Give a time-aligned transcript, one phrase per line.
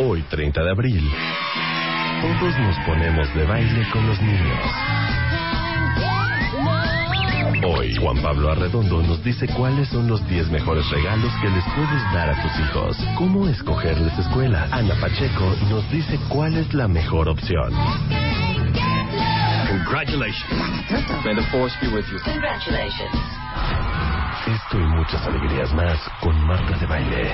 [0.00, 1.10] Hoy, 30 de abril,
[2.22, 4.64] todos nos ponemos de baile con los niños.
[7.66, 12.02] Hoy, Juan Pablo Arredondo nos dice cuáles son los 10 mejores regalos que les puedes
[12.12, 12.96] dar a tus hijos.
[13.16, 14.68] Cómo escogerles escuela.
[14.70, 17.72] Ana Pacheco nos dice cuál es la mejor opción.
[19.68, 21.24] Congratulations.
[21.24, 22.20] May the force be with you.
[22.24, 23.16] Congratulations.
[24.46, 27.32] Esto y muchas alegrías más con Marta de Baile.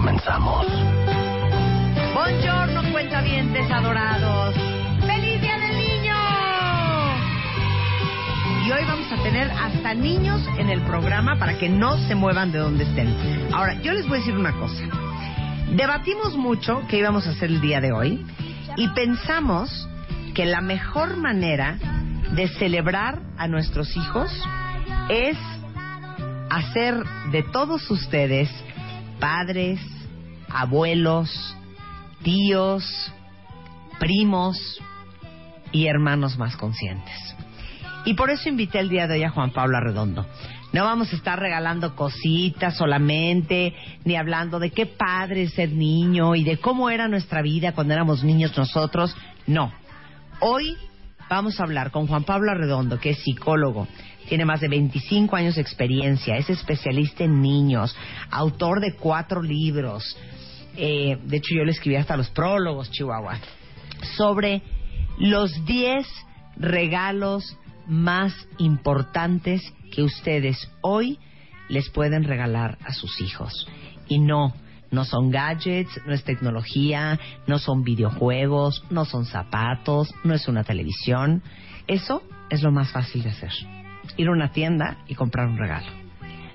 [0.00, 0.66] Comenzamos.
[2.14, 4.54] Buongiorno, cuentavientes adorados.
[5.06, 6.16] ¡Feliz Día del Niño!
[8.64, 12.50] Y hoy vamos a tener hasta niños en el programa para que no se muevan
[12.50, 13.14] de donde estén.
[13.52, 14.84] Ahora, yo les voy a decir una cosa.
[15.76, 18.24] Debatimos mucho qué íbamos a hacer el día de hoy
[18.78, 19.86] y pensamos
[20.34, 21.76] que la mejor manera
[22.32, 24.32] de celebrar a nuestros hijos
[25.10, 25.36] es
[26.48, 26.94] hacer
[27.32, 28.48] de todos ustedes
[29.20, 29.80] padres,
[30.48, 31.30] abuelos,
[32.22, 32.84] tíos,
[33.98, 34.80] primos
[35.72, 37.14] y hermanos más conscientes.
[38.04, 40.26] Y por eso invité el día de hoy a Juan Pablo Arredondo.
[40.72, 46.34] No vamos a estar regalando cositas solamente, ni hablando de qué padre es ser niño
[46.34, 49.16] y de cómo era nuestra vida cuando éramos niños nosotros.
[49.46, 49.72] No.
[50.40, 50.76] Hoy
[51.28, 53.88] vamos a hablar con Juan Pablo Arredondo, que es psicólogo,
[54.30, 57.96] tiene más de 25 años de experiencia, es especialista en niños,
[58.30, 60.16] autor de cuatro libros.
[60.76, 63.40] Eh, de hecho, yo le escribí hasta los prólogos, Chihuahua,
[64.16, 64.62] sobre
[65.18, 66.06] los 10
[66.56, 67.56] regalos
[67.88, 71.18] más importantes que ustedes hoy
[71.68, 73.66] les pueden regalar a sus hijos.
[74.06, 74.54] Y no,
[74.92, 77.18] no son gadgets, no es tecnología,
[77.48, 81.42] no son videojuegos, no son zapatos, no es una televisión.
[81.88, 83.79] Eso es lo más fácil de hacer.
[84.16, 85.86] Ir a una tienda y comprar un regalo.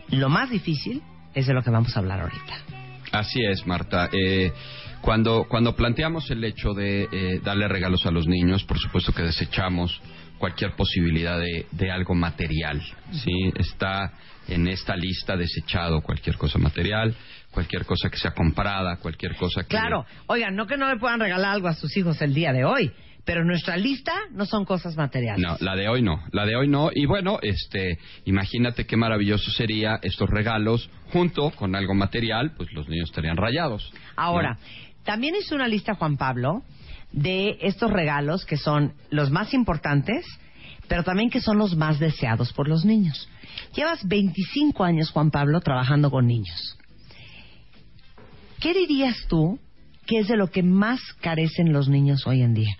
[0.09, 1.01] Lo más difícil
[1.33, 2.53] es de lo que vamos a hablar ahorita.
[3.11, 4.09] Así es, Marta.
[4.11, 4.51] Eh,
[5.01, 9.23] cuando, cuando planteamos el hecho de eh, darle regalos a los niños, por supuesto que
[9.23, 10.01] desechamos
[10.38, 12.81] cualquier posibilidad de, de algo material.
[13.11, 13.51] ¿sí?
[13.55, 14.11] Está
[14.47, 17.16] en esta lista desechado cualquier cosa material,
[17.51, 19.69] cualquier cosa que sea comprada, cualquier cosa que...
[19.69, 22.66] Claro, oigan, no que no le puedan regalar algo a sus hijos el día de
[22.66, 22.91] hoy,
[23.25, 25.43] pero nuestra lista no son cosas materiales.
[25.43, 26.91] No, la de hoy no, la de hoy no.
[26.93, 32.87] Y bueno, este, imagínate qué maravilloso sería estos regalos junto con algo material, pues los
[32.87, 33.91] niños estarían rayados.
[34.15, 34.59] Ahora,
[35.03, 36.63] también hizo una lista Juan Pablo
[37.11, 40.23] de estos regalos que son los más importantes,
[40.87, 43.27] pero también que son los más deseados por los niños.
[43.75, 46.77] Llevas 25 años, Juan Pablo, trabajando con niños.
[48.59, 49.59] ¿Qué dirías tú
[50.05, 52.77] que es de lo que más carecen los niños hoy en día?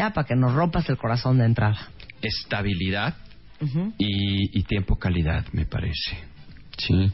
[0.00, 1.90] Ya, para que nos rompas el corazón de entrada.
[2.22, 3.16] Estabilidad
[3.98, 6.16] y, y tiempo calidad, me parece.
[6.78, 7.12] Sí.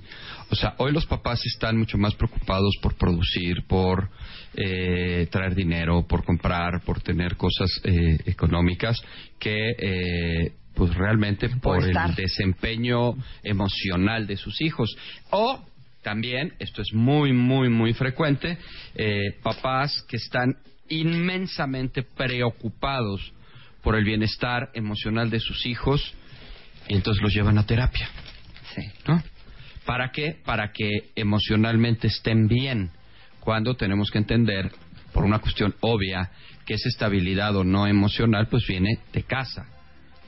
[0.51, 4.09] O sea, hoy los papás están mucho más preocupados por producir, por
[4.55, 9.03] eh, traer dinero, por comprar, por tener cosas eh, económicas,
[9.41, 12.11] que eh, pues realmente por, estar.
[12.11, 14.97] el desempeño emocional de sus hijos.
[15.31, 15.61] O
[16.03, 18.56] también, esto es muy, muy, muy frecuente,
[18.94, 20.56] eh, papás que están
[20.88, 23.33] inmensamente preocupados
[23.83, 26.15] por el bienestar emocional de sus hijos
[26.88, 28.09] y entonces los llevan a terapia.
[28.75, 28.83] Sí.
[29.06, 29.23] ¿no?
[29.85, 30.37] ¿Para qué?
[30.44, 32.91] Para que emocionalmente estén bien.
[33.41, 34.73] Cuando tenemos que entender,
[35.12, 36.31] por una cuestión obvia,
[36.67, 39.67] que esa estabilidad o no emocional, pues viene de casa,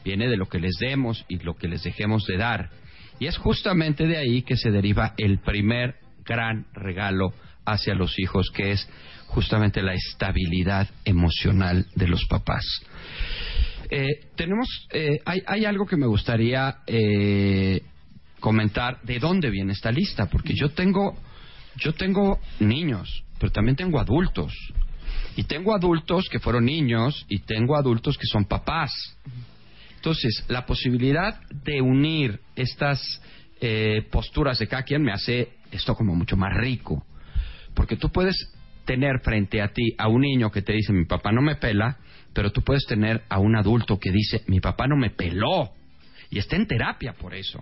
[0.04, 2.70] viene de lo que les demos y lo que les dejemos de dar.
[3.19, 7.34] Y es justamente de ahí que se deriva el primer gran regalo
[7.64, 8.88] hacia los hijos, que es
[9.28, 12.64] justamente la estabilidad emocional de los papás.
[13.90, 17.82] Eh, tenemos, eh, hay, hay, algo que me gustaría eh,
[18.40, 21.16] comentar de dónde viene esta lista, porque yo tengo,
[21.76, 24.52] yo tengo niños, pero también tengo adultos.
[25.36, 28.90] Y tengo adultos que fueron niños y tengo adultos que son papás.
[29.96, 33.22] Entonces, la posibilidad de unir estas
[33.60, 37.04] eh, posturas de cada quien me hace esto como mucho más rico.
[37.75, 38.36] Porque tú puedes
[38.88, 41.99] tener frente a ti a un niño que te dice mi papá no me pela,
[42.32, 45.70] pero tú puedes tener a un adulto que dice mi papá no me peló
[46.31, 47.61] y está en terapia por eso.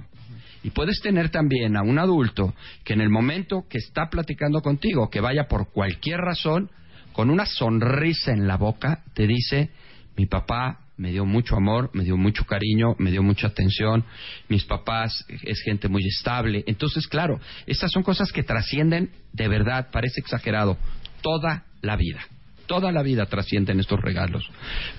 [0.63, 5.11] Y puedes tener también a un adulto que en el momento que está platicando contigo,
[5.11, 6.71] que vaya por cualquier razón,
[7.13, 9.71] con una sonrisa en la boca, te dice,
[10.17, 14.05] mi papá me dio mucho amor, me dio mucho cariño, me dio mucha atención,
[14.49, 16.63] mis papás es gente muy estable.
[16.67, 20.79] Entonces, claro, estas son cosas que trascienden de verdad, parece exagerado,
[21.27, 22.21] toda la vida.
[22.69, 24.49] Toda la vida trascienden estos regalos.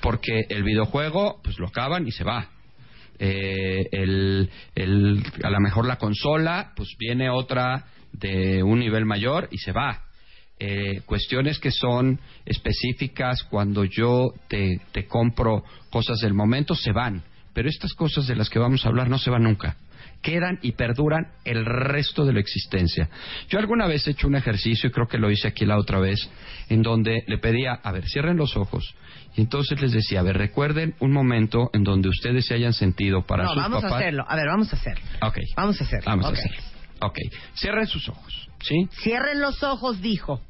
[0.01, 2.49] Porque el videojuego, pues lo acaban y se va.
[3.17, 4.49] Eh, el,
[5.41, 10.03] a lo mejor la consola, pues viene otra de un nivel mayor y se va.
[10.59, 17.23] Eh, cuestiones que son específicas cuando yo te, te compro cosas del momento se van,
[17.53, 19.77] pero estas cosas de las que vamos a hablar no se van nunca
[20.27, 23.07] quedan y perduran el resto de la existencia.
[23.47, 25.99] Yo alguna vez he hecho un ejercicio, y creo que lo hice aquí la otra
[25.99, 26.29] vez,
[26.67, 28.93] en donde le pedía, a ver, cierren los ojos.
[29.37, 33.21] Y entonces les decía, a ver, recuerden un momento en donde ustedes se hayan sentido
[33.25, 33.93] para no, sus vamos papás.
[33.93, 34.25] a hacerlo.
[34.27, 35.05] A ver, vamos a hacerlo.
[35.21, 35.37] Ok.
[35.55, 36.03] Vamos a hacerlo.
[36.07, 36.31] Vamos Ok.
[36.31, 36.57] a hacerlo.
[36.99, 37.17] Ok.
[37.55, 38.89] Cierren sus ojos, ¿sí?
[39.01, 40.41] Cierren los ojos, dijo.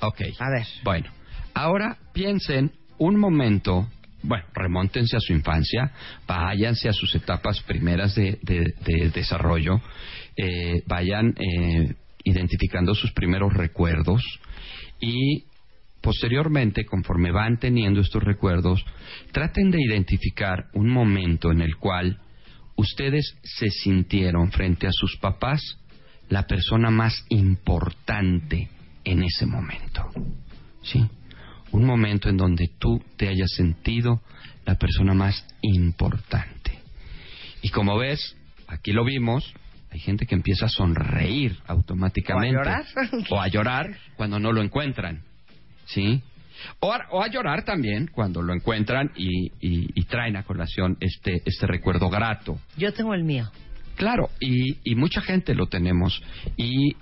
[0.00, 0.22] Ok.
[0.38, 0.66] A ver.
[0.82, 1.10] Bueno,
[1.52, 3.86] ahora piensen un momento,
[4.22, 5.92] bueno, remóntense a su infancia,
[6.26, 9.80] váyanse a sus etapas primeras de, de- de desarrollo,
[10.36, 11.94] eh, vayan eh,
[12.24, 14.22] identificando sus primeros recuerdos
[15.00, 15.44] y
[16.02, 18.84] posteriormente, conforme van teniendo estos recuerdos,
[19.32, 22.18] traten de identificar un momento en el cual
[22.76, 25.60] ustedes se sintieron frente a sus papás
[26.28, 28.68] la persona más importante
[29.04, 30.06] en ese momento.
[30.82, 31.04] ¿Sí?
[31.72, 34.20] Un momento en donde tú te hayas sentido
[34.66, 36.78] la persona más importante.
[37.62, 38.36] Y como ves,
[38.66, 39.52] aquí lo vimos,
[39.90, 42.56] hay gente que empieza a sonreír automáticamente.
[42.56, 42.84] O a llorar.
[43.30, 43.86] O a llorar
[44.16, 45.22] cuando no lo encuentran.
[45.86, 46.22] ¿Sí?
[46.80, 50.96] O a, o a llorar también cuando lo encuentran y, y- y traen a colación
[51.00, 52.58] este, este recuerdo grato.
[52.76, 53.50] Yo tengo el mío.
[53.96, 56.22] Claro, y, y mucha gente lo tenemos
[56.56, 56.96] y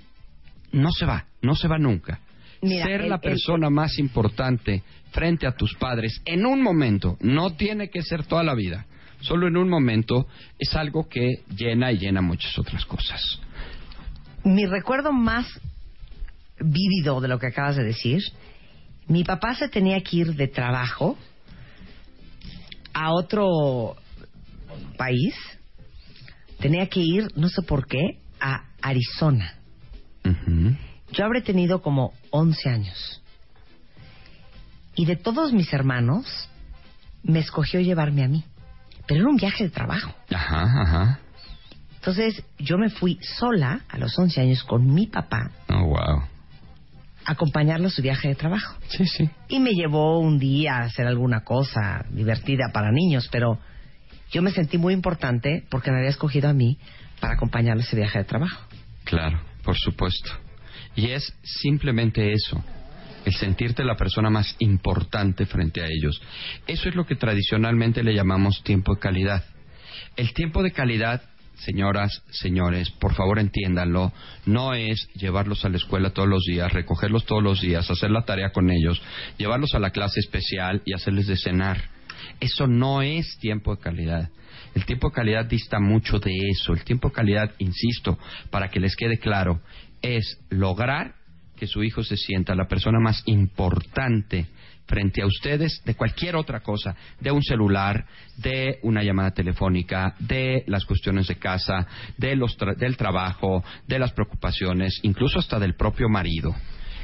[0.72, 2.20] no se va, no se va nunca.
[2.62, 4.82] Mira, Ser el- la el- persona más importante
[5.12, 8.86] frente a tus padres en un momento, no tiene que ser toda la vida,
[9.20, 10.26] solo en un momento
[10.58, 13.40] es algo que llena y llena muchas otras cosas.
[14.44, 15.46] Mi recuerdo más
[16.60, 18.22] vívido de lo que acabas de decir,
[19.06, 21.16] mi papá se tenía que ir de trabajo
[22.92, 23.96] a otro
[24.96, 25.34] país,
[26.60, 29.54] tenía que ir, no sé por qué, a Arizona.
[30.24, 30.76] Ujú.
[31.12, 33.22] Yo habré tenido como 11 años.
[34.94, 36.48] Y de todos mis hermanos,
[37.22, 38.44] me escogió llevarme a mí.
[39.06, 40.14] Pero era un viaje de trabajo.
[40.34, 41.18] Ajá, ajá.
[41.96, 46.22] Entonces, yo me fui sola a los 11 años con mi papá Oh, wow.
[47.24, 48.76] a acompañarlo a su viaje de trabajo.
[48.88, 49.28] Sí, sí.
[49.48, 53.58] Y me llevó un día a hacer alguna cosa divertida para niños, pero
[54.30, 56.78] yo me sentí muy importante porque me había escogido a mí
[57.20, 58.62] para acompañarlo a ese viaje de trabajo.
[59.04, 60.30] Claro, por supuesto.
[60.98, 62.60] Y es simplemente eso,
[63.24, 66.20] el sentirte la persona más importante frente a ellos.
[66.66, 69.44] Eso es lo que tradicionalmente le llamamos tiempo de calidad.
[70.16, 71.22] El tiempo de calidad,
[71.54, 74.12] señoras, señores, por favor entiéndanlo,
[74.44, 78.24] no es llevarlos a la escuela todos los días, recogerlos todos los días, hacer la
[78.24, 79.00] tarea con ellos,
[79.36, 81.90] llevarlos a la clase especial y hacerles de cenar.
[82.40, 84.30] Eso no es tiempo de calidad.
[84.74, 86.72] El tiempo de calidad dista mucho de eso.
[86.72, 88.18] El tiempo de calidad, insisto,
[88.50, 89.60] para que les quede claro,
[90.02, 91.14] es lograr
[91.56, 94.46] que su hijo se sienta la persona más importante
[94.86, 98.06] frente a ustedes de cualquier otra cosa, de un celular,
[98.38, 101.86] de una llamada telefónica, de las cuestiones de casa,
[102.16, 106.54] de los tra- del trabajo, de las preocupaciones, incluso hasta del propio marido.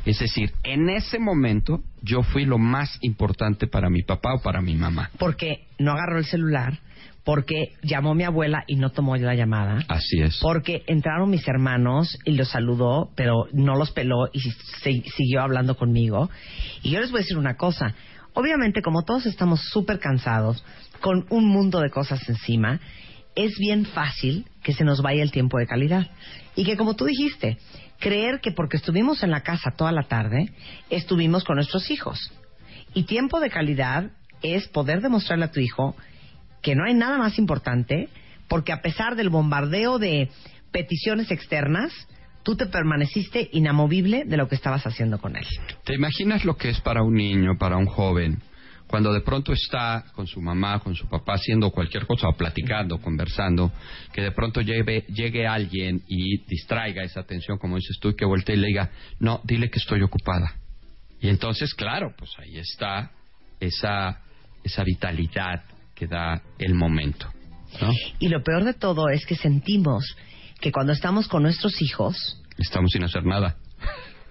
[0.04, 4.61] Es decir, en ese momento yo fui lo más importante para mi papá o para
[4.61, 5.11] mi mamá.
[5.18, 6.78] Porque no agarró el celular,
[7.25, 9.78] porque llamó mi abuela y no tomó la llamada.
[9.88, 10.38] Así es.
[10.42, 15.76] Porque entraron mis hermanos y los saludó, pero no los peló y se- siguió hablando
[15.76, 16.28] conmigo.
[16.82, 17.94] Y yo les voy a decir una cosa.
[18.34, 20.62] Obviamente, como todos estamos súper cansados,
[21.00, 22.80] con un mundo de cosas encima,
[23.37, 26.11] es bien fácil que se nos vaya el tiempo de calidad.
[26.56, 27.58] Y que, como tú dijiste,
[27.98, 30.52] creer que porque estuvimos en la casa toda la tarde,
[30.90, 32.32] estuvimos con nuestros hijos.
[32.92, 34.10] Y tiempo de calidad
[34.42, 35.96] es poder demostrarle a tu hijo
[36.62, 38.08] que no hay nada más importante,
[38.48, 40.30] porque a pesar del bombardeo de
[40.70, 41.92] peticiones externas,
[42.42, 45.46] tú te permaneciste inamovible de lo que estabas haciendo con él.
[45.84, 48.42] ¿Te imaginas lo que es para un niño, para un joven,
[48.86, 52.98] cuando de pronto está con su mamá, con su papá, haciendo cualquier cosa, o platicando,
[53.00, 53.72] conversando,
[54.12, 58.24] que de pronto llegue, llegue alguien y distraiga esa atención, como dices tú, y que
[58.24, 60.54] voltee y le diga, no, dile que estoy ocupada.
[61.20, 63.10] Y entonces, claro, pues ahí está
[63.58, 64.20] esa,
[64.62, 65.64] esa vitalidad
[65.94, 67.28] que da el momento.
[67.80, 67.90] ¿no?
[68.18, 70.04] Y lo peor de todo es que sentimos
[70.60, 73.56] que cuando estamos con nuestros hijos, Estamos sin hacer nada.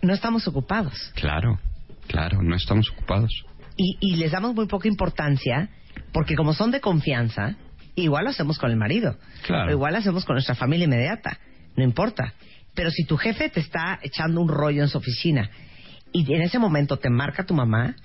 [0.02, 1.12] no estamos ocupados.
[1.16, 1.60] Claro,
[2.08, 3.32] claro, no estamos ocupados.
[3.78, 5.70] Y, y les damos muy poca importancia
[6.12, 7.56] porque como son de confianza,
[7.96, 9.18] igual lo hacemos con el marido.
[9.46, 9.72] Claro.
[9.72, 11.40] Igual lo hacemos con nuestra familia inmediata.
[11.76, 12.34] No importa.
[12.76, 15.50] Pero si tu jefe te está echando un rollo en su oficina
[16.12, 17.96] y en ese momento te marca tu mamá,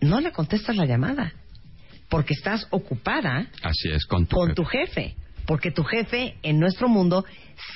[0.00, 1.32] no le contestas la llamada.
[2.08, 4.54] Porque estás ocupada Así es, con tu con jefe.
[4.54, 5.14] tu jefe.
[5.46, 7.24] Porque tu jefe en nuestro mundo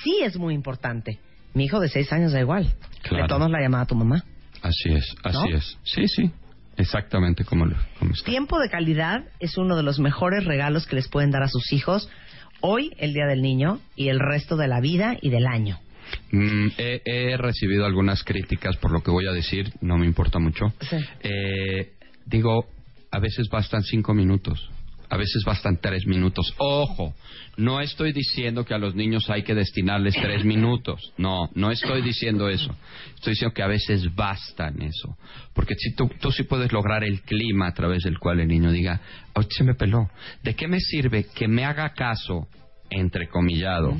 [0.03, 1.19] sí es muy importante.
[1.53, 2.73] Mi hijo de seis años da igual.
[3.03, 3.23] Claro.
[3.23, 4.23] Le tomas la llamada a tu mamá.
[4.61, 5.57] Así es, así ¿No?
[5.57, 5.77] es.
[5.83, 6.31] Sí, sí,
[6.77, 8.25] exactamente como, lo- como está.
[8.29, 11.71] Tiempo de calidad es uno de los mejores regalos que les pueden dar a sus
[11.73, 12.09] hijos
[12.61, 15.79] hoy, el Día del Niño, y el resto de la vida y del año.
[16.31, 20.39] Mm, he, he recibido algunas críticas por lo que voy a decir, no me importa
[20.39, 20.73] mucho.
[20.81, 20.97] Sí.
[21.21, 21.93] Eh,
[22.25, 22.67] digo,
[23.11, 24.69] a veces bastan cinco minutos,
[25.13, 26.55] a veces bastan tres minutos.
[26.57, 27.13] Ojo,
[27.55, 31.13] no estoy diciendo que a los niños hay que destinarles tres minutos.
[31.17, 32.75] No, no estoy diciendo eso.
[33.13, 35.15] Estoy diciendo que a veces bastan eso.
[35.53, 38.71] Porque si tú, tú sí puedes lograr el clima a través del cual el niño
[38.71, 39.01] diga,
[39.35, 40.09] hoy se me peló.
[40.41, 42.47] ¿De qué me sirve que me haga caso,
[42.89, 43.95] entrecomillado,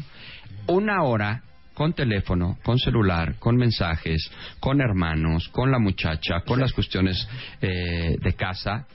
[0.65, 1.43] una hora
[1.75, 7.27] con teléfono, con celular, con mensajes, con hermanos, con la muchacha, con las cuestiones
[7.61, 8.87] eh, de casa,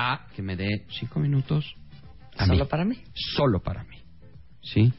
[0.00, 1.74] a que me dé cinco minutos
[2.36, 2.96] a Solo mí, para mí.
[3.14, 3.96] solo para mí,
[4.62, 4.92] ¿sí?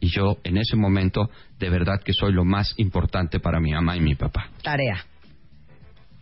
[0.00, 3.96] Y yo en ese momento de verdad que soy lo más importante para mi mamá
[3.96, 4.50] y mi papá.
[4.62, 5.04] Tarea.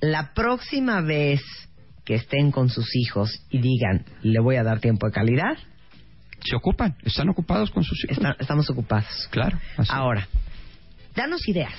[0.00, 1.40] La próxima vez
[2.04, 5.56] que estén con sus hijos y digan, le voy a dar tiempo de calidad,
[6.44, 8.16] Se ocupan, están ocupados con sus hijos.
[8.16, 9.28] está- estamos ocupados.
[9.30, 9.58] Claro.
[9.76, 9.90] así.
[9.92, 10.26] Ahora,
[11.14, 11.74] danos ideas.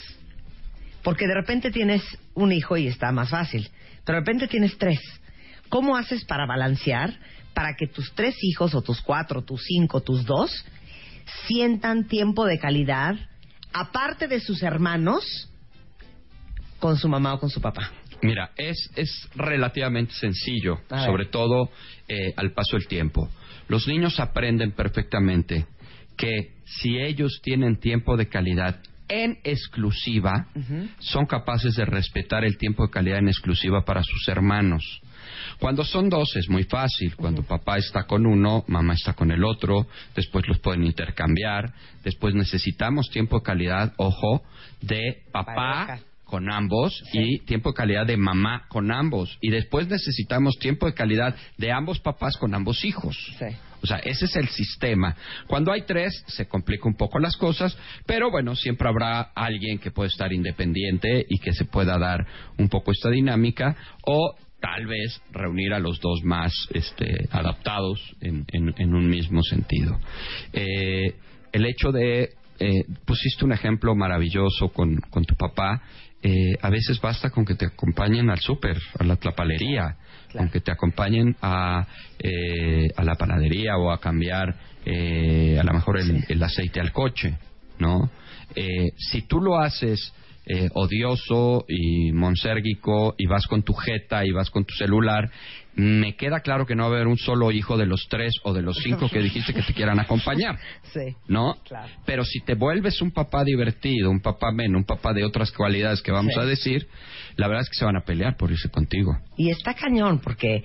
[1.03, 2.01] Porque de repente tienes
[2.33, 3.67] un hijo y está más fácil.
[4.05, 4.99] Pero de repente tienes tres.
[5.73, 7.17] ¿Cómo haces para balancear
[7.55, 10.63] para que tus tres hijos, o tus cuatro, tus cinco, tus dos,
[11.47, 13.15] sientan tiempo de calidad,
[13.73, 15.49] aparte de sus hermanos,
[16.79, 17.89] con su mamá o con su papá?
[18.21, 21.71] Mira, es, es relativamente sencillo, sobre todo
[22.07, 23.27] eh, al paso del tiempo.
[23.67, 25.65] Los niños aprenden perfectamente
[26.15, 30.49] que si ellos tienen tiempo de calidad en exclusiva,
[30.99, 35.01] son capaces de respetar el tiempo de calidad en exclusiva para sus hermanos.
[35.59, 37.15] Cuando son dos es muy fácil.
[37.15, 41.73] Cuando papá está con uno, mamá está con el otro, después los pueden intercambiar.
[42.03, 44.43] Después necesitamos tiempo de calidad, ojo,
[44.81, 45.99] de papá Pareja.
[46.25, 47.19] con ambos Sí.
[47.21, 49.37] y tiempo de calidad de mamá con ambos.
[49.41, 53.15] Y después necesitamos tiempo de calidad de ambos papás con ambos hijos.
[53.39, 53.45] Sí.
[53.83, 55.13] O sea, ese es el sistema.
[55.45, 59.91] Cuando hay tres, se complica un poco las cosas, pero bueno, siempre habrá alguien que
[59.91, 62.25] puede estar independiente y que se pueda dar
[62.57, 63.75] un poco esta dinámica,
[64.05, 69.43] o tal vez reunir a los dos más este, adaptados en, en- en un mismo
[69.43, 69.99] sentido.
[70.53, 71.15] Eh,
[71.51, 72.29] el hecho de,
[72.59, 75.81] eh, pusiste un ejemplo maravilloso con, con tu papá,
[76.21, 79.97] eh, a veces basta con que te acompañen al súper, a la tlapalería,
[80.29, 80.47] Claro.
[80.47, 81.85] con que te acompañen a,
[82.17, 84.55] eh, a la panadería o a cambiar
[84.85, 87.35] eh, a lo mejor el, el aceite al coche,
[87.79, 88.09] ¿no?
[88.55, 90.13] Eh, si tú lo haces
[90.45, 95.29] eh, odioso y monsérgico y vas con tu jeta y vas con tu celular,
[95.75, 98.53] me queda claro que no va a haber un solo hijo de los tres o
[98.53, 100.57] de los cinco que dijiste que te quieran acompañar.
[100.93, 101.15] Sí.
[101.27, 101.55] ¿no?
[101.67, 101.91] Claro.
[102.05, 106.01] Pero si te vuelves un papá divertido, un papá men, un papá de otras cualidades
[106.03, 106.39] que vamos Sí.
[106.39, 106.87] a decir,
[107.35, 109.17] la verdad es que se van a pelear por irse contigo.
[109.37, 110.63] Y está cañón, porque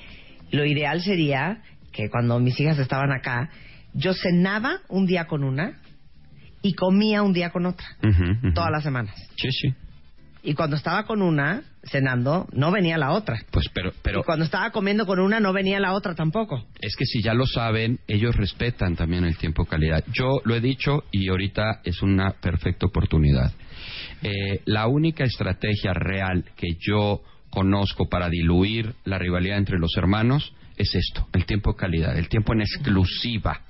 [0.51, 3.49] lo ideal sería que cuando mis hijas estaban acá,
[3.95, 5.81] yo cenaba un día con una
[6.63, 7.87] y comía un día con otra,
[8.55, 9.15] todas las semanas.
[9.37, 9.75] Sí, sí.
[10.43, 13.39] Y cuando estaba con una cenando, no venía la otra.
[13.51, 16.65] Pues pero, pero y cuando estaba comiendo con una, no venía la otra tampoco.
[16.81, 20.05] es que si ya lo saben, ellos respetan también el tiempo de calidad.
[20.13, 23.53] Yo lo he dicho y ahorita es una perfecta oportunidad.
[24.23, 30.53] Eh, la única estrategia real que yo conozco para diluir la rivalidad entre los hermanos
[30.77, 33.63] es esto, el tiempo de calidad, el tiempo en exclusiva.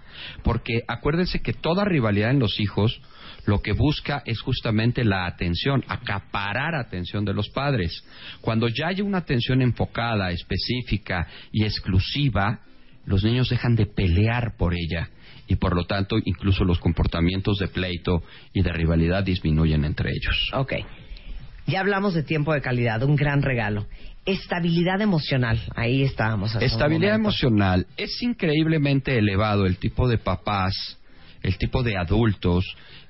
[0.43, 3.01] Porque acuérdense que toda rivalidad en los hijos
[3.47, 8.05] lo que busca es justamente la atención, acaparar atención de los padres.
[8.41, 12.61] Cuando ya hay una atención enfocada, específica y exclusiva,
[13.07, 15.09] los niños dejan de pelear por ella
[15.47, 18.23] y por lo tanto incluso los comportamientos de pleito
[18.53, 20.51] y de rivalidad disminuyen entre ellos.
[20.53, 20.75] Ok.
[21.69, 23.87] Ya hablamos de tiempo de calidad, un gran regalo.
[24.25, 26.57] Estabilidad emocional, ahí estábamos.
[26.57, 27.87] Estabilidad emocional.
[27.99, 30.75] Es increíblemente elevado el tipo de papás,
[31.43, 32.65] el tipo de adultos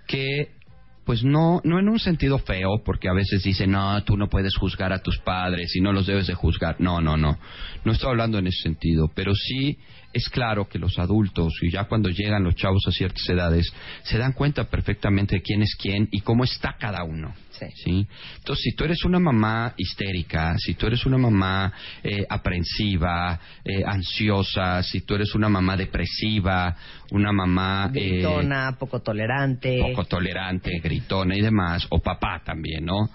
[0.08, 0.58] que
[1.04, 4.54] pues no, no en un sentido feo, porque a veces dicen, no, tú no puedes
[4.56, 6.76] juzgar a tus padres y no los debes de juzgar.
[6.80, 7.38] No, no, no.
[7.82, 9.78] No estoy hablando en ese sentido, pero sí
[10.12, 13.72] es claro que los adultos, y ya cuando llegan los chavos a ciertas edades,
[14.02, 17.32] se dan cuenta perfectamente de quién es quién y cómo está cada uno.
[17.74, 18.06] Sí.
[18.36, 21.72] Entonces, si tú eres una mamá histérica, si tú eres una mamá
[22.02, 26.76] eh, aprensiva, eh, ansiosa, si tú eres una mamá depresiva,
[27.12, 27.90] una mamá...
[27.94, 29.78] Eh, gritona, poco tolerante.
[29.80, 33.10] Poco tolerante, gritona y demás, o papá también, ¿no?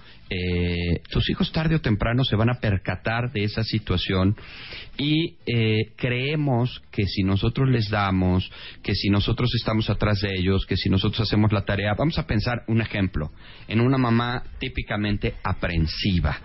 [1.11, 4.35] tus hijos tarde o temprano se van a percatar de esa situación
[4.97, 5.35] y
[5.95, 8.49] creemos que si nosotros les damos,
[8.81, 12.25] que si nosotros estamos atrás de ellos, que si nosotros hacemos la tarea, vamos a
[12.25, 13.31] pensar un ejemplo,
[13.67, 16.39] en una mamá típicamente aprensiva.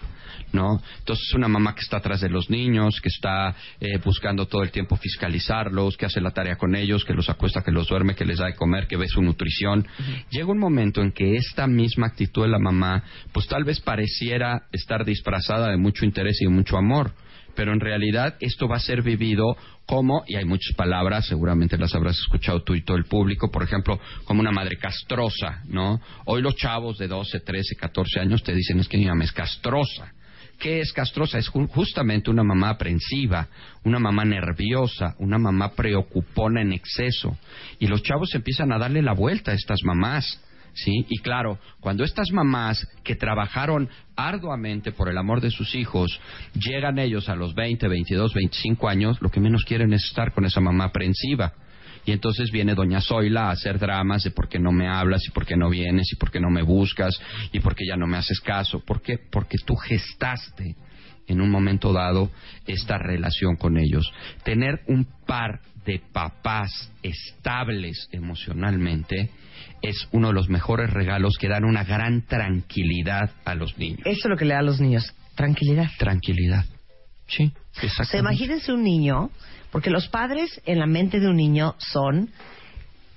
[0.52, 0.80] ¿No?
[0.98, 4.62] Entonces es una mamá que está atrás de los niños, que está eh, buscando todo
[4.62, 8.14] el tiempo fiscalizarlos, que hace la tarea con ellos, que los acuesta, que los duerme,
[8.14, 9.86] que les da de comer, que ve su nutrición.
[10.30, 13.02] Llega un momento en que esta misma actitud de la mamá,
[13.32, 17.12] pues tal vez pareciera estar disfrazada de mucho interés y de mucho amor
[17.58, 21.92] pero en realidad esto va a ser vivido como, y hay muchas palabras, seguramente las
[21.92, 26.00] habrás escuchado tú y todo el público, por ejemplo, como una madre castrosa, ¿no?
[26.26, 29.32] Hoy los chavos de 12, 13, 14 años te dicen es que mi mamá es
[29.32, 30.12] castrosa.
[30.58, 31.38] ¿Qué es castrosa?
[31.38, 33.46] Es justamente una mamá aprensiva,
[33.84, 37.38] una mamá nerviosa, una mamá preocupona en exceso.
[37.78, 40.40] Y los chavos empiezan a darle la vuelta a estas mamás.
[40.74, 41.06] ¿sí?
[41.08, 46.20] Y claro, cuando estas mamás que trabajaron arduamente por el amor de sus hijos,
[46.54, 50.44] llegan ellos a los 20, 22, 25 años, lo que menos quieren es estar con
[50.44, 51.52] esa mamá aprensiva.
[52.08, 55.30] Y entonces viene doña Zoila a hacer dramas de por qué no me hablas y
[55.30, 57.20] por qué no vienes y por qué no me buscas
[57.52, 58.80] y por qué ya no me haces caso.
[58.80, 59.18] ¿Por qué?
[59.18, 60.74] Porque tú gestaste
[61.26, 62.30] en un momento dado
[62.66, 64.10] esta relación con ellos.
[64.42, 69.28] Tener un par de papás estables emocionalmente
[69.82, 74.00] es uno de los mejores regalos que dan una gran tranquilidad a los niños.
[74.06, 75.90] Eso es lo que le da a los niños, tranquilidad.
[75.98, 76.64] Tranquilidad.
[77.28, 78.18] Sí, exactamente.
[78.18, 79.30] imagínense un niño,
[79.70, 82.30] porque los padres en la mente de un niño son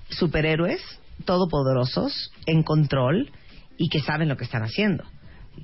[0.09, 0.81] superhéroes,
[1.25, 3.31] todopoderosos, en control
[3.77, 5.03] y que saben lo que están haciendo.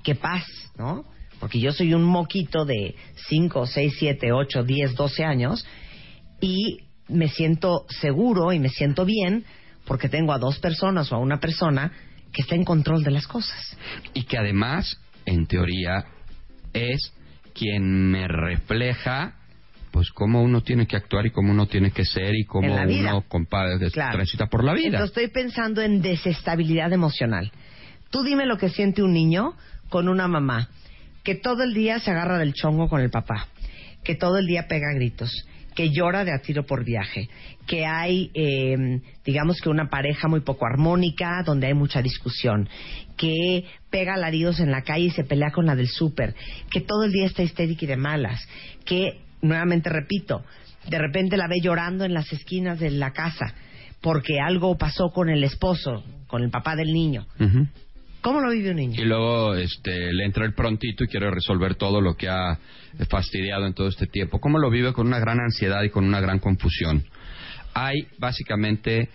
[0.03, 0.45] Qué paz,
[0.77, 1.05] ¿no?
[1.39, 2.95] Porque yo soy un moquito de
[3.27, 5.65] 5, 6, 7, 8, 10, 12 años
[6.41, 9.45] y me siento seguro y me siento bien
[9.85, 11.91] porque tengo a dos personas o a una persona
[12.33, 13.77] que está en control de las cosas.
[14.13, 16.05] Y que además, en teoría,
[16.73, 17.13] es
[17.57, 19.33] quien me refleja
[19.91, 23.23] pues cómo uno tiene que actuar y cómo uno tiene que ser y cómo uno
[23.27, 24.99] compadre, transita por la vida.
[24.99, 27.51] Entonces estoy pensando en desestabilidad emocional.
[28.11, 29.55] Tú dime lo que siente un niño
[29.89, 30.69] con una mamá
[31.23, 33.47] que todo el día se agarra del chongo con el papá,
[34.03, 35.31] que todo el día pega gritos,
[35.77, 37.29] que llora de a tiro por viaje,
[37.67, 42.67] que hay, eh, digamos que una pareja muy poco armónica, donde hay mucha discusión,
[43.15, 46.33] que pega alaridos en la calle y se pelea con la del súper,
[46.71, 48.43] que todo el día está histérica y de malas,
[48.85, 50.43] que, nuevamente repito,
[50.89, 53.53] de repente la ve llorando en las esquinas de la casa
[54.01, 57.27] porque algo pasó con el esposo, con el papá del niño.
[58.21, 59.01] ¿Cómo lo vive un niño?
[59.01, 62.57] Y luego este, le entra el prontito y quiere resolver todo lo que ha
[63.09, 64.39] fastidiado en todo este tiempo.
[64.39, 67.03] ¿Cómo lo vive con una gran ansiedad y con una gran confusión?
[67.73, 69.09] Hay básicamente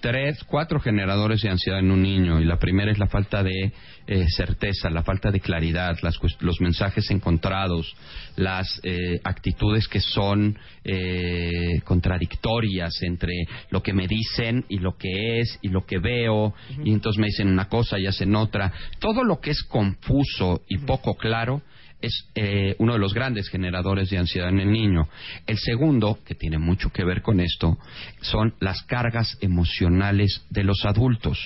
[0.00, 3.72] tres, cuatro generadores de ansiedad en un niño y la primera es la falta de
[4.06, 5.96] eh, certeza, la falta de claridad,
[6.40, 7.94] los mensajes encontrados,
[8.36, 13.32] las eh, actitudes que son eh, contradictorias entre
[13.70, 16.54] lo que me dicen y lo que es y lo que veo
[16.84, 18.72] y entonces me dicen una cosa y hacen otra.
[18.98, 21.62] Todo lo que es confuso y poco claro
[22.00, 25.08] es eh, uno de los grandes generadores de ansiedad en el niño.
[25.46, 27.78] El segundo, que tiene mucho que ver con esto,
[28.20, 31.38] son las cargas emocionales de los adultos.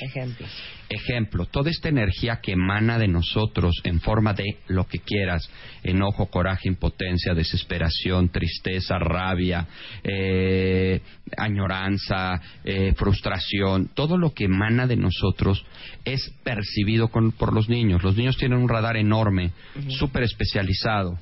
[0.92, 5.48] Ejemplo, toda esta energía que emana de nosotros en forma de lo que quieras,
[5.84, 9.68] enojo, coraje, impotencia, desesperación, tristeza, rabia,
[10.02, 11.00] eh,
[11.36, 15.64] añoranza, eh, frustración, todo lo que emana de nosotros
[16.04, 18.02] es percibido por los niños.
[18.02, 19.52] Los niños tienen un radar enorme,
[19.90, 21.20] súper especializado,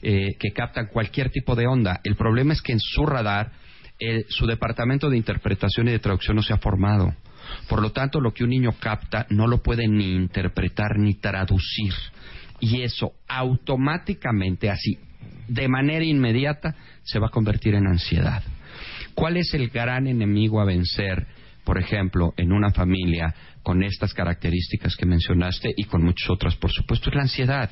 [0.00, 2.00] eh, que captan cualquier tipo de onda.
[2.04, 3.52] El problema es que en su radar
[4.02, 7.14] eh, su departamento de interpretación y de traducción no se ha formado.
[7.68, 11.94] Por lo tanto, lo que un niño capta no lo puede ni interpretar ni traducir.
[12.60, 14.98] Y eso automáticamente, así,
[15.48, 18.42] de manera inmediata, se va a convertir en ansiedad.
[19.14, 21.26] ¿Cuál es el gran enemigo a vencer,
[21.64, 26.70] por ejemplo, en una familia con estas características que mencionaste y con muchas otras, por
[26.70, 27.10] supuesto?
[27.10, 27.70] Es la ansiedad.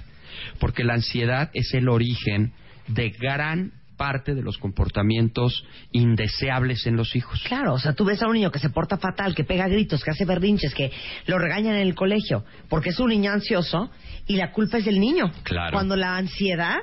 [0.58, 2.52] Porque la ansiedad es el origen
[2.88, 7.42] de gran parte de los comportamientos indeseables en los hijos.
[7.46, 10.02] Claro, o sea, tú ves a un niño que se porta fatal, que pega gritos,
[10.02, 10.90] que hace berrinches, que
[11.26, 13.90] lo regañan en el colegio, porque es un niño ansioso
[14.26, 15.30] y la culpa es del niño.
[15.42, 15.72] Claro.
[15.72, 16.78] Cuando la ansiedad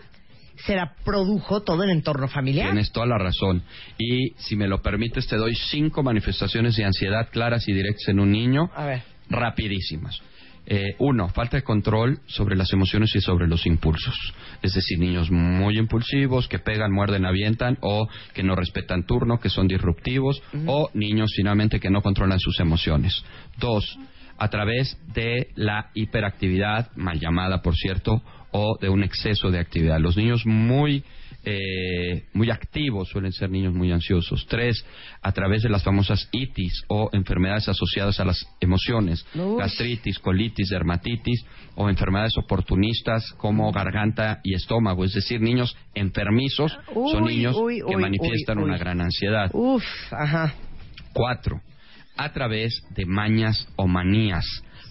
[0.65, 2.67] se la produjo todo el entorno familiar.
[2.67, 3.63] Tienes toda la razón.
[3.97, 8.19] Y si me lo permites, te doy cinco manifestaciones de ansiedad claras y directas en
[8.19, 8.69] un niño.
[8.75, 9.04] A ver.
[9.30, 10.21] Rapidísimas.
[10.67, 14.15] Eh, uno, falta de control sobre las emociones y sobre los impulsos.
[14.63, 19.49] Es decir, niños muy impulsivos, que pegan, muerden, avientan, o que no respetan turno, que
[19.49, 23.23] son disruptivos, o niños finalmente que no controlan sus emociones.
[23.58, 23.99] Dos,
[24.38, 29.99] a través de la hiperactividad, mal llamada por cierto, o de un exceso de actividad.
[29.99, 31.04] Los niños muy
[31.46, 34.46] eh, muy activos suelen ser niños muy ansiosos.
[34.48, 34.84] Tres,
[35.22, 41.46] a través de las famosas itis o enfermedades asociadas a las emociones, gastritis, colitis, dermatitis
[41.76, 45.06] o enfermedades oportunistas como garganta y estómago.
[45.06, 49.52] Es decir, niños enfermizos son Uy, niños uy, que manifiestan una gran ansiedad.
[49.54, 50.54] Uf, ajá.
[51.14, 51.62] Cuatro,
[52.18, 54.46] a través de mañas o manías.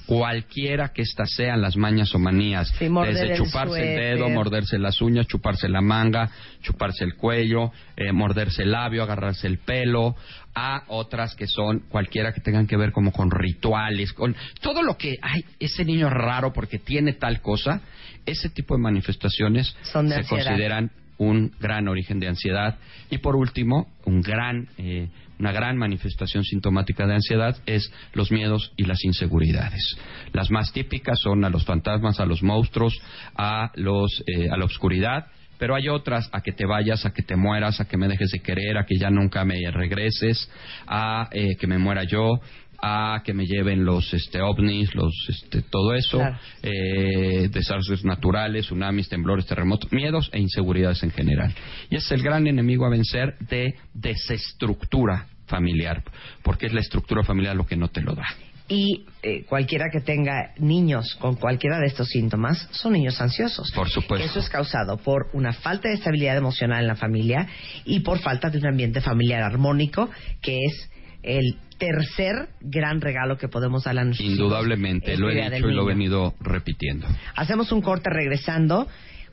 [0.07, 5.01] Cualquiera que estas sean las mañas o manías, Sí, desde chuparse el dedo, morderse las
[5.01, 6.31] uñas, chuparse la manga,
[6.62, 10.14] chuparse el cuello, eh, morderse el labio, agarrarse el pelo,
[10.55, 14.97] a otras que son cualquiera que tengan que ver como con rituales, con todo lo
[14.97, 17.81] que, ay, ese niño es raro porque tiene tal cosa,
[18.27, 20.45] ese tipo de manifestaciones Son de se ansiedad.
[20.47, 22.79] consideran un gran origen de ansiedad.
[23.11, 28.72] Y por último, un gran, eh, una gran manifestación sintomática de ansiedad es los miedos
[28.77, 29.96] y las inseguridades.
[30.33, 33.00] Las más típicas son a los fantasmas, a los monstruos,
[33.37, 35.27] a, los, eh, a la oscuridad.
[35.57, 38.33] Pero hay otras, a que te vayas, a que te mueras, a que me dejes
[38.33, 40.50] de querer, a que ya nunca me regreses,
[40.87, 42.40] a eh, que me muera yo,
[42.87, 46.37] a que me lleven los este, ovnis, los, este, todo eso, Claro.
[46.62, 51.55] eh, desastres naturales, tsunamis, temblores, terremotos, miedos e inseguridades en general.
[51.88, 56.03] Y es el gran enemigo a vencer de desestructura familiar,
[56.42, 58.25] porque es la estructura familiar lo que no te lo da.
[58.66, 63.70] Y eh, cualquiera que tenga niños con cualquiera de estos síntomas son niños ansiosos.
[63.73, 64.27] Por supuesto.
[64.27, 67.47] Eso es causado por una falta de estabilidad emocional en la familia
[67.85, 70.09] y por falta de un ambiente familiar armónico,
[70.40, 70.90] que es
[71.24, 75.74] el tercer gran regalo que podemos dar a nuestros hijos Indudablemente, lo he dicho y
[75.74, 77.06] lo he venido repitiendo.
[77.34, 78.87] Hacemos un corte regresando.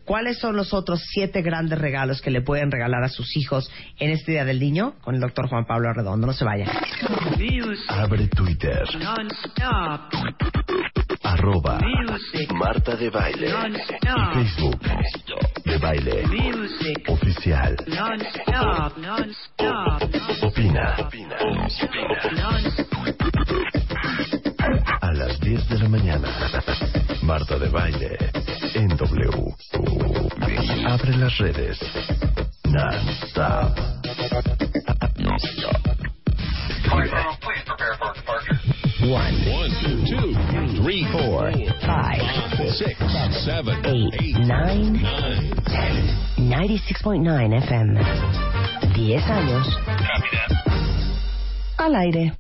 [0.04, 4.10] ¿Cuáles son los otros siete grandes regalos que le pueden regalar a sus hijos en
[4.10, 4.96] este Día del Niño?
[5.02, 6.26] Con el doctor Juan Pablo Arredondo.
[6.26, 6.70] No se vayan.
[7.88, 8.84] Abre Twitter.
[8.98, 10.12] non-stop.
[11.32, 13.50] Arroba Music Marta de Baile.
[13.52, 14.34] non-stop.
[14.34, 14.82] Facebook.
[15.64, 16.26] De Baile.
[16.28, 17.76] Music Oficial.
[17.88, 18.98] non-stop.
[18.98, 20.44] Non-stop.
[20.44, 20.96] Opina.
[21.40, 22.82] Non-stop.
[25.02, 26.28] A las 10 de la mañana.
[27.22, 28.18] Marta de Baile.
[28.76, 29.54] En W.
[30.86, 31.80] Abre las redes.
[32.66, 33.78] Non-stop.
[35.18, 35.78] Non-stop.
[36.70, 38.61] Escribe.
[39.02, 39.34] One,
[40.06, 42.22] two, three, four, five,
[42.70, 42.96] six,
[43.44, 45.02] seven, eight, nine,
[45.66, 46.22] ten.
[46.38, 48.00] 96.9 FM.
[48.94, 49.68] 10 años.
[51.78, 52.34] Al aire.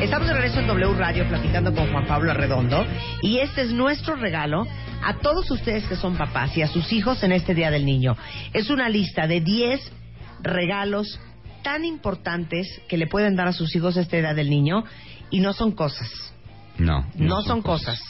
[0.00, 2.86] Estamos de regreso en W Radio platicando con Juan Pablo Arredondo
[3.20, 4.66] y este es nuestro regalo
[5.04, 8.16] a todos ustedes que son papás y a sus hijos en este Día del Niño.
[8.54, 9.92] Es una lista de 10
[10.40, 11.20] regalos
[11.62, 14.84] tan importantes que le pueden dar a sus hijos este Día del Niño
[15.30, 16.08] y no son cosas,
[16.78, 17.06] No.
[17.14, 18.00] no, son cosas.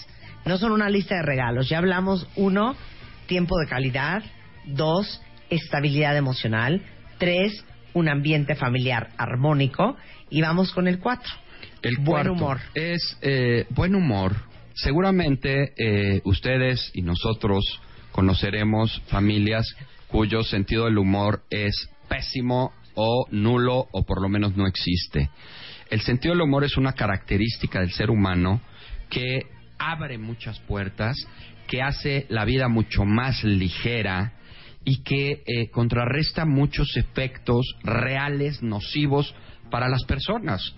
[0.45, 1.69] no son una lista de regalos.
[1.69, 2.75] Ya hablamos, uno,
[3.27, 4.23] tiempo de calidad,
[4.67, 6.83] dos, estabilidad emocional,
[7.19, 9.97] tres, un ambiente familiar armónico
[10.31, 11.31] y vamos con el cuatro.
[11.83, 12.59] El Buen humor.
[12.75, 14.35] Es eh, buen humor.
[14.75, 17.63] Seguramente eh, ustedes y nosotros
[18.13, 19.67] conoceremos familias
[20.09, 25.31] cuyo sentido del humor es pésimo o nulo o por lo menos no existe.
[25.91, 28.61] El sentido del humor es una característica del ser humano
[29.11, 29.43] que
[29.79, 31.17] abre muchas puertas,
[31.67, 34.33] que hace la vida mucho más ligera
[34.85, 39.35] y que eh, contrarresta muchos efectos reales nocivos
[39.71, 40.75] para las personas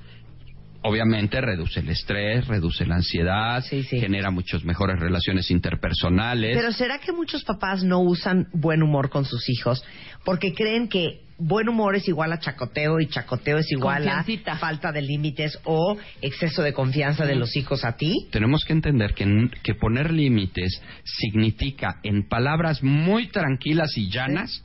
[0.85, 3.99] obviamente reduce el estrés, reduce la ansiedad, Sí, sí.
[3.99, 6.57] genera muchas mejores relaciones interpersonales.
[6.57, 9.83] Pero ¿será que muchos papás no usan buen humor con sus hijos
[10.25, 14.25] porque creen que buen humor es igual a chacoteo y chacoteo es igual a
[14.59, 18.29] falta de límites o exceso de confianza de los hijos a ti?
[18.31, 19.27] Tenemos que entender que,
[19.63, 24.63] que poner límites significa, en palabras muy tranquilas y llanas,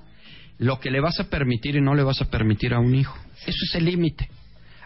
[0.57, 3.17] lo que le vas a permitir y no le vas a permitir a un hijo.
[3.45, 4.29] Eso es el límite.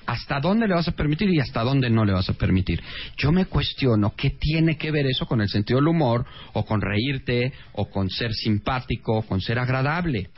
[0.06, 2.82] ¿Hasta dónde le vas a permitir y hasta dónde no le vas a permitir?
[3.18, 6.82] Yo me cuestiono qué tiene que ver eso con el sentido del humor, o con
[6.82, 10.30] reírte, o con ser simpático, o con ser agradable.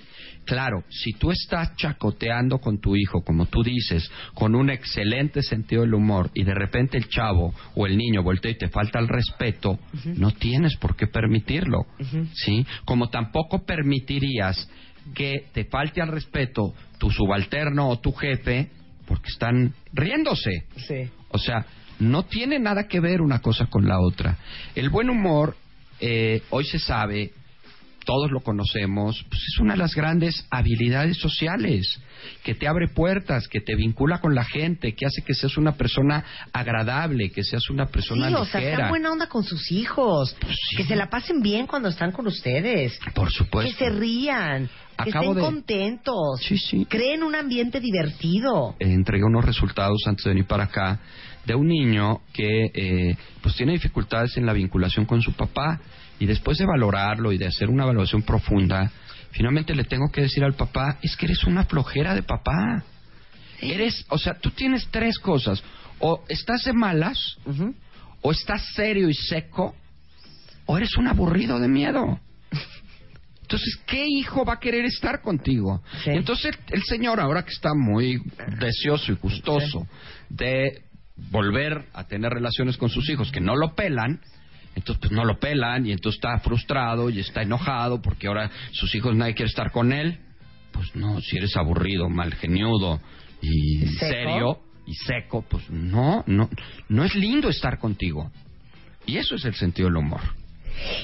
[0.46, 5.82] Claro, si tú estás chacoteando con tu hijo, como tú dices, con un excelente sentido
[5.82, 9.08] del humor, y de repente el chavo o el niño voltea y te falta el
[9.08, 9.80] respeto,
[10.16, 11.88] no tienes por qué permitirlo.
[12.34, 12.66] ¿Sí?
[12.86, 14.70] Como tampoco permitirías
[15.14, 18.70] que te falte al respeto tu subalterno o tu jefe
[19.06, 20.66] porque están riéndose.
[20.88, 21.10] Sí.
[21.30, 21.66] O sea,
[22.00, 24.38] no tiene nada que ver una cosa con la otra.
[24.76, 25.56] El buen humor,
[26.00, 27.32] eh, hoy se sabe,
[28.06, 32.00] todos lo conocemos, pues es una de las grandes habilidades sociales,
[32.44, 35.74] que te abre puertas, que te vincula con la gente, que hace que seas una
[35.74, 40.36] persona agradable, que seas una persona Sí, o sea, sean buena onda con sus hijos,
[40.40, 40.78] Pues sí.
[40.78, 43.72] que se la pasen bien cuando están con ustedes, Por supuesto.
[43.78, 44.68] que se rían,
[45.04, 46.86] que Acabo estén de- contentos, Sí, sí.
[46.86, 48.76] creen un ambiente divertido.
[48.80, 51.00] eh, entregué unos resultados antes de venir para acá
[51.46, 55.80] de un niño que eh, pues tiene dificultades en la vinculación con su papá
[56.20, 58.92] y después de valorarlo y de hacer una evaluación profunda
[59.32, 62.84] finalmente le tengo que decir al papá es que eres una flojera de papá.
[63.62, 65.64] Eres o sea tú tienes tres cosas.
[66.00, 67.38] O estás de malas
[68.22, 69.76] o estás serio y seco
[70.66, 72.20] o eres un aburrido de miedo
[73.46, 75.84] entonces, ¿qué hijo va a querer estar contigo?
[76.04, 76.10] Sí.
[76.10, 78.20] Entonces, el señor, ahora que está muy
[78.60, 79.88] deseoso y gustoso
[80.30, 80.82] de
[81.30, 84.20] volver a tener relaciones con sus hijos que no lo pelan,
[84.76, 88.94] entonces pues no lo pelan y entonces está frustrado y está enojado porque ahora sus
[88.94, 90.20] hijos nadie quiere estar con él.
[90.72, 93.00] Pues no, si eres aburrido, malgeniudo
[93.42, 94.06] y ¿Seco?
[94.06, 96.50] serio y seco, pues no, no,
[96.90, 98.30] no es lindo estar contigo.
[99.06, 100.22] Y eso es el sentido del humor.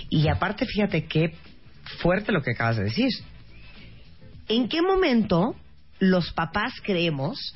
[0.10, 1.34] Y aparte, fíjate qué
[1.99, 3.10] fuerte lo que acabas de decir.
[4.49, 5.55] ¿En qué momento
[5.99, 7.53] los papás creemos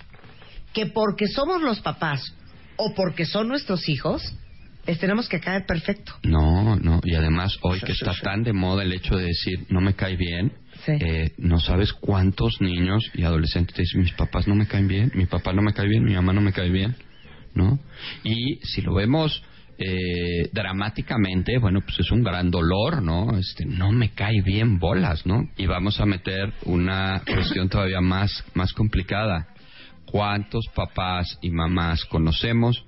[0.73, 2.33] que porque somos los papás
[2.77, 4.21] o porque son nuestros hijos,
[4.93, 6.13] tenemos que caer perfecto?
[6.23, 9.81] No, no, y además hoy que está tan de moda el hecho de decir no
[9.81, 10.53] me cae bien,
[10.85, 10.91] Sí.
[10.99, 15.11] eh, no sabes cuántos niños y adolescentes te dicen mis papás no me caen bien,
[15.15, 16.95] mi papá no me cae bien, mi mamá no me cae bien,
[17.55, 17.79] ¿no?
[18.23, 19.41] Y si lo vemos
[19.77, 23.37] eh, dramáticamente, bueno, pues es un gran dolor, ¿no?
[23.37, 25.49] Este, no me cae bien bolas, ¿no?
[25.57, 29.47] Y vamos a meter una cuestión todavía más, más complicada.
[30.05, 32.85] ¿Cuántos papás y mamás conocemos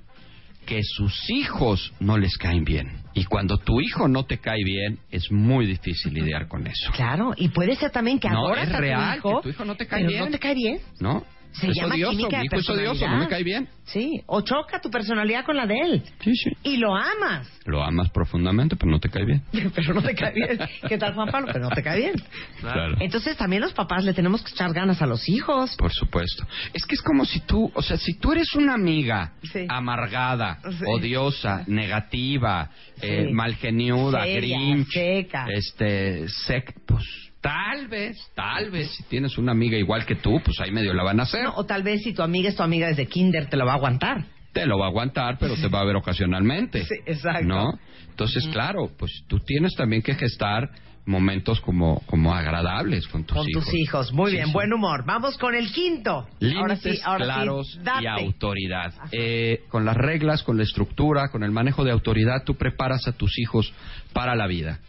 [0.68, 2.92] que sus hijos no les caen bien.
[3.16, 6.92] Y cuando tu hijo no te cae bien, es muy difícil lidiar con eso.
[6.92, 9.50] Claro, y puede ser también que No, adoras es a tu real, hijo, que tu
[9.50, 10.26] hijo no te cae pero bien.
[10.26, 10.80] no te cae bien.
[11.00, 11.24] ¿No?
[11.60, 13.68] Se es llama odioso, química mi de hijo es odioso, no me cae bien.
[13.86, 16.04] Sí, o choca tu personalidad con la de él.
[16.22, 16.50] Sí, sí.
[16.64, 19.44] Y lo amas, Lo amas profundamente, pero no te cae bien.
[19.76, 20.60] pero no te cae bien.
[20.88, 21.48] ¿Qué tal, Juan Pablo?
[21.52, 22.16] Pero no te cae bien.
[22.60, 22.96] Claro.
[23.00, 25.76] Entonces también los papás le tenemos que echar ganas a los hijos.
[25.78, 26.46] Por supuesto.
[26.74, 29.66] Es que es como si tú, o sea, si tú eres una amiga Sí.
[29.70, 30.84] amargada, Sí.
[30.86, 32.70] odiosa, negativa,
[33.02, 33.34] eh, Sí.
[33.34, 35.48] malgeniuda, Seria, grinch, seca.
[35.50, 37.04] este, sec, pues
[37.42, 41.04] tal vez, tal vez, si tienes una amiga igual que tú, pues ahí medio la
[41.04, 41.44] van a hacer.
[41.44, 43.74] No, o tal vez si tu amiga es tu amiga desde kinder, te lo va
[43.74, 44.26] a aguantar.
[44.54, 46.84] Te lo va a aguantar, pero te va a ver ocasionalmente.
[46.88, 47.46] Sí, exacto.
[47.48, 47.80] ¿No?
[48.10, 50.70] Entonces, claro, pues tú tienes también que gestar
[51.06, 53.64] momentos como, como agradables con tus con hijos.
[53.66, 54.12] tus hijos.
[54.14, 54.54] Muy Sí, bien, sí.
[54.54, 55.06] buen humor.
[55.06, 56.28] Vamos con el quinto.
[56.40, 58.94] Límites sí, claros y autoridad.
[59.12, 63.14] Eh, con las reglas, con la estructura, con el manejo de autoridad, tú preparas a
[63.14, 63.72] tus hijos
[64.12, 64.80] para la vida.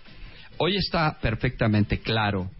[0.58, 2.50] Hoy está perfectamente claro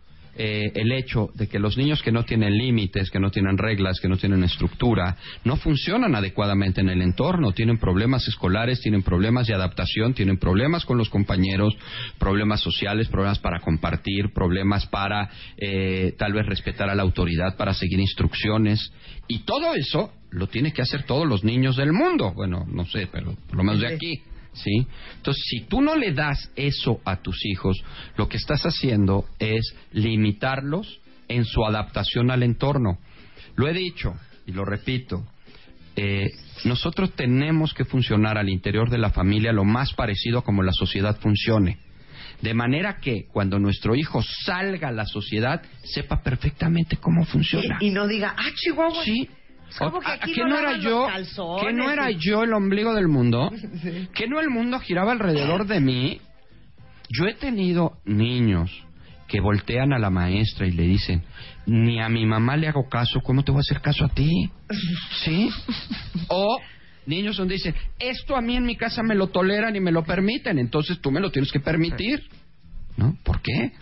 [0.40, 3.98] eh, el hecho de que los niños que no tienen límites, que no tienen reglas,
[3.98, 9.48] que no tienen estructura, no funcionan adecuadamente en el entorno, tienen problemas escolares, tienen problemas
[9.48, 11.76] de adaptación, tienen problemas con los compañeros,
[12.20, 17.74] problemas sociales, problemas para compartir, problemas para eh, tal vez respetar a la autoridad, para
[17.74, 18.92] seguir instrucciones.
[19.26, 22.32] Y todo eso lo tienen que hacer todos los niños del mundo.
[22.32, 24.22] Bueno, no sé, pero por lo menos de aquí.
[24.62, 24.86] ¿Sí?
[25.16, 27.76] Entonces, si tú no le das eso a tus hijos,
[28.16, 32.98] lo que estás haciendo es limitarlos en su adaptación al entorno.
[33.56, 34.14] Lo he dicho
[34.46, 35.24] y lo repito.
[35.96, 36.30] eh,
[36.64, 40.72] nosotros tenemos que funcionar al interior de la familia lo más parecido a como la
[40.72, 41.78] sociedad funcione.
[42.42, 47.78] De manera que cuando nuestro hijo salga a la sociedad, sepa perfectamente cómo funciona.
[47.80, 49.04] Y, y no diga, ah, Chihuahua.
[49.04, 49.28] Sí.
[49.76, 51.06] ¿Cómo que ¿A- aquí ¿Que no no era yo?
[51.60, 53.50] ¿Que no era yo el ombligo del mundo?
[54.14, 56.20] ¿Que no el mundo giraba alrededor de mí?
[57.10, 58.70] Yo he tenido niños
[59.26, 61.22] que voltean a la maestra y le dicen,
[61.66, 64.50] ni a mi mamá le hago caso, ¿cómo te voy a hacer caso a ti?
[65.24, 65.50] ¿Sí?
[66.28, 66.58] O
[67.06, 70.04] niños donde dicen, esto a mí en mi casa me lo toleran y me lo
[70.04, 72.22] permiten, entonces tú me lo tienes que permitir.
[72.96, 73.16] ¿No?
[73.22, 73.72] ¿Por qué?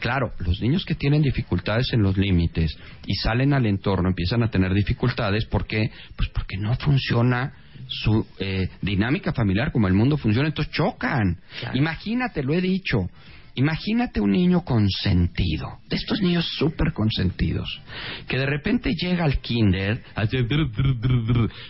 [0.00, 4.50] Claro, los niños que tienen dificultades en los límites y salen al entorno empiezan a
[4.50, 7.52] tener dificultades porque, pues porque no funciona
[7.86, 11.38] su eh, dinámica familiar como el mundo funciona, entonces chocan.
[11.74, 13.08] Imagínate, lo he dicho,
[13.54, 17.80] imagínate un niño consentido, de estos niños súper consentidos,
[18.26, 20.02] que de repente llega al kinder,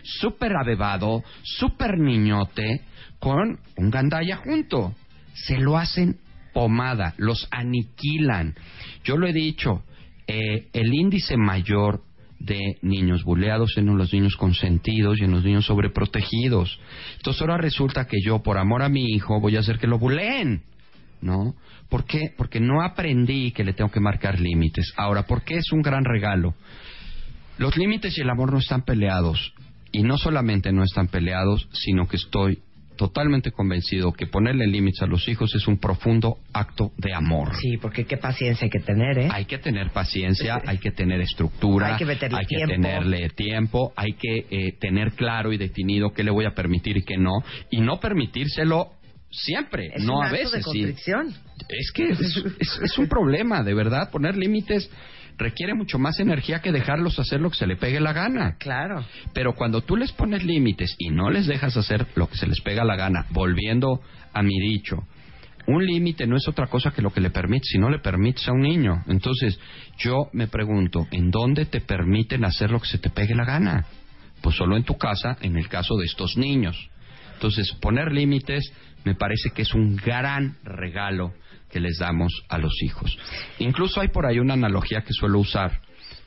[0.02, 2.82] súper abebado, súper niñote,
[3.18, 4.94] con un gandaya junto.
[5.34, 6.18] Se lo hacen
[6.52, 8.54] pomada, los aniquilan.
[9.04, 9.82] Yo lo he dicho,
[10.26, 12.02] eh, el índice mayor
[12.38, 16.78] de niños buleados en los niños consentidos y en los niños sobreprotegidos.
[17.16, 19.98] Entonces ahora resulta que yo, por amor a mi hijo, voy a hacer que lo
[19.98, 20.62] buleen.
[21.20, 21.56] ¿No?
[21.88, 22.32] ¿Por qué?
[22.36, 24.92] Porque no aprendí que le tengo que marcar límites.
[24.96, 26.54] Ahora, ¿por qué es un gran regalo?
[27.58, 29.52] Los límites y el amor no están peleados.
[29.90, 32.60] Y no solamente no están peleados, sino que estoy
[32.98, 37.54] totalmente convencido que ponerle límites a los hijos es un profundo acto de amor.
[37.58, 39.28] Sí, porque qué paciencia hay que tener, ¿eh?
[39.32, 42.74] Hay que tener paciencia, hay que tener estructura, Hay que meterle hay que tiempo.
[42.74, 47.02] tenerle tiempo, hay que eh, tener claro y definido qué le voy a permitir y
[47.04, 48.88] qué no, y no permitírselo
[49.30, 50.64] siempre, Es no un a acto de veces.
[50.72, 50.94] sí.
[51.68, 54.10] Es que es, es- es un problema, de verdad.
[54.10, 54.90] Poner límites
[55.38, 58.56] requiere mucho más energía que dejarlos hacer lo que se le pegue la gana.
[58.58, 59.04] Claro.
[59.32, 62.60] Pero cuando tú les pones límites y no les dejas hacer lo que se les
[62.60, 64.00] pega la gana, volviendo
[64.34, 64.96] a mi dicho,
[65.66, 68.48] un límite no es otra cosa que lo que le permites, si no le permites
[68.48, 69.04] a un niño.
[69.06, 69.58] Entonces,
[69.98, 73.86] yo me pregunto, ¿en dónde te permiten hacer lo que se te pegue la gana?
[74.40, 76.90] Pues solo en tu casa, en el caso de estos niños.
[77.34, 78.72] Entonces, poner límites
[79.04, 81.34] me parece que es un gran regalo
[81.70, 83.18] que les damos a los hijos.
[83.58, 85.80] Incluso hay por ahí una analogía que suelo usar.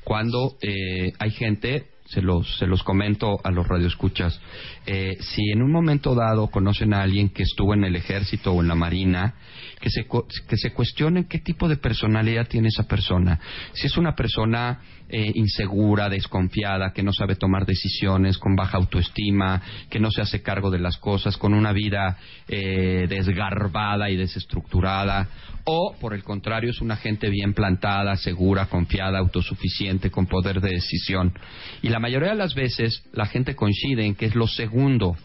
[0.04, 4.40] Cuando eh, hay gente, se los, se los comento a los radioescuchas,
[4.86, 8.62] eh, si en un momento dado conocen a alguien que estuvo en el ejército o
[8.62, 9.36] en la marina,
[9.82, 10.06] que se,
[10.48, 13.40] que se cuestionen qué tipo de personalidad tiene esa persona.
[13.74, 19.62] Si es una persona eh, insegura, desconfiada, que no sabe tomar decisiones, con baja autoestima,
[19.90, 22.18] que no se hace cargo de las cosas, con una vida
[22.48, 25.28] eh, desgarbada y desestructurada,
[25.66, 30.70] o por el contrario es una gente bien plantada, segura, confiada, autosuficiente, con poder de
[30.70, 31.34] decisión.
[31.82, 35.18] Y la mayoría de las veces la gente coincide en que es lo segundo.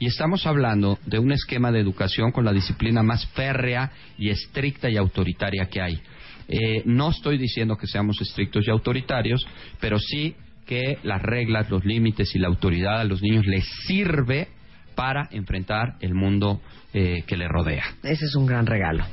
[0.00, 4.88] Y estamos hablando de un esquema de educación con la disciplina más férrea y estricta
[4.88, 6.00] y autoritaria que hay.
[6.48, 9.46] Eh, no estoy diciendo que seamos estrictos y autoritarios,
[9.78, 10.34] pero sí
[10.66, 14.48] que las reglas, los límites y la autoridad a los niños les sirve
[14.94, 16.62] para enfrentar el mundo
[16.94, 17.84] eh, que les rodea.
[18.02, 19.04] Ese es un gran regalo.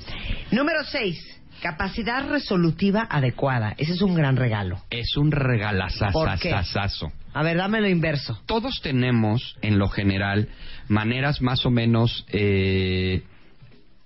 [0.52, 1.20] Número seis,
[1.62, 3.76] capacidad resolutiva adecuada.
[3.78, 4.82] Ese es un gran regalo.
[4.90, 7.12] Es un regalazazazazo.
[7.38, 8.36] A ver, dame lo inverso.
[8.48, 10.50] Todos tenemos, en lo general,
[10.88, 13.22] maneras más o menos eh,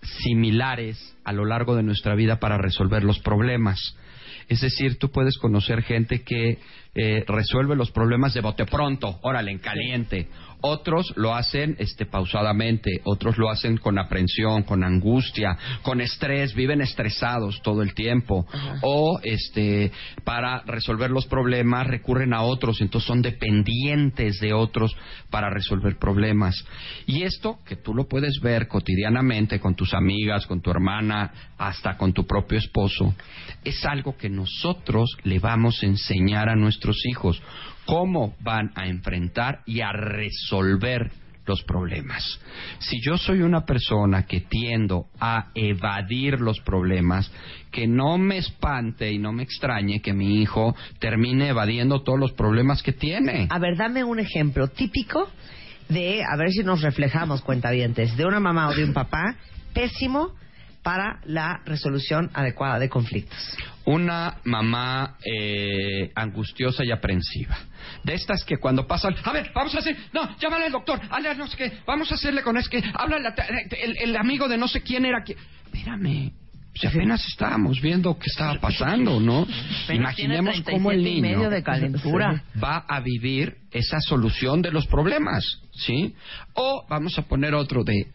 [0.02, 3.96] similares a lo largo de nuestra vida para resolver los problemas.
[4.50, 6.60] Es decir, tú puedes conocer gente que
[6.94, 10.28] eh, resuelve los problemas de bote pronto, órale, en caliente.
[10.62, 16.82] Otros lo hacen este, pausadamente, otros lo hacen con aprensión, con angustia, con estrés, viven
[16.82, 18.46] estresados todo el tiempo.
[18.82, 19.92] O este,
[20.24, 24.96] para resolver los problemas recurren a otros, entonces son dependientes de otros
[25.30, 26.64] para resolver problemas.
[27.08, 31.98] Y esto, que tú lo puedes ver cotidianamente con tus amigas, con tu hermana, hasta
[31.98, 33.16] con tu propio esposo,
[33.64, 37.42] es algo que nosotros le vamos a enseñar a nuestros hijos
[37.86, 41.12] cómo van a enfrentar y a resolver
[41.46, 42.40] los problemas.
[42.80, 47.32] Si yo soy una persona que tiendo a evadir los problemas,
[47.72, 52.32] que no me espante y no me extrañe que mi hijo termine evadiendo todos los
[52.34, 53.48] problemas que tiene.
[53.50, 55.30] A ver, dame un ejemplo típico
[55.90, 59.36] de, a ver si nos reflejamos, cuentavientes, de una mamá o de un papá
[59.74, 60.34] pésimo
[60.84, 63.38] para la resolución adecuada de conflictos.
[63.86, 67.58] Una mamá eh, angustiosa y aprensiva.
[68.04, 71.36] De estas que cuando pasan, a ver, vamos a hacer, no, llámale al doctor, hazle
[71.36, 74.68] no sé qué, vamos a hacerle con es que, habla el, el amigo de no
[74.68, 75.36] sé quién era que.
[75.66, 76.32] Espérame,
[76.74, 79.46] si apenas estábamos viendo qué estaba pasando, ¿no?
[79.90, 82.44] Imaginemos cómo el niño medio de calentura.
[82.62, 85.44] va a vivir esa solución de los problemas,
[85.74, 86.16] ¿sí?
[86.54, 88.08] O vamos a poner otro de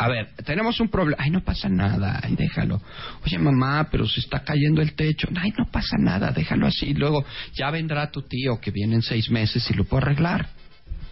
[0.00, 1.22] A ver, tenemos un problema.
[1.22, 2.20] Ay, no pasa nada.
[2.22, 2.80] Ay, déjalo.
[3.22, 5.28] Oye, mamá, pero se está cayendo el techo.
[5.38, 6.32] Ay, no pasa nada.
[6.32, 6.94] Déjalo así.
[6.94, 7.22] Luego
[7.52, 10.48] ya vendrá tu tío que viene en seis meses y lo puede arreglar.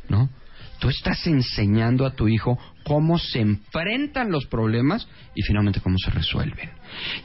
[0.09, 0.31] ¿No?
[0.79, 6.11] Tú estás enseñando a tu hijo cómo se enfrentan los problemas y finalmente cómo se
[6.11, 6.71] resuelven.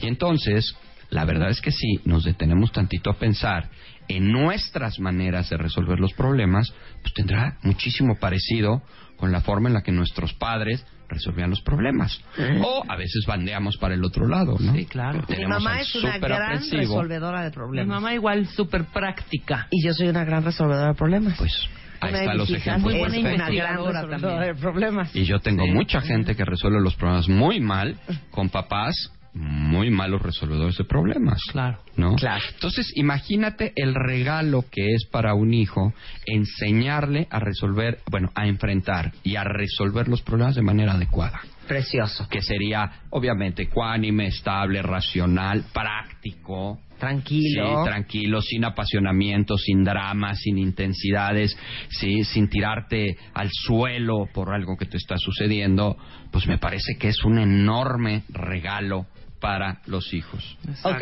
[0.01, 0.75] Y entonces,
[1.11, 3.69] la verdad es que si nos detenemos tantito a pensar
[4.09, 8.83] en nuestras maneras de resolver los problemas, pues tendrá muchísimo parecido
[9.15, 12.19] con la forma en la que nuestros padres resolvían los problemas.
[12.63, 14.73] O a veces bandeamos para el otro lado, ¿no?
[14.73, 15.19] Sí, claro.
[15.27, 17.87] Mi Tenemos mamá es una gran resolvedora de Mi problemas.
[17.87, 19.67] mamá igual súper práctica.
[19.71, 21.37] Y yo soy una gran resolvedora de problemas.
[21.37, 21.67] Pues
[22.01, 25.15] ahí están los ejemplos es una gran resolvedora de problemas.
[25.15, 27.95] Y yo tengo mucha gente que resuelve los problemas muy mal
[28.31, 31.41] con papás muy malos resolvedores de problemas.
[31.51, 31.79] Claro.
[31.95, 32.15] ¿No?
[32.15, 32.43] Claro.
[32.53, 35.93] Entonces, imagínate el regalo que es para un hijo
[36.25, 41.41] enseñarle a resolver, bueno, a enfrentar y a resolver los problemas de manera adecuada.
[41.67, 42.27] Precioso.
[42.29, 47.83] Que sería, obviamente, ecuánime, estable, racional, práctico, Tranquilo.
[47.83, 51.57] Sí, tranquilo, sin apasionamiento, sin drama, sin intensidades,
[51.89, 55.97] sí, sin tirarte al suelo por algo que te está sucediendo,
[56.31, 59.07] pues me parece que es un enorme regalo
[59.43, 60.57] para los hijos.
[60.83, 61.01] Ok.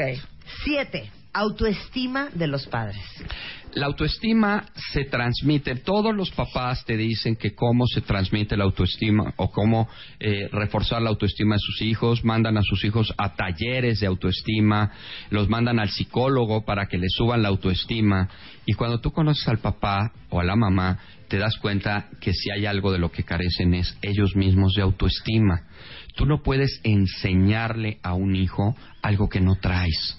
[0.64, 1.12] Siete.
[1.32, 2.98] Autoestima de los padres.
[3.76, 9.34] La autoestima se transmite, todos los papás te dicen que cómo se transmite la autoestima
[9.38, 9.88] o cómo
[10.20, 14.92] eh, reforzar la autoestima de sus hijos, mandan a sus hijos a talleres de autoestima,
[15.30, 18.28] los mandan al psicólogo para que les suban la autoestima
[18.66, 22.52] y cuando tú conoces al papá o a la mamá te das cuenta que si
[22.52, 25.62] hay algo de lo que carecen es ellos mismos de autoestima.
[26.16, 30.18] Tú no puedes enseñarle a un hijo algo que no traes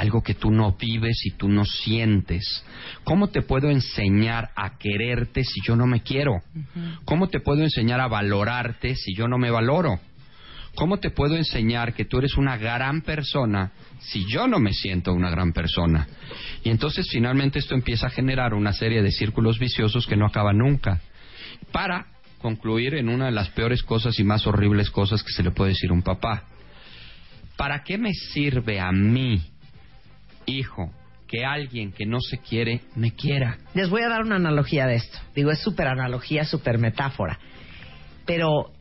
[0.00, 2.64] algo que tú no vives y tú no sientes.
[3.04, 6.40] ¿Cómo te puedo enseñar a quererte si yo no me quiero?
[7.04, 10.00] ¿Cómo te puedo enseñar a valorarte si yo no me valoro?
[10.74, 15.12] ¿Cómo te puedo enseñar que tú eres una gran persona si yo no me siento
[15.12, 16.08] una gran persona?
[16.64, 20.56] Y entonces finalmente esto empieza a generar una serie de círculos viciosos que no acaban
[20.56, 21.00] nunca.
[21.72, 22.06] Para
[22.40, 25.70] concluir en una de las peores cosas y más horribles cosas que se le puede
[25.70, 26.44] decir a un papá.
[27.56, 29.42] ¿Para qué me sirve a mí
[30.50, 30.90] hijo,
[31.26, 33.58] que alguien que no se quiere me quiera.
[33.74, 35.18] Les voy a dar una analogía de esto.
[35.34, 37.38] Digo, es súper analogía, súper metáfora.
[38.26, 38.72] Pero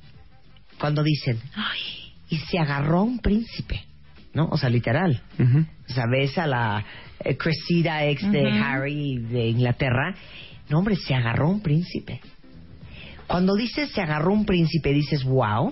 [0.79, 3.83] cuando dicen, ay, y se agarró un príncipe,
[4.33, 4.47] ¿no?
[4.49, 5.21] O sea, literal.
[5.39, 6.85] O sea, ves a la
[7.19, 10.15] eh, Cressida ex de Harry de Inglaterra.
[10.69, 12.19] No, hombre, se agarró un príncipe.
[13.29, 15.71] Cuando dices se agarró un príncipe, dices, wow,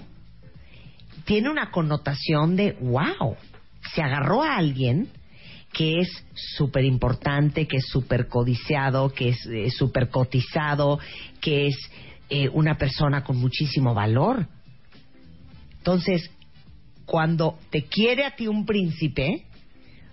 [1.26, 3.36] tiene una connotación de wow.
[3.96, 5.10] Se agarró a alguien
[5.74, 6.24] que es
[6.56, 11.00] súper importante, que es súper codiciado, que es eh, súper cotizado,
[11.42, 11.76] que es
[12.30, 14.48] eh, una persona con muchísimo valor.
[15.80, 16.30] Entonces,
[17.08, 19.48] cuando te quiere a ti un príncipe,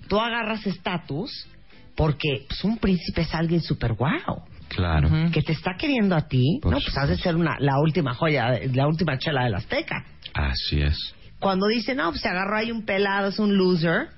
[0.09, 1.47] tú agarras estatus
[1.95, 4.45] porque pues, un príncipe es alguien súper guau.
[4.74, 5.08] Claro.
[5.32, 8.14] Que te está queriendo a ti, Por no, pues has de ser una, la última
[8.14, 10.04] joya, la última chela del Azteca.
[10.32, 10.96] Así es.
[11.38, 14.08] Cuando dicen, no, pues se agarró ahí un pelado, es un loser,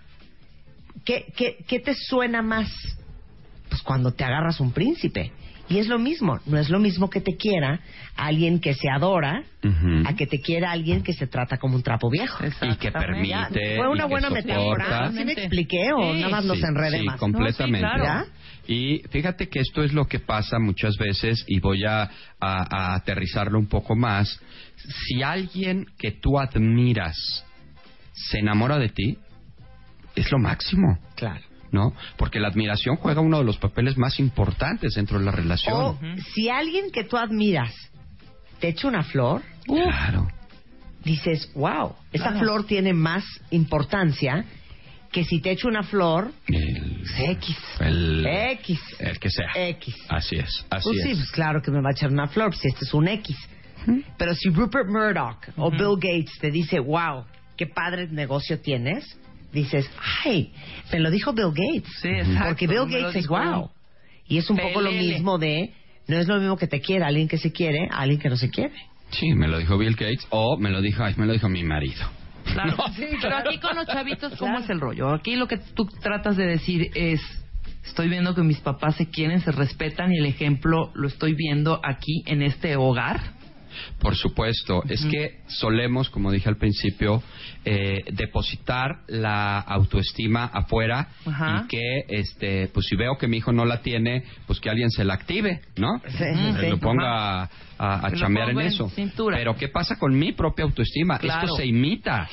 [1.05, 2.71] ¿qué, qué, qué te suena más?
[3.69, 5.33] Pues cuando te agarras un príncipe.
[5.69, 7.81] Y es lo mismo, no es lo mismo que te quiera
[8.15, 9.43] alguien que se adora
[10.05, 12.39] a que te quiera alguien que se trata como un trapo viejo.
[12.63, 13.29] Y que permite.
[13.29, 15.11] Ya, ¿Fue una buena metáfora?
[15.11, 17.19] ¿Sí me expliqué o Sí, nada más los Sí, enredé sí, más?
[17.19, 17.81] completamente.
[17.85, 18.27] No, sí, claro.
[18.69, 22.11] Y fíjate que esto es lo que pasa muchas veces y voy a, a-
[22.41, 24.41] a aterrizarlo un poco más.
[25.07, 27.17] Si alguien que tú admiras
[28.13, 29.19] se enamora de ti,
[30.15, 31.45] es lo máximo, Claro.
[31.71, 31.93] ¿no?
[32.17, 35.75] Porque la admiración juega uno de los papeles más importantes dentro de la relación.
[35.77, 35.99] O
[36.35, 37.73] si alguien que tú admiras
[38.61, 40.29] te echa una flor, Claro.
[41.05, 42.39] dices, wow, esa Claro.
[42.41, 44.45] flor tiene más importancia
[45.11, 47.57] que si te echo una flor, El, X.
[47.81, 48.81] el, X.
[48.99, 49.47] el que sea.
[49.55, 49.95] X.
[50.09, 51.19] Así es, así Pues sí, es.
[51.19, 53.37] pues claro que me va a echar una flor, si este es un X.
[54.19, 57.25] Pero si Rupert Murdoch o Bill Gates te dice, wow,
[57.57, 59.17] qué padre negocio tienes,
[59.53, 59.89] dices,
[60.25, 60.53] ay,
[60.93, 61.93] me lo dijo Bill Gates.
[62.03, 62.49] Sí, exacto.
[62.49, 63.71] Porque Bill Gates es wow.
[64.27, 65.73] Y es un poco lo mismo de,
[66.09, 68.37] no es lo mismo que te quiera alguien que se quiere a alguien que no
[68.37, 68.75] se quiere.
[69.11, 71.63] Sí, me lo dijo Bill Gates o me lo dijo, ay, me lo dijo mi
[71.63, 72.05] marido.
[72.53, 72.77] Claro.
[72.97, 75.11] Pero aquí con los chavitos, ¿cómo es el rollo?
[75.11, 77.21] Aquí lo que tú tratas de decir es,
[77.85, 81.81] estoy viendo que mis papás se quieren, se respetan y el ejemplo lo estoy viendo
[81.85, 83.21] aquí en este hogar.
[83.99, 87.23] Por supuesto, es que solemos, como dije al principio,
[87.65, 93.65] eh, depositar la autoestima afuera y que, este, pues si veo que mi hijo no
[93.65, 96.01] la tiene, pues que alguien se la active, ¿no?
[96.07, 96.25] Sí,
[96.61, 96.71] sí.
[96.71, 97.49] lo ponga a,
[97.79, 98.91] a, chambear en eso.
[99.31, 101.19] Pero ¿qué pasa con mi propia autoestima?
[101.19, 101.45] Claro.
[101.45, 102.29] Esto se imita.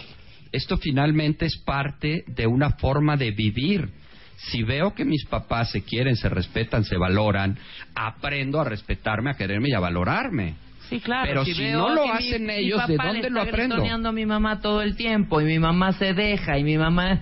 [0.52, 3.90] Esto finalmente es parte de una forma de vivir.
[4.38, 7.58] Si veo que mis papás se quieren, se respetan, se valoran,
[7.96, 10.56] aprendo a respetarme, a quererme y a valorarme.
[10.90, 11.28] Sí, claro.
[11.28, 13.42] Pero si veo no lo que mi- hacen mi ellos, ¿de papá dónde le lo
[13.42, 13.76] aprendo?
[14.10, 17.22] a mi mamá todo el tiempo y mi mamá se deja y mi mamá...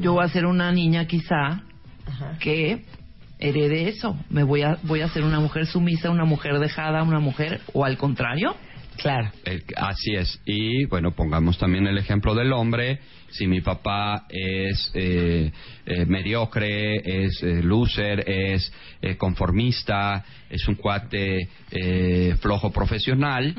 [0.00, 1.62] Yo voy a ser una niña quizá
[2.38, 2.84] que
[3.38, 4.16] herede eso.
[4.28, 7.60] Me voy a, voy a ser una mujer sumisa, una mujer dejada, una mujer...
[7.72, 8.54] O al contrario.
[8.98, 9.30] Claro.
[9.46, 10.40] Eh, así es.
[10.44, 13.00] Y bueno, pongamos también el ejemplo del hombre.
[13.30, 15.52] Si mi papá es eh,
[15.86, 23.54] eh, mediocre, es eh, loser, es eh, conformista, es un cuate eh, flojo profesional,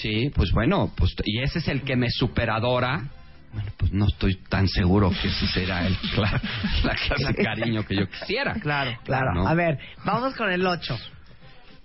[0.00, 3.08] sí, pues bueno, pues y ese es el que me superadora.
[3.52, 6.40] Bueno, pues no estoy tan seguro que ese será el, la,
[6.84, 8.52] la clase de cariño que yo quisiera.
[8.60, 8.98] Claro.
[9.04, 9.32] Claro.
[9.34, 9.48] ¿no?
[9.48, 10.98] A ver, vamos con el 8.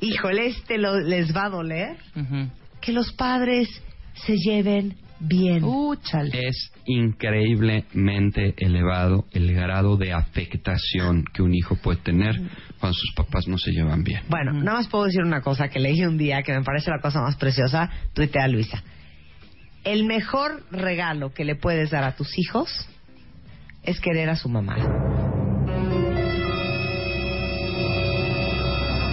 [0.01, 1.95] Híjole, este lo- les va a doler
[2.81, 3.69] que los padres
[4.13, 4.95] se lleven
[5.27, 5.63] bien.
[5.63, 5.93] Uh.
[6.33, 12.35] Es increíblemente elevado el grado de afectación que un hijo puede tener
[12.79, 14.23] cuando sus papás no se llevan bien.
[14.27, 16.99] Bueno, nada más puedo decir una cosa que leí un día que me parece la
[16.99, 17.89] cosa más preciosa.
[18.13, 18.83] Tuitea Luisa.
[19.83, 22.87] El mejor regalo que le puedes dar a tus hijos
[23.83, 24.75] es querer a su mamá.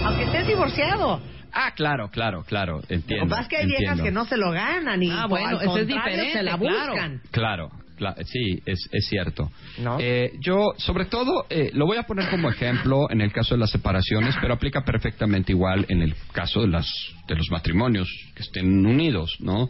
[0.05, 1.21] Aunque estés divorciado.
[1.53, 3.27] Ah, claro, claro, claro, Lo que entiendo.
[3.29, 4.03] pasa es que hay viejas entiendo.
[4.03, 6.57] que no se lo ganan y Ah, al bueno, eso es contrario, diferente, se la
[6.57, 6.91] claro.
[6.93, 7.21] buscan.
[7.31, 9.51] Claro, cla- sí, es, es cierto.
[9.79, 9.97] ¿No?
[9.99, 13.59] Eh, yo, sobre todo, eh, lo voy a poner como ejemplo en el caso de
[13.59, 16.87] las separaciones, pero aplica perfectamente igual en el caso de, las,
[17.27, 19.69] de los matrimonios que estén unidos, ¿no?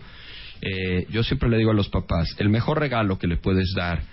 [0.62, 4.04] Eh, yo siempre le digo a los papás, el mejor regalo que le puedes dar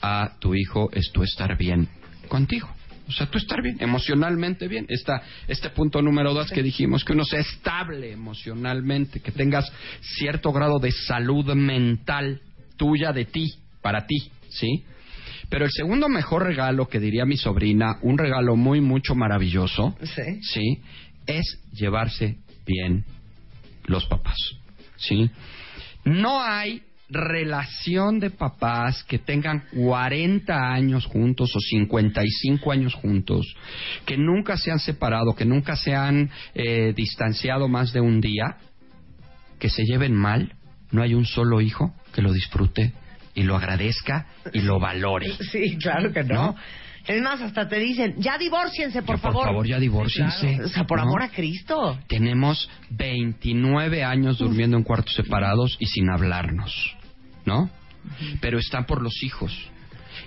[0.00, 1.88] a tu hijo es tú estar bien
[2.28, 2.68] contigo.
[3.08, 4.86] O sea, tú estar bien, emocionalmente bien.
[4.88, 10.52] Esta, este punto número dos que dijimos, que uno sea estable emocionalmente, que tengas cierto
[10.52, 12.40] grado de salud mental
[12.76, 14.84] tuya de ti, para ti, ¿sí?
[15.48, 20.40] Pero el segundo mejor regalo que diría mi sobrina, un regalo muy, mucho maravilloso, Sí.
[20.42, 20.82] ¿sí?
[21.26, 23.04] Es llevarse bien
[23.84, 24.36] los papás,
[24.96, 25.30] ¿sí?
[26.04, 33.54] No hay relación de papás que tengan 40 años juntos o 55 años juntos,
[34.04, 38.56] que nunca se han separado, que nunca se han eh, distanciado más de un día,
[39.58, 40.54] que se lleven mal,
[40.90, 42.92] no hay un solo hijo que lo disfrute
[43.34, 45.30] y lo agradezca y lo valore.
[45.52, 46.34] Sí, claro que no.
[46.34, 46.56] ¿No?
[47.06, 49.46] Es más, hasta te dicen, ya divórciense, por Ya, por favor.
[49.46, 51.04] favor, ya divórciense, O sea, por ¿no?
[51.04, 51.98] amor a Cristo.
[52.08, 56.96] Tenemos 29 años durmiendo en cuartos separados y sin hablarnos,
[57.44, 57.70] ¿no?
[58.40, 59.52] Pero están por los hijos.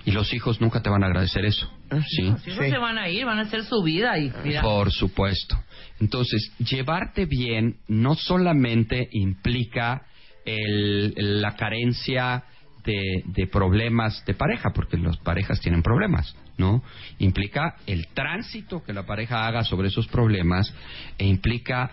[0.06, 1.70] Y los hijos nunca te van a agradecer eso,
[2.08, 2.22] ¿sí?
[2.22, 4.62] Los hijos se van a ir, van a hacer su vida y mira.
[4.62, 5.56] Por supuesto.
[6.00, 10.02] Entonces, llevarte bien no solamente implica
[10.46, 12.44] el- el- la carencia
[12.84, 16.82] de, de problemas de pareja, porque las parejas tienen problemas, ¿no?
[17.18, 20.72] Implica el tránsito que la pareja haga sobre esos problemas
[21.18, 21.90] e implica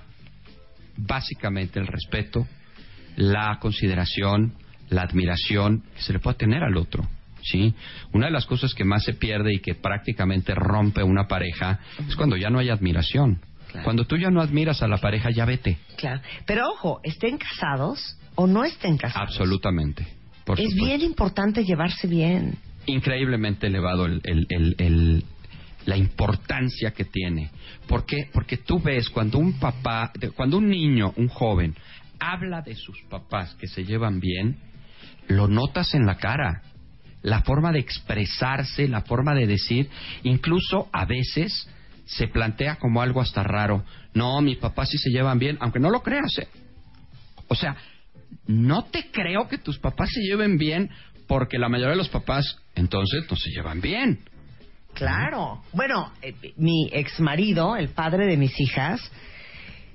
[0.98, 2.46] básicamente el respeto,
[3.16, 4.54] la consideración,
[4.90, 7.08] la admiración que se le puede tener al otro.
[7.42, 7.74] ¿Sí?
[8.12, 12.16] Una de las cosas que más se pierde y que prácticamente rompe una pareja es
[12.16, 13.40] cuando ya no hay admiración.
[13.84, 15.78] Cuando tú ya no admiras a la pareja, ya vete.
[15.98, 16.20] Claro.
[16.46, 19.30] Pero ojo, estén casados o no estén casados.
[19.30, 20.08] Absolutamente.
[20.46, 20.86] Por es supuesto.
[20.86, 22.58] bien importante llevarse bien.
[22.88, 25.24] Increíblemente elevado el,
[25.86, 27.52] la importancia que tiene.
[27.88, 28.30] ¿Por qué?
[28.34, 31.76] Porque tú ves cuando un papá, cuando un niño, un joven,
[32.20, 34.58] habla de sus papás que se llevan bien,
[35.28, 36.64] lo notas en la cara.
[37.22, 39.90] La forma de expresarse, la forma de decir,
[40.24, 41.68] incluso a veces
[42.06, 43.84] se plantea como algo hasta raro.
[44.14, 46.38] No, mis papás sí se llevan bien, aunque no lo creas.
[46.40, 46.48] ¿eh?
[47.48, 47.76] O sea,
[48.46, 50.90] no te creo que tus papás se lleven bien
[51.28, 54.20] porque la mayoría de los papás entonces no se llevan bien.
[54.94, 55.62] Claro.
[55.74, 59.00] Bueno, eh, mi ex marido, el padre de mis hijas,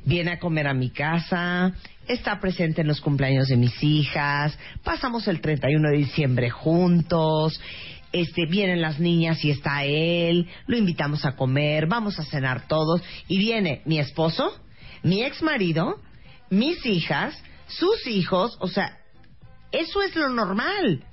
[0.05, 1.73] viene a comer a mi casa,
[2.07, 7.61] está presente en los cumpleaños de mis hijas, pasamos el 31 de diciembre juntos,
[8.13, 13.03] este, vienen las niñas y está él, lo invitamos a comer, vamos a cenar todos,
[13.29, 14.61] y viene mi esposo,
[15.03, 16.01] mi ex marido,
[16.51, 18.99] mis hijas, sus hijos, o sea,
[19.71, 21.05] eso es lo normal.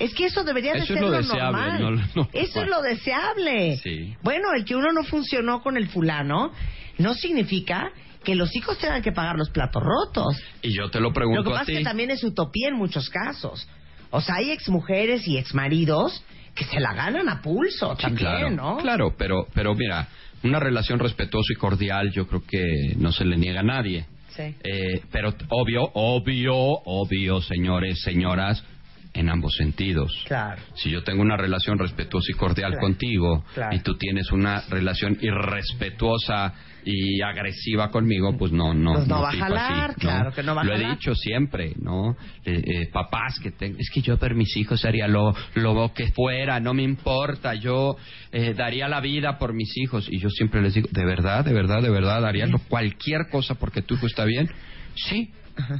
[0.00, 2.10] Es que eso debería de Eso ser lo lo, deseable, normal.
[2.14, 3.76] no no eso es lo deseable.
[3.76, 4.16] Sí.
[4.22, 6.52] Bueno, el que uno no funcionó con el fulano
[6.98, 7.92] no significa
[8.24, 10.36] que los hijos tengan que pagar los platos rotos.
[10.62, 11.72] Y yo te lo pregunto Lo que a pasa ti.
[11.72, 13.68] es que también es utopía en muchos casos.
[14.10, 16.22] O sea, hay exmujeres y exmaridos
[16.54, 18.76] que se la ganan a pulso Sí, también, claro, ¿no?
[18.78, 20.08] Claro, pero, pero mira,
[20.42, 24.06] una relación respetuosa y cordial yo creo que no se le niega a nadie.
[24.34, 24.42] Sí.
[24.64, 28.64] Eh, pero obvio, obvio, obvio, señores, señoras,
[29.12, 30.12] en ambos sentidos.
[30.26, 30.62] Claro.
[30.74, 33.74] Si yo tengo una relación respetuosa y cordial Claro, contigo claro.
[33.76, 36.54] y tú tienes una relación irrespetuosa
[36.84, 40.54] y agresiva conmigo, pues no, no, Pues no va a jalar, así, claro que no
[40.54, 42.16] va a Lo he dicho siempre, ¿no?
[42.44, 46.10] Eh, eh, papás que tengo, es que yo por mis hijos haría lo, lo que
[46.12, 47.96] fuera, no me importa, yo
[48.32, 50.08] eh, daría la vida por mis hijos.
[50.10, 53.56] Y yo siempre les digo, ¿de verdad, de verdad, de verdad haría lo- cualquier cosa
[53.56, 54.48] porque tu hijo está bien?
[54.94, 55.30] Sí,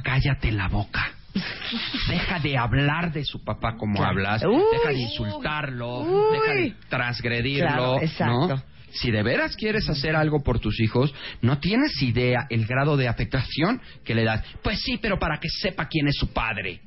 [0.03, 1.13] cállate la boca.
[2.09, 4.09] Deja de hablar de su papá como Claro.
[4.11, 4.61] hablas, Uy.
[4.71, 6.37] deja de insultarlo, Uy.
[6.39, 8.47] deja de transgredirlo, Claro.
[8.47, 8.63] ¿no?
[8.93, 13.07] Si de veras quieres hacer algo por tus hijos, no tienes idea el grado de
[13.07, 14.43] afectación que le das.
[14.61, 16.81] Pues sí, pero para que sepa quién es su padre.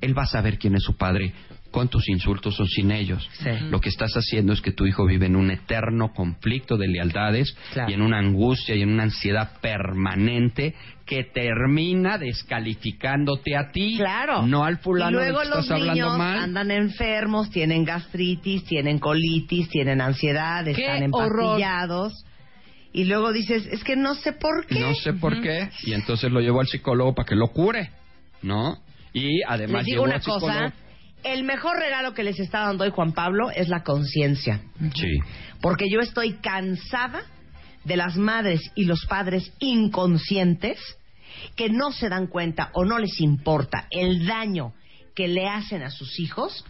[0.00, 1.34] Él va a saber quién es su padre
[1.70, 3.28] con tus insultos o sin ellos.
[3.34, 3.50] Sí.
[3.68, 7.54] Lo que estás haciendo es que tu hijo vive en un eterno conflicto de lealtades
[7.74, 7.90] Claro.
[7.90, 10.74] y en una angustia y en una ansiedad permanente
[11.10, 14.42] que termina descalificándote a ti, Claro.
[14.46, 16.38] no al fulano y luego del que los estás hablando niños mal.
[16.38, 21.40] andan enfermos, tienen gastritis, tienen colitis, tienen ansiedad, ¡Qué están horror!
[21.42, 22.24] empastillados.
[22.92, 24.78] Y luego dices, es que no sé por qué.
[24.78, 25.68] No sé por qué.
[25.82, 27.90] Y entonces lo llevo al psicólogo para que lo cure,
[28.42, 28.78] ¿no?
[29.12, 30.72] Y además Les digo una cosa,
[31.24, 34.60] el mejor regalo que les está dando hoy Juan Pablo es la conciencia.
[34.94, 35.18] Sí.
[35.60, 37.22] Porque yo estoy cansada
[37.84, 40.78] de las madres y los padres inconscientes
[41.56, 44.72] que no se dan cuenta o no les importa el daño
[45.14, 46.64] que le hacen a sus hijos,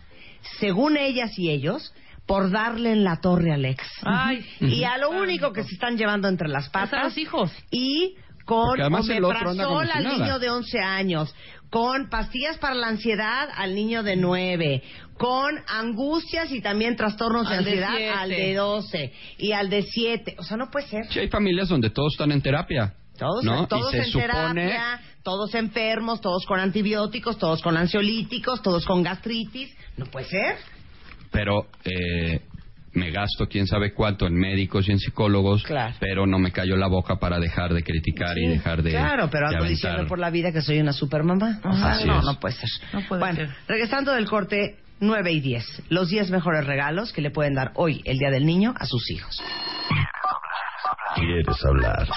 [0.59, 1.93] según ellas y ellos,
[2.27, 3.83] por darle en la torre al ex.
[4.05, 4.45] Ay.
[4.61, 7.53] y a lo único que se están llevando entre las Pues a patas los hijos.
[7.71, 8.14] y
[8.45, 11.35] con omeprazol al niño de 11 años,
[11.71, 14.83] con pastillas para la ansiedad al niño de 9,
[15.16, 19.83] con angustias y también trastornos de Al de ansiedad al de 12 y al de
[19.83, 20.37] 7.
[20.39, 21.07] O sea, no puede ser.
[21.11, 22.95] Sí, hay familias donde todos están en terapia.
[23.21, 23.66] Todos, ¿no?
[23.68, 24.29] todos y se en supone...
[24.66, 29.73] terapia, todos enfermos, todos con antibióticos, todos con ansiolíticos, todos con gastritis.
[29.97, 30.57] No puede ser.
[31.31, 32.41] Pero eh,
[32.93, 35.95] me gasto quién sabe cuánto en médicos y en psicólogos, Claro.
[36.01, 39.47] pero no me callo la boca para dejar de criticar y dejar de Claro, pero
[39.49, 41.61] ando diciendo por la vida que soy una supermamá.
[41.64, 42.25] O sea, Así no, es.
[42.25, 42.68] no puede ser.
[42.93, 43.51] No puede bueno, ser.
[43.68, 48.03] regresando del corte 9 y 10, los 10 mejores regalos que le pueden dar hoy,
[48.05, 49.41] el Día del Niño, a sus hijos.
[51.14, 52.09] ¿Quieres hablar?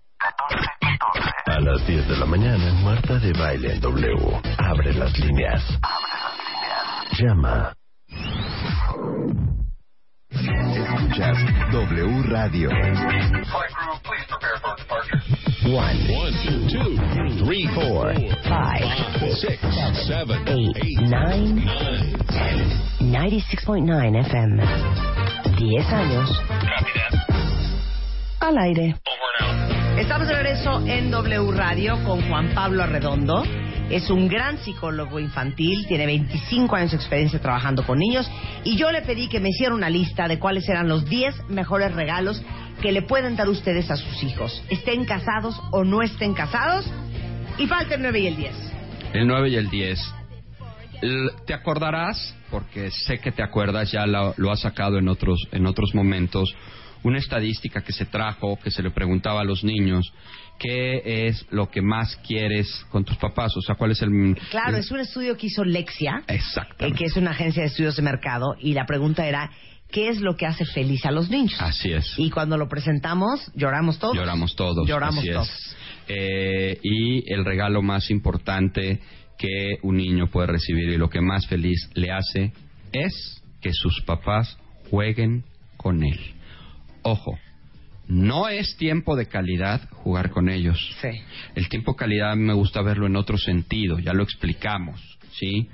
[1.45, 4.41] A las 10 de la mañana, Marta de Baile en W.
[4.57, 5.63] Abre las líneas.
[7.19, 7.73] Llama.
[10.35, 11.37] Escuchas
[11.71, 12.69] W Radio.
[15.65, 15.97] One,
[16.69, 16.97] two,
[17.43, 18.13] three, four,
[18.43, 18.83] Five,
[19.39, 19.59] six,
[20.05, 22.85] seven, eight, eight, nine, nine.
[22.99, 24.63] 96.9 FM.
[25.57, 26.41] 10 años.
[28.41, 28.95] Al aire.
[29.97, 33.43] Estamos de regreso en W Radio con Juan Pablo Arredondo.
[33.89, 38.29] Es un gran psicólogo infantil, tiene 25 años de experiencia trabajando con niños
[38.63, 41.93] y yo le pedí que me hiciera una lista de cuáles eran los 10 mejores
[41.93, 42.41] regalos
[42.81, 46.85] que le pueden dar ustedes a sus hijos, estén casados o no estén casados.
[47.57, 48.55] Y falta el 9 y el 10.
[49.13, 50.13] El 9 y el 10.
[51.01, 55.47] L- Te acordarás, porque sé que te acuerdas, ya lo, lo has sacado en otros,
[55.51, 56.53] en otros momentos,
[57.03, 60.11] una estadística que se trajo, que se le preguntaba a los niños,
[60.59, 63.55] ¿qué es lo que más quieres con tus papás?
[63.57, 64.35] O sea, ¿cuál es el...
[64.49, 66.97] Claro, es un estudio que hizo Lexia, eh, Exactamente.
[66.97, 69.51] que es una agencia de estudios de mercado, y la pregunta era,
[69.91, 71.55] ¿qué es lo que hace feliz a los niños?
[71.59, 72.13] Así es.
[72.17, 74.15] Y cuando lo presentamos, lloramos todos.
[74.15, 74.87] Lloramos todos.
[74.87, 75.35] Lloramos así es.
[75.35, 75.75] todos.
[76.07, 78.99] Eh, y el regalo más importante
[79.37, 82.53] que un niño puede recibir y lo que más feliz le hace
[82.91, 84.57] es que sus papás
[84.89, 85.43] jueguen
[85.77, 86.19] con él.
[87.01, 87.37] Ojo,
[88.07, 90.95] no es tiempo de calidad jugar con ellos.
[91.01, 91.09] Sí.
[91.55, 95.01] El tiempo de calidad me gusta verlo en otro sentido, ya lo explicamos,
[95.31, 95.69] ¿sí?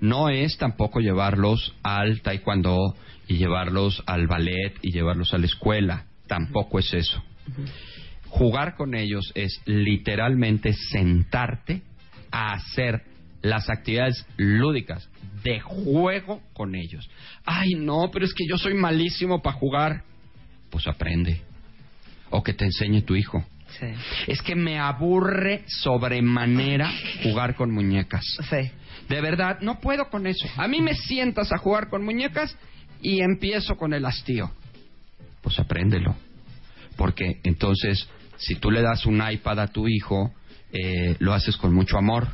[0.00, 2.94] No es tampoco llevarlos al taekwondo
[3.28, 7.22] y llevarlos al ballet y llevarlos a la escuela, tampoco es eso.
[8.28, 11.82] Jugar con ellos es literalmente sentarte
[12.30, 13.02] a hacer
[13.42, 15.08] las actividades lúdicas
[15.42, 17.08] de juego con ellos.
[17.44, 20.02] Ay, no, pero es que yo soy malísimo para jugar.
[20.70, 21.40] Pues aprende.
[22.30, 23.44] O que te enseñe tu hijo.
[23.78, 23.86] Sí.
[24.26, 26.90] Es que me aburre sobremanera
[27.22, 28.24] jugar con muñecas.
[28.48, 28.70] Sí.
[29.08, 30.46] De verdad, no puedo con eso.
[30.56, 32.56] A mí me sientas a jugar con muñecas
[33.02, 34.50] y empiezo con el hastío.
[35.42, 36.16] Pues apréndelo.
[36.96, 40.32] Porque entonces, si tú le das un iPad a tu hijo,
[40.72, 42.28] eh, lo haces con mucho amor,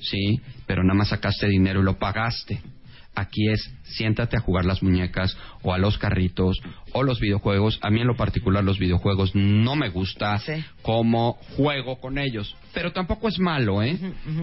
[0.00, 0.40] ¿sí?
[0.66, 2.60] Pero nada más sacaste dinero y lo pagaste.
[3.14, 6.58] Aquí es, siéntate a jugar las muñecas o a los carritos
[6.92, 7.78] o los videojuegos.
[7.82, 10.64] A mí en lo particular los videojuegos no me gusta Sí.
[10.80, 12.56] cómo juego con ellos.
[12.72, 13.98] Pero tampoco es malo, ¿eh?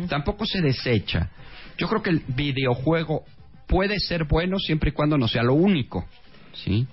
[0.07, 1.31] Tampoco se desecha.
[1.79, 3.23] Yo creo que el videojuego
[3.67, 6.05] puede ser bueno siempre y cuando no sea lo único,
[6.53, 6.85] ¿sí?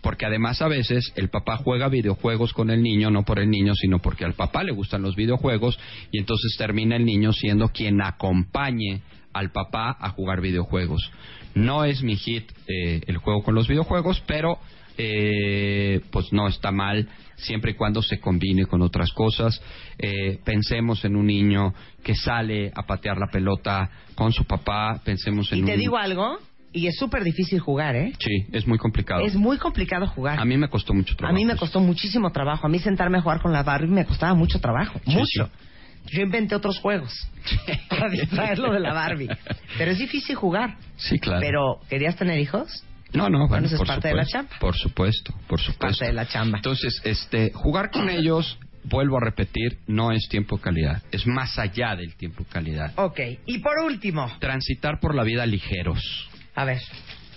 [0.00, 3.74] Porque además a veces el papá juega videojuegos con el niño, no por el niño,
[3.74, 5.76] sino porque al papá le gustan los videojuegos
[6.12, 9.02] y entonces termina el niño siendo quien acompañe
[9.32, 11.10] al papá a jugar videojuegos.
[11.54, 14.58] No es mi hit eh, el juego con los videojuegos, pero
[14.96, 19.60] eh, pues no está mal siempre y cuando se combine con otras cosas.
[19.98, 21.72] Eh, pensemos en un niño
[22.02, 25.78] que sale a patear la pelota con su papá, pensemos en Y te un...
[25.78, 26.38] digo algo,
[26.72, 28.12] y es súper difícil jugar, ¿eh?
[28.18, 29.22] Sí, es muy complicado.
[29.22, 30.38] Es muy complicado jugar.
[30.38, 31.34] A mí me costó mucho A trabajo.
[31.36, 32.66] mí me costó muchísimo trabajo.
[32.66, 35.00] A mí sentarme a jugar con la Barbie me costaba mucho trabajo.
[35.06, 35.50] Sí, mucho.
[36.10, 37.12] Yo inventé otros juegos
[37.88, 39.28] para distraerlo de la Barbie.
[39.76, 40.76] Pero es difícil jugar.
[40.96, 41.40] Sí, claro.
[41.40, 42.84] Pero, ¿querías tener hijos?
[43.12, 44.58] No, no, bueno, eso es por parte de la supuesto, chamba.
[44.60, 45.86] Por supuesto, por supuesto.
[45.86, 46.58] Parte de la chamba.
[46.58, 51.96] Entonces, este, jugar con ellos, vuelvo a repetir, no es tiempo calidad, es más allá
[51.96, 52.92] del tiempo calidad.
[52.96, 53.20] Ok.
[53.46, 56.28] Y por último, Transitar por la vida ligeros.
[56.54, 56.80] a ver.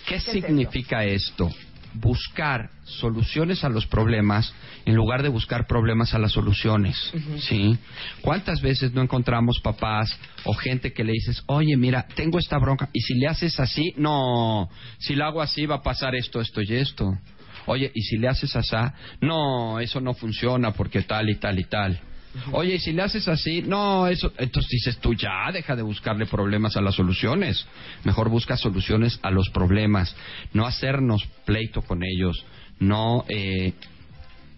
[0.08, 1.50] ¿Qué, es significa esto?
[1.94, 4.54] Buscar soluciones a los problemas
[4.86, 6.96] en lugar de buscar problemas a las soluciones,
[7.40, 7.78] ¿sí?
[8.22, 12.90] ¿Cuántas veces no encontramos papás o gente que le dices, oye, mira, tengo esta bronca
[12.94, 14.70] y si le haces así, no,
[15.00, 17.18] si lo hago así va a pasar esto, esto y esto.
[17.68, 18.76] Oye, y si le haces así,
[19.22, 22.00] no, eso no funciona porque tal y tal y tal.
[22.52, 24.32] Oye, y si le haces así, no, eso.
[24.38, 27.66] Entonces dices tú, ya, deja de buscarle problemas a las soluciones.
[28.04, 30.16] Mejor busca soluciones a los problemas.
[30.54, 32.46] No hacernos pleito con ellos.
[32.80, 33.74] No, eh,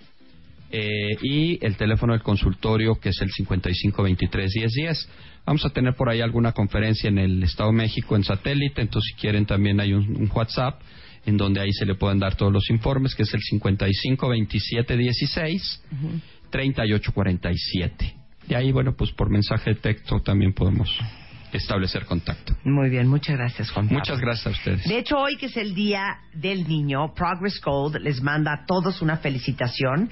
[0.72, 5.06] eh, y el teléfono del consultorio, que es el 5523-1010.
[5.44, 9.12] Vamos a tener por ahí alguna conferencia en el Estado de México en satélite, entonces
[9.14, 10.80] si quieren también hay un, un WhatsApp
[11.26, 15.82] en donde ahí se le pueden dar todos los informes, que es el 552716
[16.50, 18.14] 3847.
[18.48, 20.90] De ahí, bueno, pues por mensaje de texto también podemos
[21.52, 22.56] establecer contacto.
[22.64, 24.00] Muy bien, muchas gracias, Juan Pablo.
[24.00, 24.84] Muchas gracias a ustedes.
[24.84, 29.02] De hecho, hoy que es el Día del Niño, Progress Gold les manda a todos
[29.02, 30.10] una felicitación.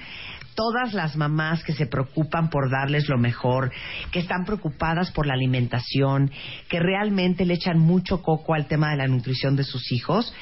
[0.55, 3.71] Todas las mamás que se preocupan por darles lo mejor,
[4.11, 6.31] que están preocupadas por la alimentación,
[6.69, 10.33] que realmente le echan mucho coco al tema de la nutrición de sus hijos,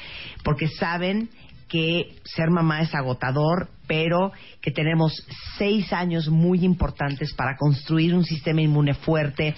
[0.44, 1.30] porque saben
[1.68, 4.30] que ser mamá es agotador, pero
[4.60, 5.26] que tenemos
[5.58, 9.56] seis años muy importantes para construir un sistema inmune fuerte,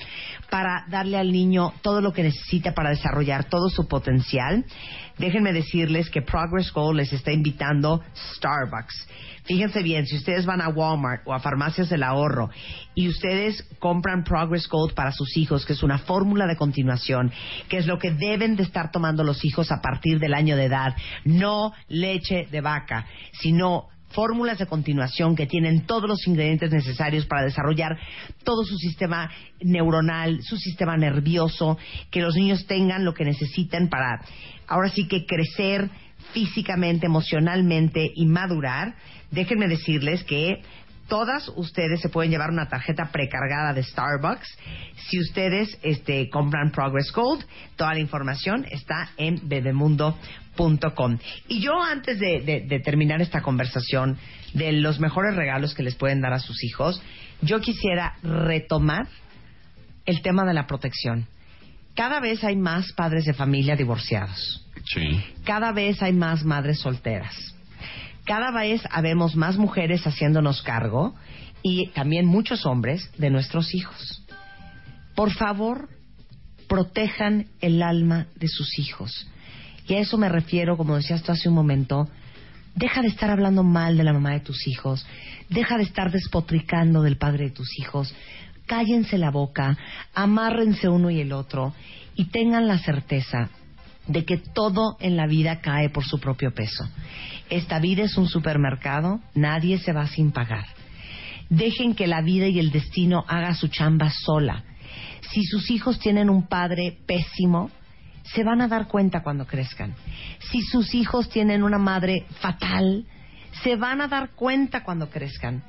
[0.49, 4.65] para darle al niño todo lo que necesita para desarrollar todo su potencial.
[5.19, 8.01] Déjenme decirles que Progress Gold les está invitando
[8.37, 9.07] Starbucks.
[9.45, 12.49] Fíjense bien, si ustedes van a Walmart o a Farmacias del Ahorro
[12.95, 17.31] y ustedes compran Progress Gold para sus hijos, que es una fórmula de continuación,
[17.69, 20.65] que es lo que deben de estar tomando los hijos a partir del año de
[20.65, 27.27] edad, no leche de vaca, sino fórmulas de continuación que tienen todos los ingredientes necesarios
[27.27, 27.99] para desarrollar
[28.45, 31.79] todo su sistema neuronal, su sistema nervioso,
[32.11, 34.21] que los niños tengan lo que necesitan para
[34.67, 35.91] ahora sí que crecer
[36.33, 38.95] físicamente, emocionalmente y madurar.
[39.31, 40.63] Déjenme decirles que
[41.09, 44.49] todas ustedes se pueden llevar una tarjeta precargada de Starbucks
[45.09, 47.45] si ustedes este, compran Progress Gold.
[47.77, 50.42] Toda la información está en bebemundo.com.
[51.49, 54.19] Y yo antes de, de- de terminar esta conversación,
[54.55, 57.03] de los mejores regalos que les pueden dar a sus hijos,
[57.41, 59.09] yo quisiera retomar
[60.05, 61.27] el tema de la protección.
[61.95, 64.67] Cada vez hay más padres de familia divorciados.
[64.85, 65.23] Sí.
[65.45, 67.55] Cada vez hay más madres solteras.
[68.25, 71.15] Cada vez habemos más mujeres haciéndonos cargo
[71.63, 74.23] y también muchos hombres de nuestros hijos.
[75.15, 75.89] Por favor,
[76.69, 79.29] protejan el alma de sus hijos.
[79.93, 82.09] Y a eso me refiero, como decías tú hace un momento,
[82.75, 85.07] deja de estar hablando mal de la mamá de tus hijos,
[85.51, 88.15] deja de estar despotricando del padre de tus hijos,
[88.65, 89.77] cállense la boca,
[90.15, 91.75] amárrense uno y el otro
[92.17, 93.51] y tengan la certeza
[94.07, 96.89] de que todo en la vida cae por su propio peso.
[97.51, 100.65] Esta vida es un supermercado, nadie se va sin pagar.
[101.51, 104.65] Dejen que la vida y el destino haga su chamba sola.
[105.33, 107.71] Si sus hijos tienen un padre pésimo,
[108.25, 109.95] se van a dar cuenta cuando crezcan.
[110.51, 113.05] Si sus hijos tienen una madre fatal,
[113.63, 115.63] se van a dar cuenta cuando crezcan.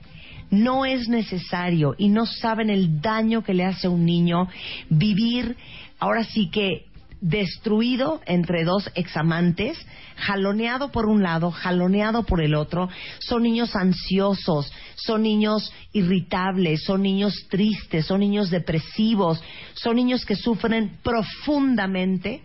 [0.49, 4.47] No es necesario y no saben el daño que le hace a un niño
[4.89, 5.57] vivir
[5.99, 6.85] ahora sí que
[7.23, 9.77] destruido entre dos examantes,
[10.17, 12.89] jaloneado por un lado, jaloneado por el otro.
[13.19, 19.41] Son niños ansiosos, son niños irritables, son niños tristes, son niños depresivos,
[19.73, 22.43] son niños que sufren profundamente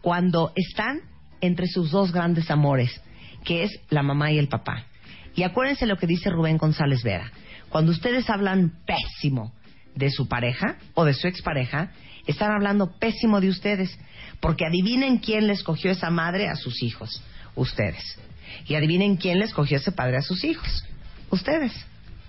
[0.00, 1.00] cuando están
[1.40, 3.02] entre sus dos grandes amores,
[3.44, 4.86] que es la mamá y el papá.
[5.34, 7.32] Y acuérdense lo que dice Rubén González Vera.
[7.68, 9.52] Cuando ustedes hablan pésimo
[9.96, 11.90] de su pareja o de su expareja,
[12.26, 13.98] están hablando pésimo de ustedes,
[14.40, 17.22] porque adivinen quién les cogió esa madre a sus hijos,
[17.54, 18.18] ustedes.
[18.66, 20.84] Y adivinen quién les cogió ese padre a sus hijos,
[21.30, 21.72] ustedes.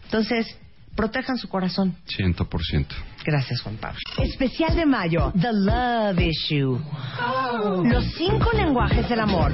[0.05, 0.57] Entonces,
[0.95, 1.95] protejan su corazón.
[2.05, 2.95] Ciento por ciento.
[3.25, 3.99] Gracias, Juan Pablo.
[4.17, 6.79] Especial de mayo, The Love Issue.
[7.85, 9.53] Los cinco lenguajes del amor.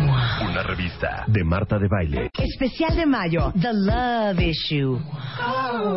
[0.41, 2.31] Una revista de Marta de Baile.
[2.37, 4.99] Especial de mayo, The Love Issue.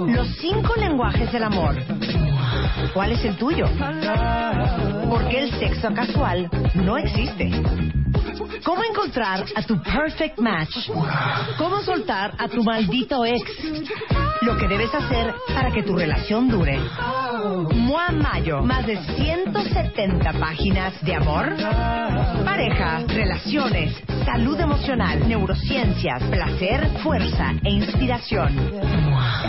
[0.09, 1.75] Los cinco lenguajes del amor.
[2.93, 3.67] ¿Cuál es el tuyo?
[5.09, 7.51] Porque el sexo casual no existe.
[8.65, 10.91] ¿Cómo encontrar a tu perfect match?
[11.59, 13.43] ¿Cómo soltar a tu maldito ex?
[14.45, 16.79] Lo que debes hacer para que tu relación dure.
[17.73, 21.47] Mua Mayo, más de 170 páginas de amor,
[22.45, 23.95] pareja, relaciones,
[24.27, 28.55] salud emocional, neurociencias, placer, fuerza e inspiración.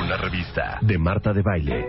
[0.01, 1.85] Una revista de Marta de Baile.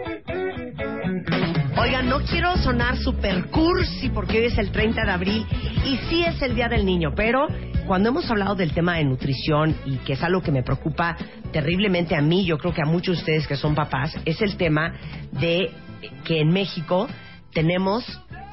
[1.79, 5.47] Oigan, no quiero sonar super cursi porque hoy es el 30 de abril
[5.85, 7.49] y sí es el Día del Niño, pero
[7.87, 11.19] cuando hemos hablado del tema de nutrición y que es algo que me preocupa
[11.53, 14.57] terriblemente a mí, yo creo que a muchos de ustedes que son papás, es el
[14.57, 14.95] tema
[15.33, 15.71] de
[16.25, 17.09] que en México
[17.53, 18.05] tenemos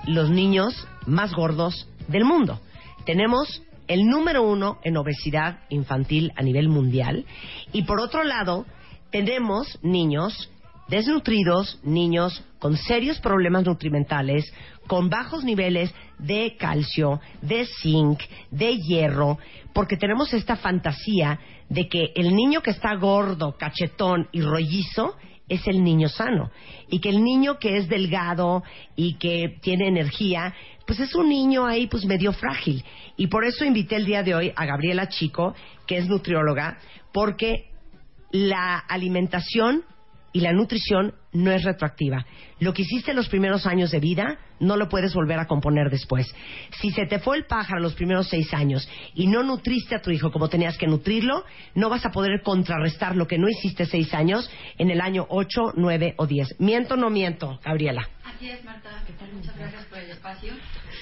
[0.05, 2.59] los niños más gordos del mundo.
[3.05, 7.25] Tenemos el número uno en obesidad infantil a nivel mundial
[7.71, 8.65] y por otro lado
[9.11, 10.49] tenemos niños
[10.87, 14.53] desnutridos, niños con serios problemas nutrimentales,
[14.87, 18.21] con bajos niveles de calcio, de zinc,
[18.51, 19.37] de hierro,
[19.73, 25.15] porque tenemos esta fantasía de que el niño que está gordo, cachetón y rollizo
[25.49, 26.51] es el niño sano
[26.89, 28.63] y que el niño que es delgado
[28.95, 30.53] y que tiene energía,
[30.85, 32.83] pues es un niño ahí pues medio frágil.
[33.17, 35.53] Y por eso invité el día de hoy a Gabriela Chico,
[35.85, 36.77] que es nutrióloga,
[37.11, 37.71] porque
[38.31, 39.83] la alimentación
[40.33, 42.25] y la nutrición no es retroactiva.
[42.59, 45.89] Lo que hiciste en los primeros años de vida no lo puedes volver a componer
[45.89, 46.33] después.
[46.81, 50.11] Si se te fue el pájaro los primeros seis años y no nutriste a tu
[50.11, 51.43] hijo como tenías que nutrirlo,
[51.75, 55.71] no vas a poder contrarrestar lo que no hiciste seis años en el año ocho,
[55.75, 56.55] nueve o diez.
[56.59, 58.09] ¿Miento o no miento, Gabriela?
[58.25, 58.89] Así es, Marta.
[59.05, 59.31] ¿Qué tal?
[59.33, 60.53] Muchas gracias por el espacio.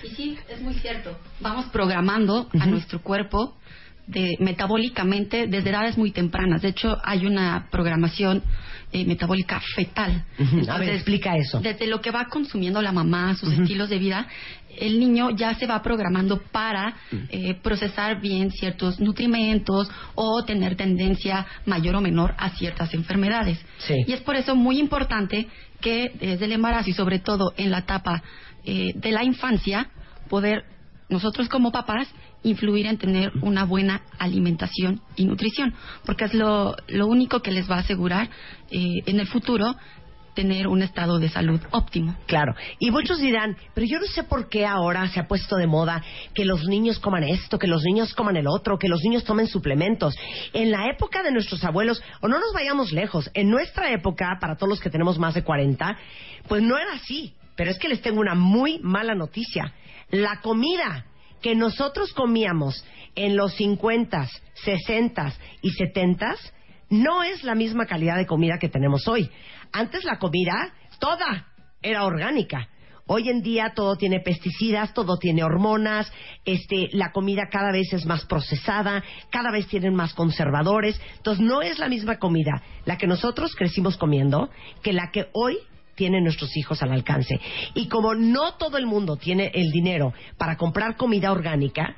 [0.04, 1.18] Y sí, es muy cierto.
[1.40, 3.56] Vamos programando a nuestro cuerpo
[4.08, 6.62] de, metabólicamente desde edades muy tempranas.
[6.62, 8.44] De hecho, hay una programación
[8.92, 10.26] eh, metabólica fetal.
[10.70, 11.60] A ver, explica eso.
[11.60, 14.28] Desde lo que va consumiendo la mamá, sus estilos de vida,
[14.78, 16.96] el niño ya se va programando para
[17.30, 23.60] eh, procesar bien ciertos nutrimentos o tener tendencia mayor o menor a ciertas enfermedades.
[23.80, 23.96] Sí.
[24.08, 25.48] Y es por eso muy importante
[25.80, 28.24] que desde el embarazo y sobre todo en la etapa
[28.64, 29.89] eh, de la infancia,
[30.30, 30.64] poder
[31.10, 32.08] nosotros como papás
[32.44, 35.74] influir en tener una buena alimentación y nutrición,
[36.06, 38.30] porque es lo, lo único que les va a asegurar
[38.72, 39.76] eh, en el futuro
[40.34, 42.16] tener un estado de salud óptimo.
[42.26, 42.56] Claro.
[42.80, 46.04] Y muchos dirán, pero yo no sé por qué ahora se ha puesto de moda
[46.34, 49.48] que los niños coman esto, que los niños coman el otro, que los niños tomen
[49.48, 50.16] suplementos.
[50.54, 54.56] En la época de nuestros abuelos, o no nos vayamos lejos, en nuestra época, para
[54.56, 55.98] todos los que tenemos más de 40,
[56.48, 57.36] pues no era así.
[57.56, 59.74] Pero es que les tengo una muy mala noticia.
[60.10, 61.06] La comida
[61.42, 62.86] que nosotros comíamos
[63.16, 64.28] en los 50,
[64.64, 66.36] 60 y 70
[66.89, 69.30] no es la misma calidad de comida que tenemos hoy.
[69.72, 71.48] Antes la comida toda
[71.82, 72.68] era orgánica.
[73.08, 76.12] Hoy en día todo tiene pesticidas, todo tiene hormonas,
[76.46, 81.02] este, la comida cada vez es más procesada, cada vez tienen más conservadores.
[81.18, 84.50] Entonces no es la misma comida la que nosotros crecimos comiendo
[84.82, 85.58] que la que hoy
[86.02, 87.39] tienen nuestros hijos al alcance.
[87.76, 91.95] Y como no todo el mundo tiene el dinero para comprar comida orgánica,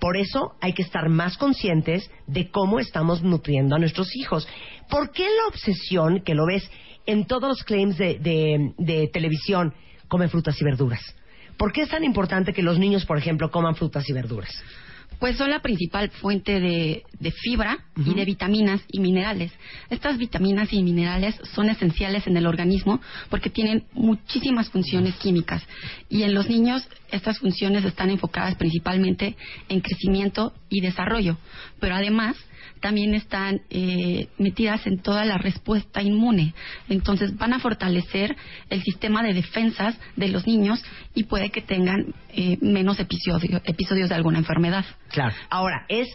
[0.00, 4.48] por eso hay que estar más conscientes de cómo estamos nutriendo a nuestros hijos.
[4.90, 6.68] ¿Por qué la obsesión, que lo ves
[7.06, 8.18] en todos los claims de,
[8.76, 9.72] de- televisión,
[10.08, 11.00] come frutas y verduras?
[11.56, 14.50] ¿Por qué es tan importante que los niños, por ejemplo, coman frutas y verduras?
[15.24, 19.52] Pues son la principal fuente de, de fibra y de vitaminas y minerales.
[19.88, 23.00] Estas vitaminas y minerales son esenciales en el organismo
[23.30, 25.62] porque tienen muchísimas funciones químicas.
[26.10, 29.34] Y en los niños estas funciones están enfocadas principalmente
[29.70, 31.38] en crecimiento y desarrollo.
[31.80, 32.36] Pero además
[32.84, 36.52] también están eh, metidas en toda la respuesta inmune.
[36.90, 38.36] Entonces van a fortalecer
[38.68, 44.10] el sistema de defensas de los niños y puede que tengan eh, menos episodio- episodios
[44.10, 44.84] de alguna enfermedad.
[45.08, 45.34] Claro.
[45.48, 46.08] Ahora, es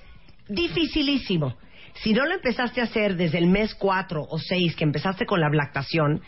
[0.48, 1.56] dificilísimo.
[2.04, 5.42] Si no lo empezaste a hacer desde el mes 4 o 6 que empezaste con
[5.42, 6.22] la lactación,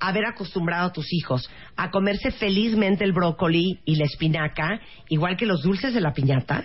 [0.00, 4.80] haber acostumbrado a tus hijos a comerse felizmente el brócoli y la espinaca,
[5.10, 6.64] igual que los dulces de la piñata,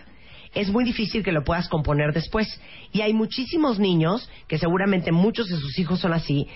[0.59, 2.47] es muy difícil que lo puedas componer después.
[2.91, 6.47] Y hay muchísimos niños, que seguramente muchos de sus hijos son así,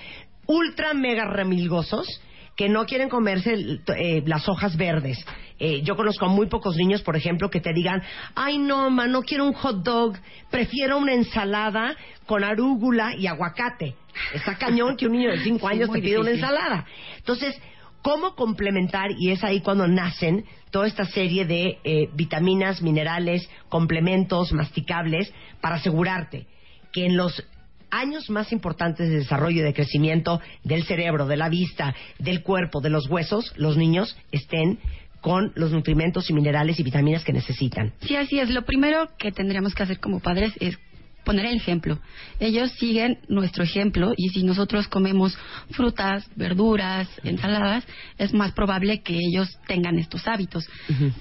[0.48, 2.08] ultra mega remilgosos,
[2.56, 5.24] que no quieren comerse eh, las hojas verdes.
[5.58, 8.02] Eh, yo conozco a muy pocos niños, por ejemplo, que te digan,
[8.36, 10.18] ay no, ma, no quiero un hot dog,
[10.50, 11.96] prefiero una ensalada
[12.26, 13.96] con arúgula y aguacate.
[14.34, 16.86] Está cañón que un niño de 5 Sí, años te pida una ensalada.
[17.18, 17.60] Entonces,
[18.02, 19.12] ¿cómo complementar?
[19.18, 25.76] Y es ahí cuando nacen toda esta serie de eh, vitaminas, minerales, complementos, masticables, para
[25.76, 26.48] asegurarte
[26.92, 27.44] que en los
[27.90, 32.82] años más importantes de desarrollo y de crecimiento del cerebro, de la vista, del cuerpo,
[32.82, 34.80] de los huesos, los niños estén
[35.20, 37.94] con los nutrimentos y minerales y vitaminas que necesitan.
[38.02, 38.50] Sí, así es.
[38.50, 40.80] Lo primero que tendríamos que hacer como padres es
[41.24, 42.00] poner el ejemplo.
[42.40, 45.38] Ellos siguen nuestro ejemplo y si nosotros comemos
[45.72, 47.86] frutas, verduras, ensaladas,
[48.18, 50.68] es más probable que ellos tengan estos hábitos.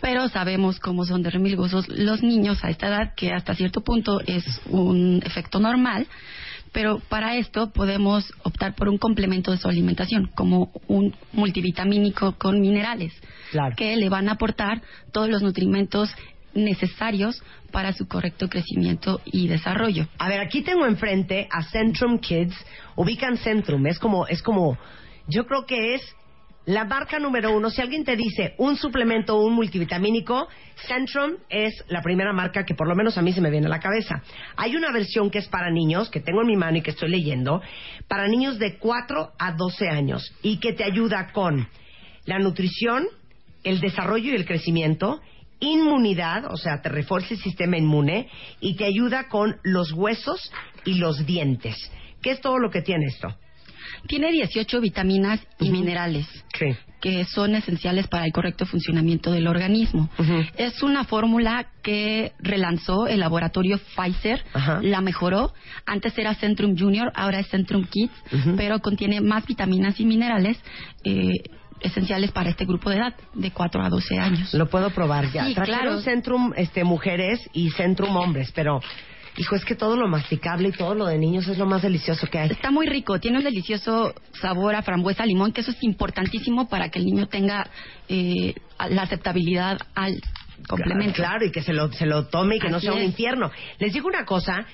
[0.01, 4.20] Pero sabemos cómo son de remilgosos los niños a esta edad, que hasta cierto punto
[4.26, 6.07] es un efecto normal.
[6.72, 12.61] Pero para esto podemos optar por un complemento de su alimentación, como un multivitamínico con
[12.61, 13.12] minerales,
[13.51, 13.74] Claro.
[13.76, 14.80] que le van a aportar
[15.12, 16.11] todos los nutrimentos
[16.55, 20.09] necesarios para su correcto crecimiento y desarrollo.
[20.18, 22.57] A ver, aquí tengo enfrente a Centrum Kids.
[22.96, 24.78] Ubican Centrum, es como, es como,
[25.28, 26.16] yo creo que es
[26.66, 27.70] la marca número uno.
[27.70, 30.48] Si alguien te dice un suplemento o un multivitamínico,
[30.86, 33.70] Centrum es la primera marca que por lo menos a mí se me viene a
[33.70, 34.22] la cabeza.
[34.57, 37.11] Hay una versión que es para niños, que tengo en mi mano y que estoy
[37.11, 37.62] leyendo,
[38.09, 41.68] para niños de 4 a 12 años y que te ayuda con
[42.26, 43.07] la nutrición,
[43.64, 45.20] el desarrollo y el crecimiento,
[45.61, 48.28] inmunidad, o sea, te refuerza el sistema inmune
[48.61, 50.52] y te ayuda con los huesos
[50.84, 51.76] y los dientes.
[52.22, 53.28] ¿Qué es todo lo que tiene esto?
[54.06, 56.26] Tiene 18 vitaminas y minerales
[56.58, 56.66] Sí.
[57.00, 60.08] que son esenciales para el correcto funcionamiento del organismo.
[60.56, 64.80] Es una fórmula que relanzó el laboratorio Pfizer, Ajá.
[64.82, 65.52] la mejoró.
[65.86, 68.12] Antes era Centrum Junior, ahora es Centrum Kids,
[68.56, 70.58] pero contiene más vitaminas y minerales
[71.04, 71.42] eh,
[71.80, 74.54] esenciales para este grupo de edad, de 4 a 12 años.
[74.54, 75.46] Lo puedo probar ya.
[75.46, 76.00] Sí, Trajeron claro.
[76.02, 78.80] Centrum este, mujeres y Centrum hombres, pero,
[79.36, 82.26] hijo, es que todo lo masticable y todo lo de niños es lo más delicioso
[82.26, 82.50] que hay.
[82.50, 86.88] Está muy rico, tiene un delicioso sabor a frambuesa, limón, que eso es importantísimo para
[86.90, 87.68] que el niño tenga
[88.08, 88.54] eh,
[88.88, 90.20] la aceptabilidad al
[90.68, 91.14] complemento.
[91.14, 93.06] Claro, y que se lo, se lo tome y que no sea un es.
[93.06, 93.50] infierno.
[93.78, 94.66] Les digo una cosa,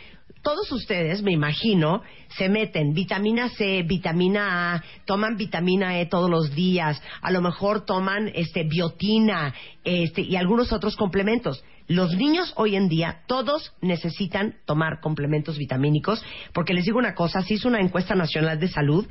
[0.46, 2.04] todos ustedes, me imagino,
[2.38, 7.84] se meten vitamina C, vitamina A, toman vitamina E todos los días, a lo mejor
[7.84, 11.64] toman este biotina este, y algunos otros complementos.
[11.88, 17.42] Los niños hoy en día, todos necesitan tomar complementos vitamínicos, porque les digo una cosa,
[17.42, 19.04] se hizo una encuesta nacional de salud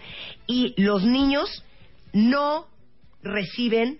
[0.48, 1.66] y los niños
[2.14, 2.68] no
[3.22, 4.00] reciben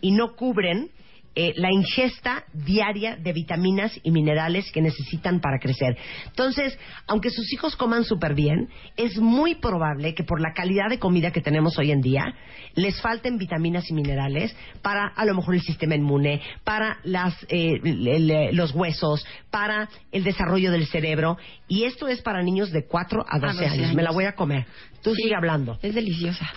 [0.00, 0.90] y no cubren
[1.34, 5.96] eh, la ingesta diaria de vitaminas y minerales que necesitan para crecer.
[6.26, 10.98] Entonces, aunque sus hijos coman súper bien, es muy probable que por la calidad de
[10.98, 12.34] comida que tenemos hoy en día,
[12.74, 17.80] les falten vitaminas y minerales para a lo mejor el sistema inmune, para las, eh,
[17.82, 21.38] el- el- los huesos, para el desarrollo del cerebro.
[21.68, 23.94] Y esto es para niños de 4 a 12, 12 años.
[23.94, 24.66] Me la voy a comer.
[25.02, 25.78] Tú Sí, sigue hablando.
[25.82, 26.50] Es deliciosa.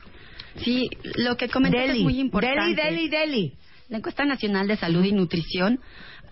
[0.57, 2.81] Sí, lo que comentas Deli, es muy importante.
[2.81, 3.53] Deli, Deli, Deli.
[3.87, 5.79] La encuesta nacional de salud y nutrición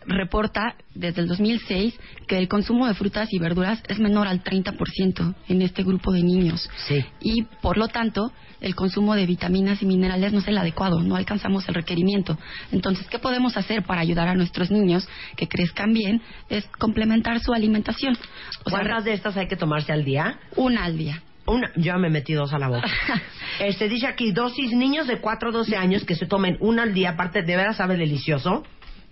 [0.05, 1.93] reporta desde el 2006
[2.27, 6.23] que el consumo de frutas y verduras es menor al 30% en este grupo de
[6.23, 6.69] niños.
[6.87, 7.05] Sí.
[7.21, 11.15] Y por lo tanto, el consumo de vitaminas y minerales no es el adecuado, no
[11.15, 12.37] alcanzamos el requerimiento.
[12.71, 16.21] Entonces, ¿qué podemos hacer para ayudar a nuestros niños que crezcan bien?
[16.49, 18.17] Es complementar su alimentación.
[18.65, 20.39] O sea, ¿Cuántas de estas hay que tomarse al día?
[20.55, 21.21] una al día.
[21.45, 22.87] Una, yo me metí dos a la boca.
[23.59, 26.93] Este dice aquí, dosis niños de 4 a 12 años que se tomen una al
[26.93, 28.63] día, aparte de veras sabe delicioso.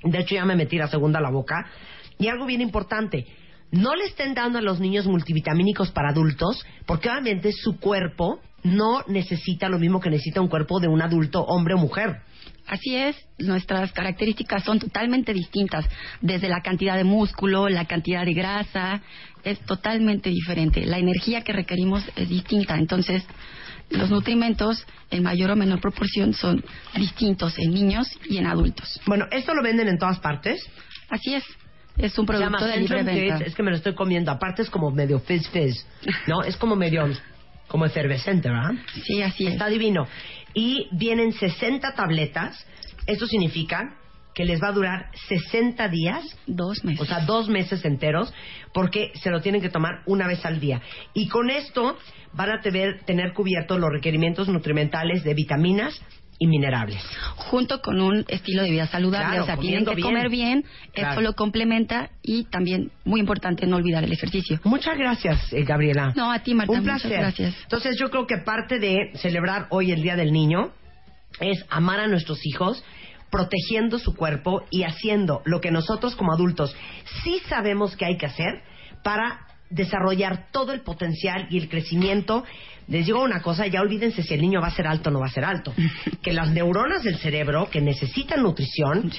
[0.04, 1.68] De hecho ya me metí la segunda a la boca.
[2.18, 3.28] Y algo bien importante,
[3.72, 9.04] no le estén dando a los niños multivitamínicos para adultos, porque obviamente su cuerpo no
[9.08, 12.22] necesita lo mismo que necesita un cuerpo de un adulto, hombre o mujer.
[12.72, 15.86] Así es, nuestras características son totalmente distintas,
[16.22, 19.02] desde la cantidad de músculo, la cantidad de grasa,
[19.44, 20.86] es totalmente diferente.
[20.86, 23.26] La energía que requerimos es distinta, entonces
[23.90, 26.64] los nutrimentos en mayor o menor proporción son
[26.96, 29.02] distintos en niños y en adultos.
[29.06, 30.66] Bueno, esto lo venden en todas partes.
[31.10, 31.44] Así es,
[31.98, 33.38] es un Se llama producto de libre Centrum venta.
[33.40, 34.32] Kids, es que me lo estoy comiendo.
[34.32, 35.86] Aparte es como medio fizz fizz,
[36.26, 36.42] ¿no?
[36.42, 37.06] Es como medio,
[37.68, 38.76] como efervescente, ¿verdad?
[39.04, 39.54] Sí, así es.
[39.54, 40.08] Está divino.
[40.54, 42.66] Y vienen 60 tabletas.
[43.08, 43.96] Esto significa
[44.34, 47.02] que les va a durar 60 días, Dos meses.
[47.02, 48.34] o sea, dos meses enteros,
[48.74, 50.82] porque se lo tienen que tomar una vez al día.
[51.14, 51.98] Y con esto
[52.34, 56.02] van a tener, tener cubiertos los requerimientos nutrimentales de vitaminas
[56.42, 57.00] y minerales.
[57.38, 59.28] junto con un estilo de vida saludable.
[59.28, 60.08] Claro, o sea, tienen que bien.
[60.08, 61.12] comer bien, Claro.
[61.12, 64.60] eso lo complementa y también, muy importante, no olvidar el ejercicio.
[64.64, 66.14] Muchas gracias, eh, Gabriela.
[66.16, 67.20] No, a ti, Marta, Un muchas placer.
[67.20, 67.56] gracias.
[67.64, 70.72] Entonces, yo creo que parte de celebrar hoy el Día del Niño
[71.40, 72.84] es amar a nuestros hijos,
[73.30, 76.76] protegiendo su cuerpo y haciendo lo que nosotros como adultos
[77.24, 78.64] sí sabemos que hay que hacer
[79.04, 82.44] para desarrollar todo el potencial y el crecimiento.
[82.92, 85.20] Les digo una cosa, ya olvídense si el niño va a ser alto o no
[85.22, 85.74] va a ser alto.
[86.22, 89.10] Que las neuronas del cerebro que necesitan nutrición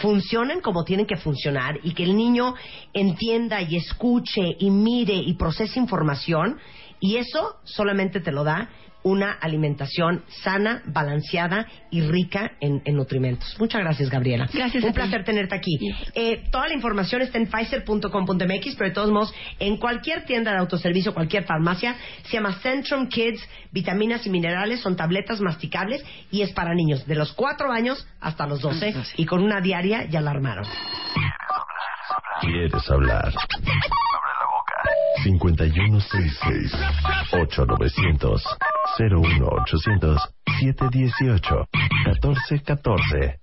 [0.00, 0.60] Funcionen.
[0.60, 2.54] como tienen que funcionar y que el niño
[2.92, 6.58] entienda y escuche y mire y procese información
[7.00, 8.68] y eso solamente te lo da
[9.04, 13.56] una alimentación sana, balanceada y rica en, en nutrimentos.
[13.58, 14.48] Muchas gracias, Gabriela.
[14.52, 14.96] Gracias Un a ti.
[14.96, 15.78] placer tenerte aquí.
[16.14, 20.58] Eh, toda la información está en Pfizer.com.mx, pero de todos modos, en cualquier tienda de
[20.58, 23.40] autoservicio, cualquier farmacia, se llama Centrum Kids,
[23.72, 28.46] vitaminas y minerales, son tabletas masticables y es para niños de los 4 años hasta
[28.46, 30.64] los 12 y con una diaria ya la armaron.
[32.40, 33.32] ¿Quieres hablar?
[35.24, 36.72] 5166
[37.32, 38.42] 8900
[38.98, 41.68] 01800 718
[42.06, 43.40] 1414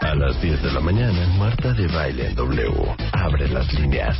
[0.00, 2.96] A las 10 de la mañana, Marta de Baile en W.
[3.12, 4.18] Abre las líneas.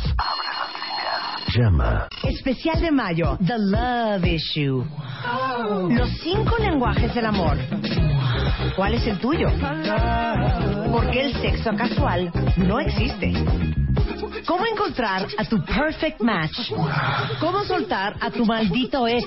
[1.55, 2.07] Llama.
[2.23, 4.85] Especial de mayo, The Love Issue.
[5.89, 7.57] Los cinco lenguajes del amor.
[8.75, 9.49] ¿Cuál es el tuyo?
[10.91, 13.33] Porque el sexo casual no existe.
[14.45, 16.71] ¿Cómo encontrar a tu perfect match?
[17.39, 19.25] ¿Cómo soltar a tu maldito ex?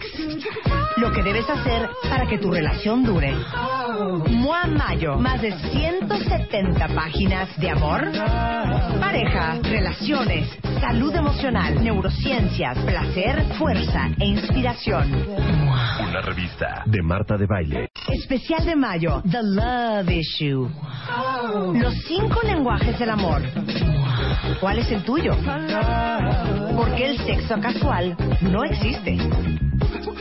[0.97, 3.35] Lo que debes hacer para que tu relación dure.
[4.29, 8.11] Mua Mayo, más de 170 páginas de amor,
[8.99, 10.49] pareja, relaciones,
[10.81, 15.13] salud emocional, neurociencias, placer, fuerza e inspiración.
[16.09, 17.89] Una revista de Marta de Baile.
[18.09, 20.69] Especial de mayo, The Love Issue.
[21.75, 23.43] Los cinco lenguajes del amor.
[24.61, 25.37] ¿Cuál es el tuyo?
[26.77, 29.70] Porque el sexo casual no existe.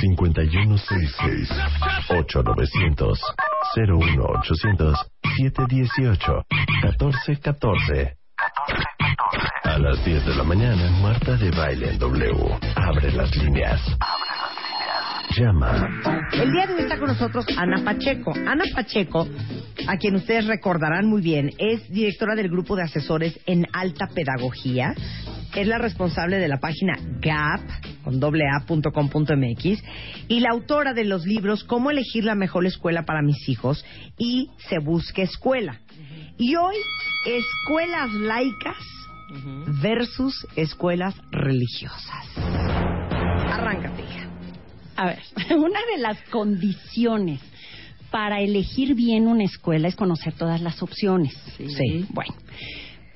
[0.00, 1.48] 5166
[2.08, 3.20] 8900
[3.76, 4.98] 01800
[5.36, 6.44] 718
[6.82, 8.16] 1414
[9.64, 12.58] A las 10 de la mañana, Marta de Baile en W.
[12.76, 13.80] Abre las líneas.
[15.38, 15.88] llama.
[16.32, 18.32] El día de hoy está con nosotros Ana Pacheco.
[18.34, 19.26] Ana Pacheco,
[19.86, 24.94] a quien ustedes recordarán muy bien, es directora del grupo de asesores en alta pedagogía.
[25.54, 27.60] Es la responsable de la página gap
[28.02, 29.82] con doble a punto com punto mx,
[30.28, 33.84] y la autora de los libros Cómo elegir la mejor escuela para mis hijos
[34.18, 35.80] y Se busca escuela.
[36.38, 36.76] Y hoy,
[37.26, 38.76] escuelas laicas
[39.82, 42.26] versus escuelas religiosas.
[42.36, 44.28] Arráncate, hija.
[44.96, 45.18] A ver,
[45.56, 47.40] una de las condiciones
[48.10, 51.34] para elegir bien una escuela es conocer todas las opciones.
[51.56, 52.06] Sí.
[52.10, 52.34] Bueno,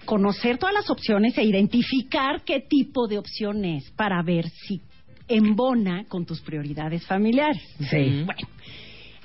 [0.06, 4.80] conocer todas las opciones e identificar qué tipo de opción es para ver si
[5.28, 7.62] embona con tus prioridades familiares.
[7.90, 8.22] Sí.
[8.24, 8.48] Bueno,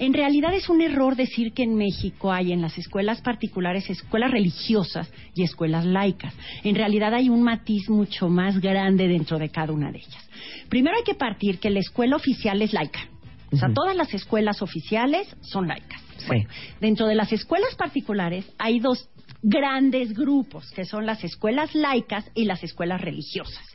[0.02, 4.32] en realidad es un error decir que en México hay en las escuelas particulares escuelas
[4.32, 6.34] religiosas y escuelas laicas.
[6.64, 10.30] En realidad hay un matiz mucho más grande dentro de cada una de ellas.
[10.70, 13.08] Primero hay que partir que la escuela oficial es laica.
[13.52, 16.02] O sea, todas las escuelas oficiales son laicas.
[16.18, 16.48] Sí.
[16.80, 19.08] Dentro de las escuelas particulares hay dos
[19.42, 23.66] grandes grupos, que son las escuelas laicas y las escuelas religiosas.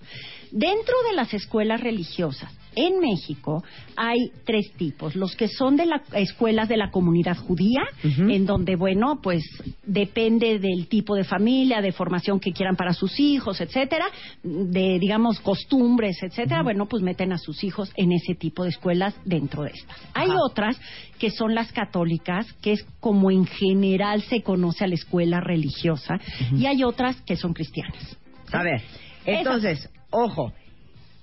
[0.51, 3.65] Dentro de las escuelas religiosas, en México
[3.97, 5.17] hay tres tipos.
[5.17, 9.43] Los que son de las escuelas de la comunidad judía, en donde, bueno, pues
[9.85, 14.05] depende del tipo de familia, de formación que quieran para sus hijos, etcétera,
[14.43, 19.15] de, digamos, costumbres, etcétera, bueno, pues meten a sus hijos en ese tipo de escuelas
[19.25, 19.99] dentro de estas.
[20.15, 20.79] Hay otras
[21.19, 26.21] que son las católicas, que es como en general se conoce a la escuela religiosa,
[26.53, 28.19] y hay otras que son cristianas.
[28.53, 28.83] A ver,
[29.25, 30.53] entonces, ojo,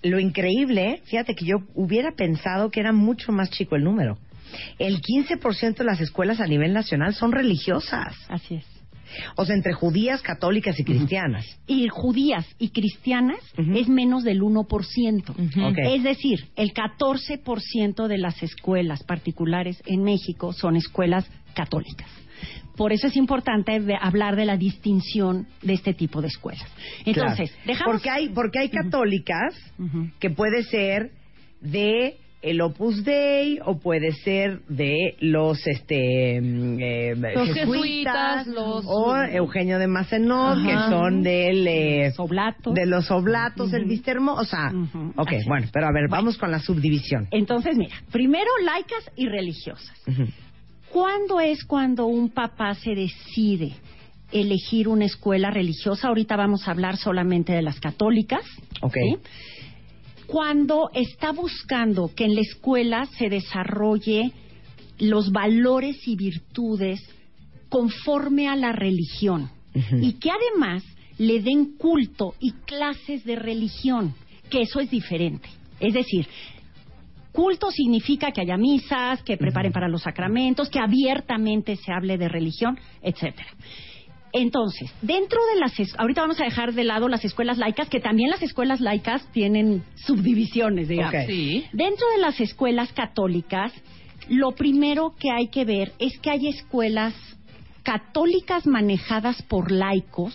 [0.03, 4.17] lo increíble, fíjate que yo hubiera pensado que era mucho más chico el número.
[4.77, 8.15] El 15% de las escuelas a nivel nacional son religiosas.
[8.29, 8.65] Así es.
[9.35, 11.45] O sea, entre judías, católicas y cristianas.
[11.67, 15.29] Y judías y cristianas es menos del 1%.
[15.29, 15.77] Ok.
[15.77, 22.09] Es decir, el 14% de las escuelas particulares en México son escuelas católicas.
[22.75, 26.65] Por eso es importante hablar de la distinción de este tipo de escuelas.
[27.05, 27.63] Entonces, Claro.
[27.67, 27.93] dejamos...
[27.95, 29.53] Porque hay, porque hay católicas
[30.19, 31.11] que puede ser
[31.61, 38.83] de el Opus Dei o puede ser de los este mm, eh, Los jesuitas, los-
[38.85, 40.67] o Eugenio de Macenot Ajá.
[40.67, 42.73] que son del eh, Oblatos.
[42.73, 44.73] de los oblatos el Vistermo o sea
[45.15, 45.45] ok así es.
[45.45, 49.93] bueno pero a ver vamos con la subdivisión Entonces, mira, primero laicas y religiosas.
[50.05, 50.25] Ujú.
[50.93, 53.73] ¿Cuándo es cuando un papá se decide
[54.31, 56.07] elegir una escuela religiosa?
[56.07, 58.45] Ahorita vamos a hablar solamente de las católicas.
[58.79, 58.93] Ok.
[58.93, 59.17] ¿sí?
[60.27, 64.33] Cuando está buscando que en la escuela se desarrolle
[64.99, 67.01] los valores y virtudes
[67.69, 69.49] conforme a la religión
[69.99, 70.83] y que además
[71.17, 74.13] le den culto y clases de religión,
[74.51, 75.49] que eso es diferente.
[75.79, 76.27] Es decir,
[77.33, 82.29] culto significa que haya misas, que preparen para los sacramentos, que abiertamente se hable de
[82.29, 83.49] religión, etcétera.
[84.31, 88.31] Entonces, dentro de las ahorita vamos a dejar de lado las escuelas laicas, que también
[88.31, 91.27] las escuelas laicas tienen subdivisiones, digamos.
[91.27, 91.65] Sí.
[91.71, 93.71] Dentro de las escuelas católicas,
[94.29, 97.13] lo primero que hay que ver es que hay escuelas
[97.83, 100.33] católicas manejadas por laicos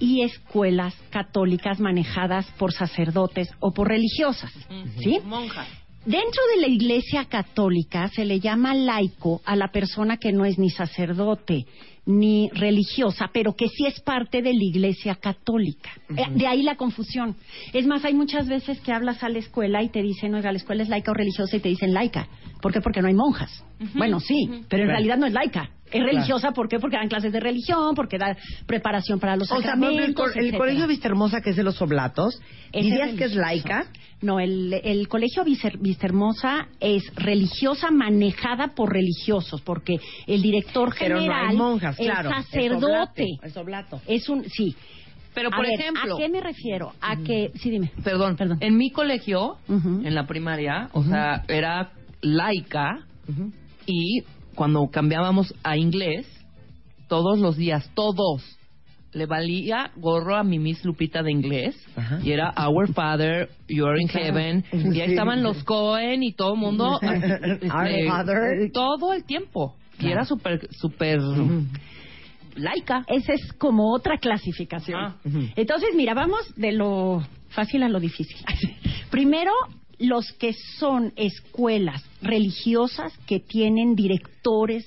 [0.00, 4.52] y escuelas católicas manejadas por sacerdotes o por religiosas,
[4.98, 5.20] ¿sí?
[5.24, 5.68] Monjas.
[6.06, 10.58] Dentro de la Iglesia Católica se le llama laico a la persona que no es
[10.58, 11.66] ni sacerdote
[12.06, 15.90] ni religiosa, pero que sí es parte de la Iglesia Católica.
[16.10, 17.36] Eh, De ahí la confusión.
[17.72, 20.58] Es más, hay muchas veces que hablas a la escuela y te dicen, oiga, la
[20.58, 22.28] escuela es laica o religiosa y te dicen laica.
[22.60, 22.82] ¿Por qué?
[22.82, 23.64] Porque no hay monjas.
[23.94, 25.70] Bueno, sí, pero en realidad no es laica.
[25.94, 26.78] Es religiosa, ¿por qué?
[26.78, 30.38] Porque dan clases de religión, porque da preparación para los o sea el, sacramentos, co-
[30.38, 32.40] el colegio Vistahermosa que es de los oblatos
[32.72, 33.86] Ese dirías que es laica
[34.20, 39.96] No, el, el colegio Vistahermosa es religiosa manejada por religiosos, porque
[40.26, 43.26] el director pero no general hay monjas es claro sacerdote.
[43.42, 44.74] es oblato Es un, sí.
[45.34, 46.14] Pero, A por ver, ejemplo...
[46.14, 46.92] ¿a qué me refiero?
[47.00, 47.90] A que, sí, dime.
[48.04, 48.58] Perdón, Perdón.
[48.60, 51.90] en mi colegio, en la primaria, o sea, era
[52.20, 53.00] laica
[53.86, 54.22] y
[54.54, 56.26] cuando cambiábamos a inglés,
[57.08, 58.42] todos los días, todos,
[59.12, 62.18] le valía gorro a mi Miss Lupita de inglés Ajá.
[62.22, 66.60] y era Our Father, You're in Heaven y ahí estaban los Cohen y todo el
[66.60, 68.70] mundo este, Our Father.
[68.72, 71.20] todo el tiempo y era súper súper
[72.56, 75.00] laica Esa es como otra clasificación.
[75.00, 75.16] Ah.
[75.56, 78.36] Entonces, mira, vamos de lo fácil a lo difícil.
[79.10, 79.52] Primero,
[79.98, 84.86] los que son escuelas religiosas que tienen directores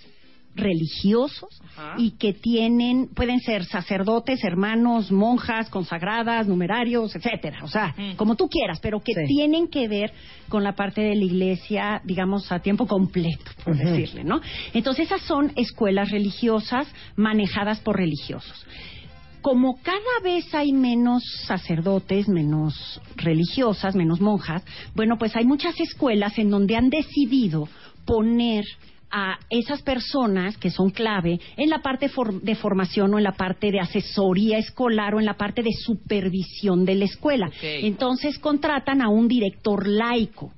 [0.57, 1.61] religiosos
[1.97, 7.59] y que tienen, pueden ser sacerdotes, hermanos, monjas, consagradas, numerarios, etcétera.
[7.63, 10.11] O sea, como tú quieras, pero que tienen que ver
[10.49, 14.41] con la parte de la iglesia, digamos, a tiempo completo, por decirle, ¿no?
[14.73, 18.65] Entonces, esas son escuelas religiosas manejadas por religiosos
[19.47, 24.61] como cada vez hay menos sacerdotes, menos religiosas, menos monjas,
[24.93, 27.69] bueno, pues hay muchas escuelas en donde han decidido
[28.05, 28.65] poner
[29.09, 32.11] a esas personas que son clave en la parte
[32.41, 36.83] de formación o en la parte de asesoría escolar o en la parte de supervisión
[36.83, 37.49] de la escuela.
[37.61, 40.51] Entonces contratan a un director laico.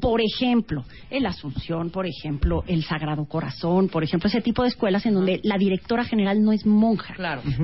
[0.00, 5.06] Por ejemplo, el Asunción, por ejemplo, el Sagrado Corazón, por ejemplo, ese tipo de escuelas
[5.06, 7.14] en donde la directora general no es monja,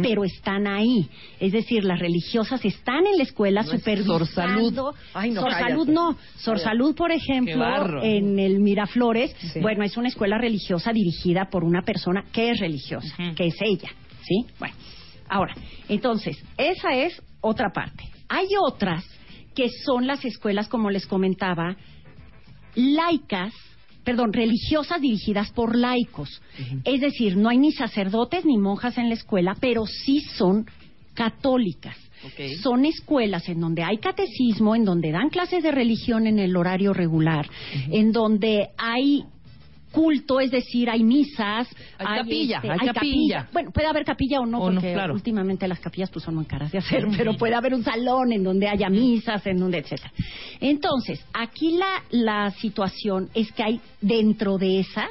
[0.02, 1.08] pero están ahí.
[1.40, 4.18] Es decir, las religiosas están en la escuela No es supervisando.
[4.18, 4.94] Sor Salud.
[5.14, 5.70] Ay, no, Sor cállate.
[5.70, 6.16] Salud no.
[6.36, 9.60] Sor Salud, por ejemplo, en el Miraflores, Sí.
[9.60, 13.90] bueno, es una escuela religiosa dirigida por una persona que es religiosa, que es ella,
[14.22, 14.46] ¿sí?
[14.58, 14.74] Bueno,
[15.28, 15.54] ahora,
[15.88, 18.04] entonces, esa es otra parte.
[18.28, 19.04] Hay otras
[19.58, 21.76] que son las escuelas, como les comentaba,
[22.76, 23.52] laicas,
[24.04, 26.40] perdón, religiosas dirigidas por laicos.
[26.84, 30.64] Es decir, no hay ni sacerdotes ni monjas en la escuela, pero sí son
[31.12, 31.96] católicas.
[32.62, 36.92] Son escuelas en donde hay catecismo, en donde dan clases de religión en el horario
[36.92, 37.50] regular,
[37.90, 39.24] en donde hay
[39.92, 43.48] culto, es decir, hay misas, Hay capilla, hay capilla.
[43.52, 45.14] Bueno, puede haber capilla o no, O no, porque claro.
[45.14, 48.44] últimamente las capillas pues son muy caras de hacer, pero puede haber un salón en
[48.44, 50.12] donde haya misas, en donde etcétera.
[50.60, 55.10] Entonces, aquí la, la situación es que hay dentro de esas,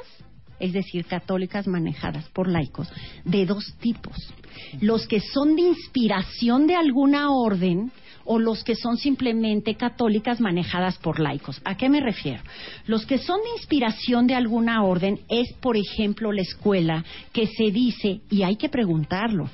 [0.60, 2.88] es decir, católicas manejadas por laicos,
[3.24, 4.32] de dos tipos.
[4.80, 7.92] Los que son de inspiración de alguna orden
[8.30, 11.60] o los que son simplemente católicas manejadas por laicos.
[11.64, 12.42] ¿A qué me refiero?
[12.86, 17.70] Los que son de inspiración de alguna orden es, por ejemplo, la escuela que se
[17.70, 19.48] dice, y hay que preguntarlo,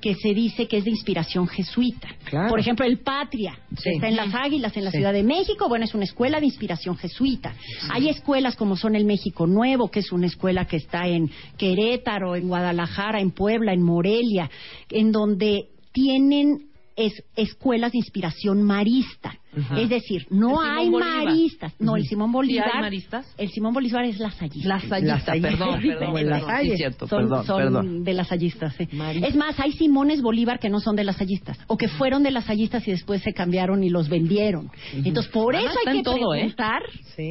[0.00, 2.08] que se dice que es de inspiración jesuita.
[2.24, 2.48] Claro.
[2.48, 4.98] Por ejemplo, el Patria, que está en Las Águilas, en la Sí.
[4.98, 7.54] Ciudad de México, bueno, es una escuela de inspiración jesuita.
[7.90, 12.34] Hay escuelas como son el México Nuevo, que es una escuela que está en Querétaro,
[12.34, 14.50] en Guadalajara, en Puebla, en Morelia,
[14.90, 19.34] en donde tienen es, escuelas de inspiración marista.
[19.74, 21.24] Es decir, no ¿El Simón hay Bolívar?
[21.24, 21.74] maristas.
[21.78, 22.04] No, el.
[22.04, 22.70] Simón ¿Sí Bolívar.
[22.74, 23.34] hay maristas?
[23.38, 24.68] El Simón Bolívar es lasallista.
[24.68, 26.70] Lasallista, perdón, perdón, perdón, Lasalle.
[26.72, 28.04] sí, cierto, son, perdón, son perdón.
[28.04, 28.86] de lasallistas, sí.
[29.22, 32.86] Es más, hay Simones Bolívar que no son de lasallistas, o que fueron de lasallistas
[32.86, 34.70] y después se cambiaron y los vendieron.
[34.92, 36.38] Entonces, por Ah, eso hay que todo, ¿eh?
[36.54, 36.82] preguntar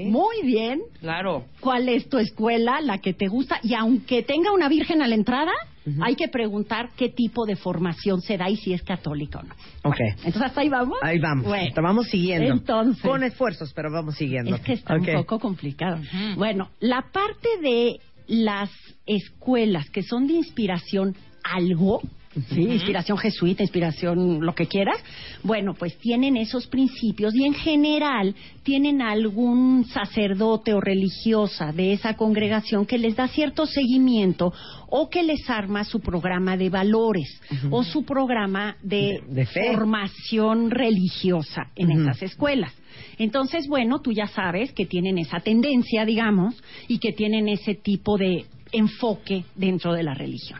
[0.08, 1.46] muy bien Claro.
[1.60, 5.14] cuál es tu escuela, la que te gusta, y aunque tenga una virgen a la
[5.14, 5.52] entrada,
[6.02, 9.54] hay que preguntar qué tipo de formación se da y si es católica o no.
[9.84, 10.00] Ok.
[10.00, 10.98] Entonces, hasta ahí vamos.
[11.02, 11.46] Ahí vamos.
[11.46, 12.52] Bueno, Te vamos siguiendo.
[12.52, 13.02] Entonces.
[13.04, 14.56] Con esfuerzos, pero vamos siguiendo.
[14.56, 15.08] Es que está Ok.
[15.08, 16.00] un poco complicado.
[16.36, 18.70] Bueno, la parte de las
[19.06, 22.02] escuelas que son de inspiración algo,
[22.50, 22.62] ¿sí?
[22.62, 24.98] inspiración jesuita, inspiración lo que quieras,
[25.44, 32.16] bueno, pues tienen esos principios y en general tienen algún sacerdote o religiosa de esa
[32.16, 34.54] congregación que les da cierto seguimiento
[34.90, 37.42] o que les arma su programa de valores
[37.72, 39.72] o su programa de, De- de fe.
[39.74, 42.74] formación religiosa en esas escuelas.
[43.18, 46.56] Entonces, bueno, tú ya sabes que tienen esa tendencia, digamos,
[46.88, 50.60] y que tienen ese tipo de enfoque dentro de la religión.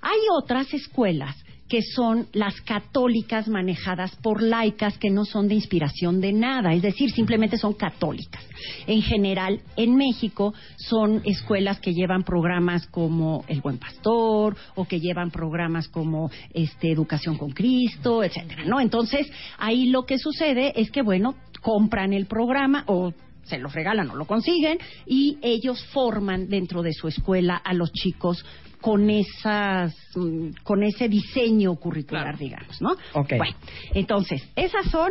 [0.00, 1.36] Hay otras escuelas
[1.70, 6.82] que son las católicas manejadas por laicas que no son de inspiración de nada, es
[6.82, 8.42] decir, simplemente son católicas.
[8.88, 14.98] En general, en México son escuelas que llevan programas como El Buen Pastor o que
[14.98, 18.80] llevan programas como este Educación con Cristo, etcétera, ¿no?
[18.80, 23.14] Entonces, ahí lo que sucede es que bueno, compran el programa o
[23.44, 27.92] se lo regalan o lo consiguen y ellos forman dentro de su escuela a los
[27.92, 28.44] chicos
[28.80, 33.34] con esas mm, con ese diseño curricular digamos no Ok.
[33.36, 33.56] bueno
[33.94, 35.10] entonces esas son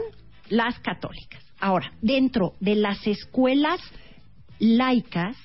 [0.50, 3.80] las católicas ahora dentro de las escuelas
[4.60, 5.38] laicas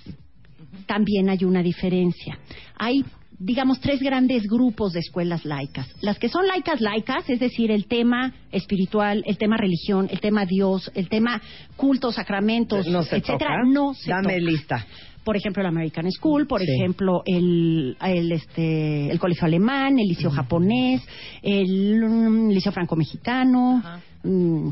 [0.86, 2.38] también hay una diferencia
[2.76, 3.04] hay
[3.38, 7.86] digamos tres grandes grupos de escuelas laicas las que son laicas laicas es decir el
[7.86, 11.42] tema espiritual el tema religión el tema Dios el tema
[11.76, 13.62] cultos sacramentos No se etcétera toca.
[13.66, 14.50] no se Dame toca.
[14.50, 14.86] lista.
[15.24, 16.66] Por ejemplo el American School por Sí.
[16.70, 21.02] ejemplo el, el este el colegio alemán el liceo japonés
[21.42, 23.82] el mm, liceo franco mexicano
[24.22, 24.68] mm,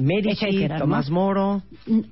[0.00, 0.84] Medici, etcétera, ¿no?
[0.84, 1.62] Tomás Moro.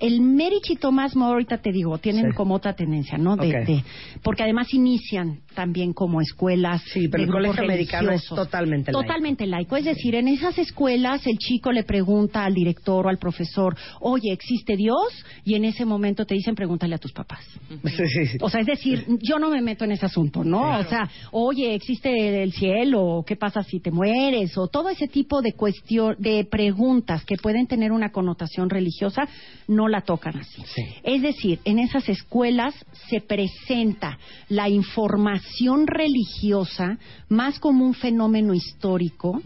[0.00, 2.36] El Medici y Tomás Moro, ahorita te digo, tienen Sí.
[2.36, 3.36] como otra tendencia, ¿no?
[3.36, 3.82] De,
[4.22, 6.82] porque además inician también como escuelas.
[6.92, 9.02] Sí, pero de el colegio americano es totalmente laico.
[9.02, 9.76] Totalmente laico.
[9.76, 14.32] Es decir, en esas escuelas el chico le pregunta al director o al profesor, oye,
[14.32, 15.24] ¿existe Dios?
[15.44, 17.44] Y en ese momento te dicen, pregúntale a tus papás.
[17.84, 18.38] Sí, sí, sí.
[18.40, 20.78] O sea, es decir, yo no me meto en ese asunto, ¿no?
[20.78, 23.24] O sea, oye, ¿existe el cielo?
[23.26, 24.56] ¿Qué pasa si te mueres?
[24.56, 29.28] O todo ese tipo de cuestión, de preguntas que pueden tener una connotación religiosa,
[29.68, 30.62] no la tocan así.
[31.02, 32.74] Es decir, en esas escuelas
[33.08, 34.18] se presenta
[34.48, 36.98] la información religiosa
[37.28, 39.40] más como un fenómeno histórico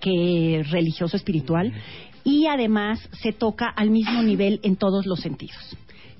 [0.00, 1.72] que religioso espiritual
[2.24, 5.76] y además se toca al mismo nivel en todos los sentidos.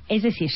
[0.08, 0.50] Es decir,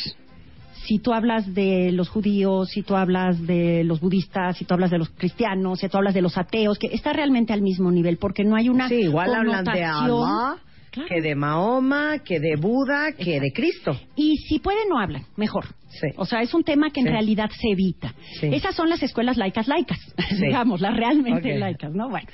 [0.87, 4.91] si tú hablas de los judíos, si tú hablas de los budistas, si tú hablas
[4.91, 8.19] de los cristianos, si tú hablas de los ateos, que está realmente al mismo nivel,
[8.19, 10.59] porque no hay una Sí, igual hablan de connotación.
[11.09, 13.99] Que de Mahoma, que de Buda, que de Cristo.
[14.17, 15.67] Y si pueden, no hablan, mejor.
[15.89, 16.09] Sí.
[16.17, 17.13] O sea, es un tema que en Sí.
[17.13, 18.15] realidad se evita.
[18.41, 18.47] Sí.
[18.53, 19.99] Esas son las escuelas laicas laicas,
[20.41, 22.09] digamos, las realmente laicas, ¿no?
[22.09, 22.29] Bueno,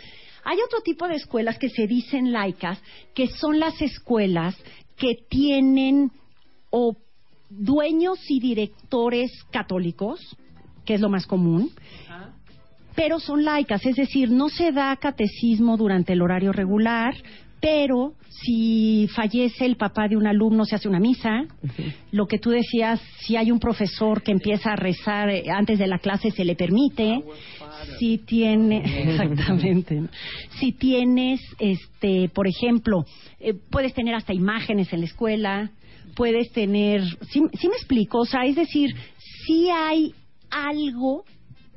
[0.45, 2.81] hay otro tipo de escuelas que se dicen laicas,
[3.15, 4.57] que son las escuelas
[4.97, 6.11] que tienen
[6.71, 6.97] o
[7.49, 10.21] dueños y directores católicos,
[10.85, 11.71] que es lo más común,
[12.95, 17.15] pero son laicas, es decir, no se da catecismo durante el horario regular,
[17.63, 21.45] pero si fallece el papá de un alumno se hace una misa.
[22.11, 25.87] Lo que tú decías, si hay un profesor que empieza a rezar eh, antes de
[25.87, 27.23] la clase se le permite.
[28.01, 29.95] Si tiene, exactamente.
[29.95, 30.09] ¿no?
[30.59, 33.05] Si tienes, este, por ejemplo,
[33.39, 35.71] eh, puedes tener hasta imágenes en la escuela,
[36.17, 38.91] puedes tener, sí, sí me explico, o sea, es decir,
[39.47, 40.13] si hay
[40.51, 41.25] algo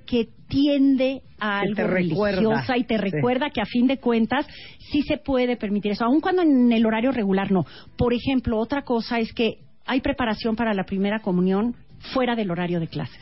[0.06, 3.02] que tiende a Que algo religiosa y te Sí.
[3.02, 4.48] recuerda que a fin de cuentas
[4.91, 7.65] sí se puede permitir eso, aun cuando en el horario regular no.
[7.98, 11.76] Por ejemplo, otra cosa es que hay preparación para la primera comunión
[12.14, 13.22] fuera del horario de clases.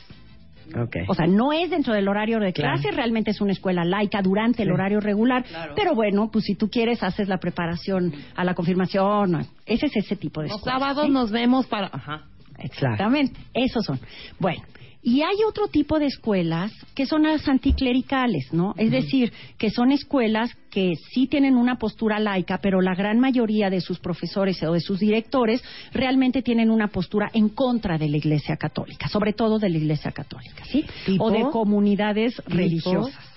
[0.76, 1.04] Okay.
[1.10, 2.76] O sea, no es dentro del horario de Claro.
[2.76, 5.44] clases, realmente es una escuela laica durante el horario regular.
[5.76, 9.46] Pero bueno, pues si tú quieres, haces la preparación a la confirmación.
[9.66, 11.12] Ese es ese tipo de Los escuelas, sábados ¿sí?
[11.12, 11.88] nos vemos para...
[11.92, 12.24] Ajá.
[12.60, 14.00] Exactamente, esos son.
[14.40, 14.62] Bueno,
[15.04, 18.74] y hay otro tipo de escuelas que son las anticlericales, ¿no?
[18.78, 23.70] Es decir, que son escuelas que sí tienen una postura laica, pero la gran mayoría
[23.70, 25.62] de sus profesores o de sus directores
[25.92, 30.14] realmente tienen una postura en contra de la Iglesia Católica, sobre todo de la Iglesia
[30.14, 30.86] Católica, ¿sí?
[31.06, 31.26] ¿Tipo?
[31.26, 32.50] O de comunidades ¿Tipo?
[32.50, 33.33] religiosas.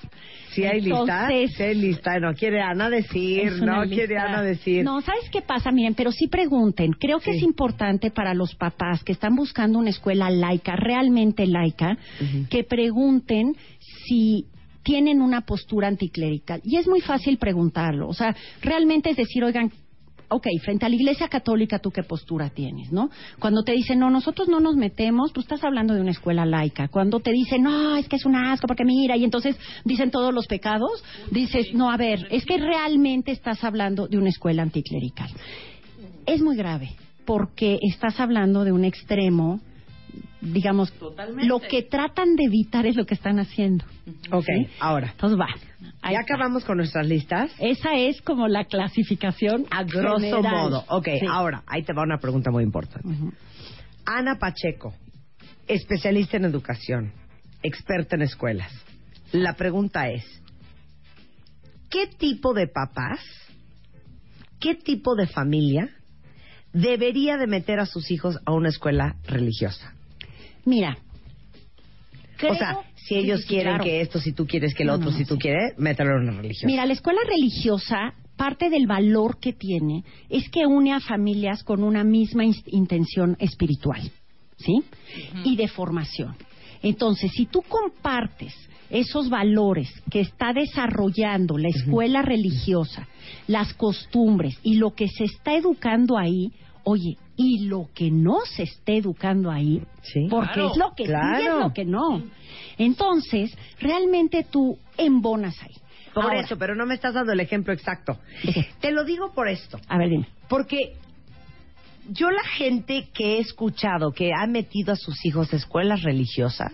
[0.56, 3.94] Si hay lista, si hay lista, no quiere Ana decir, no lista.
[3.94, 4.82] quiere Ana decir.
[4.84, 5.70] No, ¿sabes qué pasa?
[5.70, 6.92] Miren, pero sí pregunten.
[6.92, 11.98] Creo que es importante para los papás que están buscando una escuela laica, realmente laica,
[12.48, 13.54] que pregunten
[14.06, 14.46] si
[14.82, 16.60] tienen una postura anticlerical.
[16.64, 18.08] Y es muy fácil preguntarlo.
[18.08, 19.70] O sea, realmente es decir, oigan,
[20.28, 23.10] ok, frente a la Iglesia Católica, ¿tú qué postura tienes, no?
[23.38, 26.88] Cuando te dicen, no, nosotros no nos metemos, tú estás hablando de una escuela laica.
[26.88, 30.32] Cuando te dicen, no, es que es un asco, porque mira, y entonces dicen todos
[30.34, 35.30] los pecados, dices, no, a ver, es que realmente estás hablando de una escuela anticlerical.
[36.26, 36.90] Es muy grave,
[37.24, 39.60] porque estás hablando de un extremo,
[40.40, 40.92] digamos,
[41.42, 43.84] lo que tratan de evitar es lo que están haciendo.
[44.30, 44.66] Ok, ¿sí?
[44.80, 45.08] ahora.
[45.10, 45.46] Entonces va.
[46.02, 46.34] Ahí ¿Ya está.
[46.34, 47.50] acabamos con nuestras listas?
[47.58, 50.52] Esa es como la clasificación A grosso general.
[50.56, 50.84] modo.
[50.88, 51.26] Ok, Sí.
[51.28, 53.08] ahora, ahí te va una pregunta muy importante.
[54.04, 54.94] Ana Pacheco,
[55.66, 57.12] especialista en educación,
[57.62, 58.72] experta en escuelas.
[59.32, 60.24] La pregunta es,
[61.90, 63.20] ¿qué tipo de papás,
[64.60, 65.90] qué tipo de familia
[66.72, 69.92] debería de meter a sus hijos a una escuela religiosa?
[70.66, 70.98] Mira.
[72.50, 73.84] o sea, si ellos sí, quieren claro.
[73.84, 75.40] que esto, si tú quieres que el No, otro, no, si tú sí.
[75.40, 76.66] quieres, mételo en una religiosa.
[76.66, 81.82] Mira, la escuela religiosa, parte del valor que tiene es que une a familias con
[81.82, 84.10] una misma intención espiritual,
[84.58, 84.82] ¿sí?
[85.44, 86.36] Y de formación.
[86.82, 88.54] Entonces, si tú compartes
[88.90, 93.08] esos valores que está desarrollando la escuela religiosa,
[93.46, 96.52] las costumbres y lo que se está educando ahí,
[96.88, 99.82] oye, y lo que no se esté educando ahí,
[100.30, 101.58] porque Claro, es lo que sí y claro.
[101.58, 102.22] es lo que no.
[102.78, 105.74] Entonces, realmente tú embonas ahí.
[106.14, 108.18] Por Ahora, eso, pero no me estás dando el ejemplo exacto.
[108.80, 109.78] Te lo digo por esto.
[109.88, 110.28] A ver, dime.
[110.48, 110.94] Porque
[112.08, 116.72] yo la gente que he escuchado que ha metido a sus hijos a escuelas religiosas,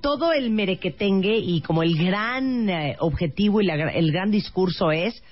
[0.00, 5.22] todo el merequetengue y como el gran eh, objetivo y la el gran discurso es,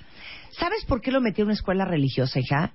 [0.59, 2.73] ¿sabes por qué lo metí a una escuela religiosa, hija?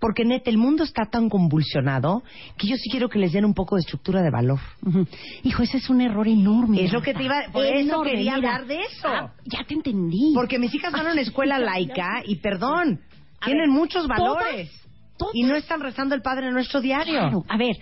[0.00, 2.22] Porque neta, el mundo está tan convulsionado
[2.56, 4.58] que yo sí quiero que les den un poco de estructura de valor.
[5.44, 6.84] Hijo, ese es un error enorme.
[6.84, 8.54] Es lo que te iba, por eso Enorme, quería mira.
[8.54, 9.08] hablar de eso.
[9.08, 10.32] Ah, ya te entendí.
[10.34, 13.00] Porque mis hijas van a una escuela laica y perdón,
[13.40, 14.70] A Tienen ver, muchos valores.
[15.16, 17.18] Todas, y no están rezando el Padre Nuestro diario.
[17.18, 17.44] Claro.
[17.48, 17.76] A ver,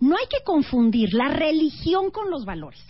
[0.00, 2.84] no hay que confundir la religión con los valores.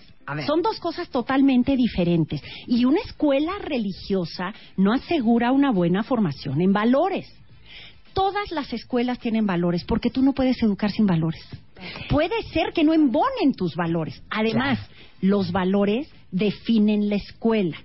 [0.47, 2.43] Son dos cosas totalmente diferentes.
[2.67, 7.33] Y una escuela religiosa no asegura una buena formación en valores.
[8.15, 11.43] Todas las escuelas tienen valores porque tú no puedes educar sin valores.
[12.11, 14.23] Puede ser que no embonen tus valores.
[14.31, 14.79] Además,
[15.21, 17.77] los valores definen la escuela.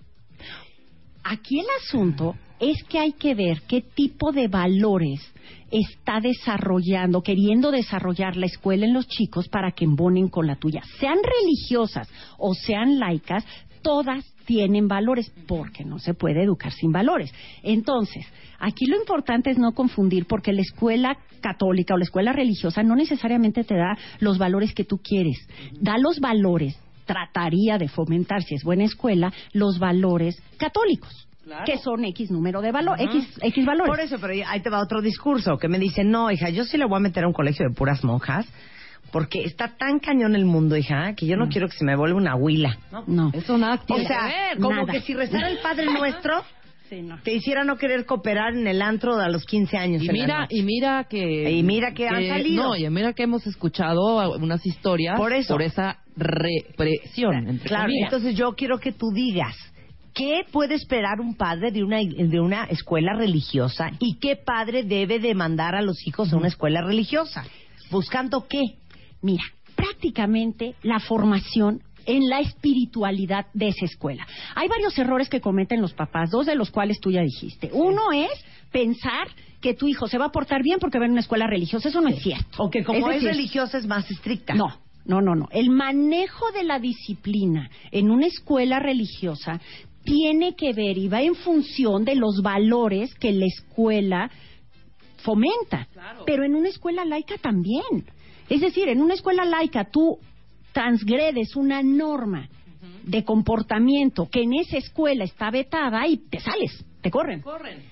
[1.23, 5.21] Aquí el asunto es que hay que ver qué tipo de valores
[5.71, 10.81] está desarrollando, queriendo desarrollar la escuela en los chicos para que embonen con la tuya.
[10.99, 13.45] Sean religiosas o sean laicas,
[13.81, 17.33] todas tienen valores, porque no se puede educar sin valores.
[17.63, 18.25] Entonces,
[18.59, 22.95] aquí lo importante es no confundir, porque la escuela católica o la escuela religiosa no
[22.95, 25.37] necesariamente te da los valores que tú quieres,
[25.79, 31.26] da los valores, trataría de fomentar, si es buena escuela, los valores católicos
[31.65, 33.89] que son X número de valor, X, X valores.
[33.89, 36.77] Por eso, pero ahí te va otro discurso que me dice, no, hija, yo sí
[36.77, 38.47] le voy a meter a un colegio de puras monjas
[39.11, 42.17] porque está tan cañón el mundo, hija, que yo no quiero que se me vuelva
[42.17, 42.77] una huila.
[43.07, 46.43] No, eso nada O sea, como que si rezara el Padre Nuestro...
[47.23, 50.03] te hiciera no querer cooperar en el antro a los 15 años.
[50.03, 51.51] Y mira, y mira que.
[51.51, 52.63] Y mira que, han salido.
[52.63, 55.53] No, y mira que hemos escuchado unas historias por, eso.
[55.53, 57.59] por esa represión.
[57.63, 59.55] claro, entonces yo quiero que tú digas
[60.17, 65.19] ¿Qué puede esperar un padre de una, de una escuela religiosa y qué padre debe
[65.19, 67.45] demandar a los hijos a una escuela religiosa?
[67.91, 68.63] ¿Buscando qué?
[69.21, 69.43] Mira,
[69.75, 74.25] prácticamente la formación en la espiritualidad de esa escuela.
[74.55, 77.69] Hay varios errores que cometen los papás, dos de los cuales tú ya dijiste.
[77.71, 78.31] Uno es
[78.71, 79.27] pensar
[79.61, 81.89] que tu hijo se va a portar bien porque va en una escuela religiosa.
[81.89, 82.63] Eso no es cierto.
[82.63, 84.55] O que como es, religiosa es más estricta.
[84.55, 85.47] No, no, no, no.
[85.51, 89.61] El manejo de la disciplina en una escuela religiosa
[90.07, 94.31] tiene que ver y va en función de los valores que la escuela
[95.17, 95.89] fomenta.
[96.25, 98.05] Pero en una escuela laica también.
[98.47, 100.17] Es decir, en una escuela laica tú
[100.71, 102.47] transgredes una norma
[103.03, 107.41] de comportamiento que en esa escuela está vetada y te sales, te corren.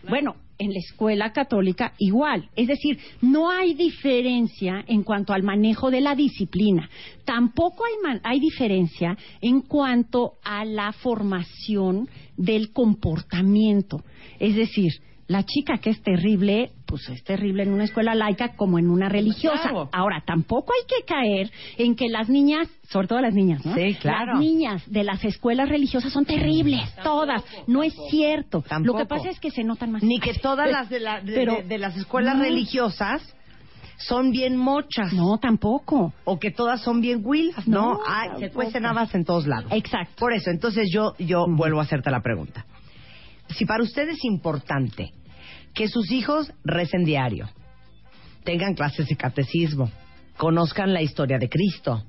[0.07, 2.49] Bueno, en la escuela católica igual.
[2.55, 6.89] Es decir, no hay diferencia en cuanto al manejo de la disciplina.
[7.23, 12.07] Tampoco hay, hay diferencia en cuanto a la formación
[12.37, 14.03] del comportamiento.
[14.39, 14.91] Es decir,
[15.27, 19.09] la chica que es terrible, pues es terrible en una escuela laica como en una
[19.09, 19.71] religiosa.
[19.91, 23.73] Ahora, tampoco hay que caer en que las niñas, sobre todo las niñas, ¿no?
[23.73, 24.33] Sí, claro.
[24.33, 27.43] Las niñas de las escuelas religiosas son terribles, todas.
[27.65, 28.63] No es cierto.
[28.83, 30.03] Lo que pasa es que se notan más.
[30.03, 30.99] Ni que todas las de,
[31.67, 33.35] de, las escuelas religiosas
[33.97, 35.11] son bien mochas.
[35.13, 36.13] No, tampoco.
[36.23, 37.67] O que todas son bien huilas.
[37.67, 37.99] No,
[38.37, 39.71] se cuecen habas en todos lados.
[39.71, 40.13] Exacto.
[40.19, 42.65] Por eso, entonces yo, yo vuelvo a hacerte la pregunta
[43.57, 45.11] si para usted es importante
[45.73, 47.49] que sus hijos recen diario,
[48.43, 49.91] tengan clases de catecismo,
[50.37, 52.03] conozcan la historia de Cristo,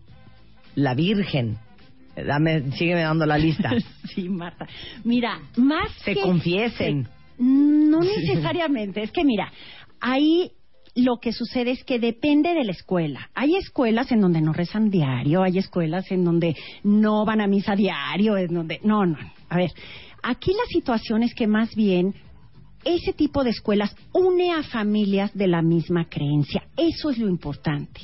[0.74, 1.58] la Virgen,
[2.16, 3.70] dame, sígueme dando la lista.
[4.14, 4.66] sí, Marta.
[5.04, 7.08] Mira, más se confiesen.
[7.38, 9.52] no necesariamente, es que mira,
[10.00, 10.52] ahí
[10.96, 13.30] lo que sucede es que depende de la escuela.
[13.34, 17.76] Hay escuelas en donde no rezan diario, hay escuelas en donde no van a misa
[17.76, 19.18] diario, en donde no, no.
[19.48, 19.70] A ver,
[20.28, 22.12] Aquí la situación es que más bien
[22.84, 26.64] ese tipo de escuelas une a familias de la misma creencia.
[26.76, 28.00] Eso es lo importante.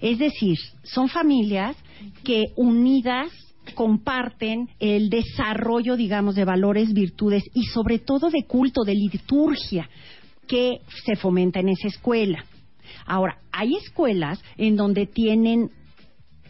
[0.00, 1.76] Es decir, son familias
[2.24, 3.30] que unidas
[3.76, 9.88] comparten el desarrollo, digamos, de valores, virtudes y sobre todo de culto, de liturgia
[10.48, 12.44] que se fomenta en esa escuela.
[13.06, 15.70] Ahora, hay escuelas en donde tienen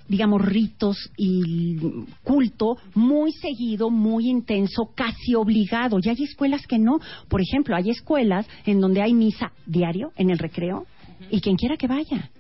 [0.08, 1.76] digamos, ritos y
[2.22, 5.98] culto muy seguido, muy intenso, casi obligado.
[6.02, 6.98] Y hay escuelas que no.
[7.28, 10.86] Por ejemplo, hay escuelas en donde hay misa diario en el recreo
[11.30, 12.30] y quien quiera que vaya.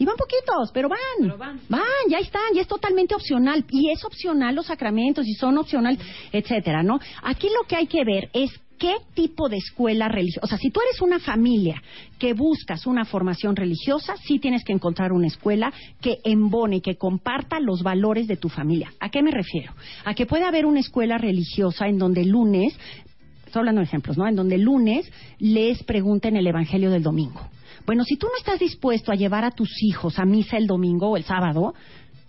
[0.00, 1.60] Y van poquitos, pero van, van.
[1.68, 3.64] Van, ya están, ya es totalmente opcional.
[3.68, 5.98] Y es opcional los sacramentos y son opcional,
[6.30, 7.00] etcétera, ¿no?
[7.22, 10.44] Aquí lo que hay que ver es qué tipo de escuela religiosa.
[10.44, 11.82] O sea, si tú eres una familia
[12.18, 17.60] que buscas una formación religiosa, sí tienes que encontrar una escuela que embone, que comparta
[17.60, 18.92] los valores de tu familia.
[19.00, 19.72] ¿A qué me refiero?
[20.04, 22.78] A que puede haber una escuela religiosa en donde lunes,
[23.44, 24.26] estoy hablando de ejemplos, ¿no?
[24.26, 27.40] En donde lunes les pregunten el Evangelio del domingo.
[27.86, 31.10] Bueno, si tú no estás dispuesto a llevar a tus hijos a misa el domingo
[31.10, 31.74] o el sábado,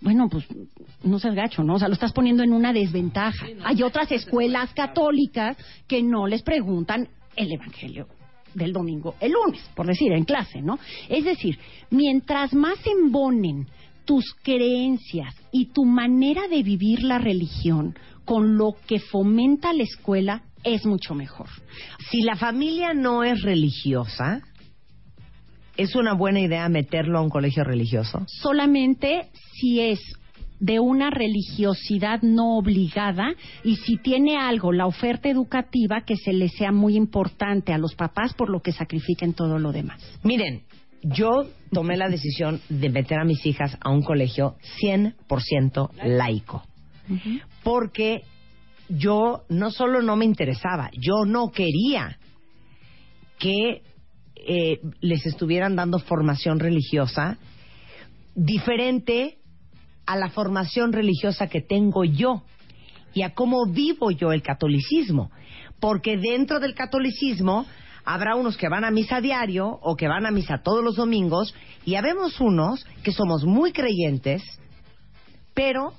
[0.00, 0.46] bueno, pues
[1.02, 1.74] no seas gacho, ¿no?
[1.74, 3.46] O sea, lo estás poniendo en una desventaja.
[3.64, 5.56] Hay otras escuelas católicas
[5.86, 8.06] que no les preguntan el Evangelio
[8.54, 10.78] del domingo el lunes, por decir, en clase, ¿no?
[11.08, 11.58] Es decir,
[11.90, 13.68] mientras más embonen
[14.04, 17.94] tus creencias y tu manera de vivir la religión
[18.24, 21.48] con lo que fomenta la escuela, es mucho mejor.
[22.10, 24.42] Si la familia no es religiosa,
[25.76, 28.24] ¿es una buena idea meterlo a un colegio religioso?
[28.26, 30.00] Solamente si es
[30.60, 33.34] de una religiosidad no obligada
[33.64, 37.94] y si tiene algo, la oferta educativa, que se le sea muy importante a los
[37.94, 40.00] papás por lo que sacrifiquen todo lo demás.
[40.22, 40.62] Miren,
[41.02, 46.62] yo tomé la decisión de meter a mis hijas a un colegio 100% laico.
[47.64, 48.22] Porque
[48.88, 52.18] yo no solo no me interesaba, yo no quería
[53.38, 53.82] que
[54.36, 57.38] eh, les estuvieran dando formación religiosa
[58.34, 59.39] diferente
[60.10, 62.42] a la formación religiosa que tengo yo
[63.14, 65.30] y a cómo vivo yo el catolicismo.
[65.78, 67.64] Porque dentro del catolicismo
[68.04, 71.54] habrá unos que van a misa diario o que van a misa todos los domingos
[71.84, 74.42] y habemos unos que somos muy creyentes,
[75.54, 75.92] pero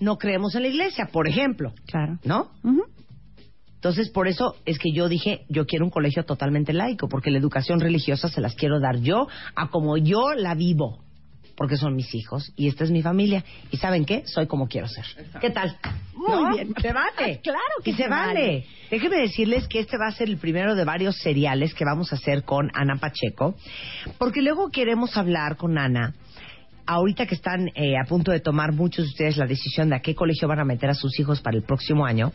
[0.00, 1.74] no creemos en la iglesia, por ejemplo.
[1.86, 2.18] Claro.
[2.24, 2.52] ¿No?
[3.74, 7.38] Entonces, por eso es que yo dije, yo quiero un colegio totalmente laico, porque la
[7.38, 11.04] educación religiosa se las quiero dar yo a como yo la vivo,
[11.60, 13.44] porque son mis hijos y esta es mi familia.
[13.70, 14.22] ¿Y saben qué?
[14.24, 15.04] Soy como quiero ser.
[15.42, 15.76] ¿Qué tal?
[16.14, 16.54] Muy ¿No?
[16.54, 16.74] bien.
[16.80, 17.40] Se vale.
[17.42, 18.40] Claro que Y se, se vale.
[18.40, 18.66] vale.
[18.90, 22.16] Déjenme decirles que este va a ser el primero de varios seriales que vamos a
[22.16, 23.56] hacer con Ana Pacheco,
[24.16, 26.14] porque luego queremos hablar con Ana.
[26.86, 30.00] Ahorita que están eh, a punto de tomar muchos de ustedes la decisión de a
[30.00, 32.32] qué colegio van a meter a sus hijos para el próximo año,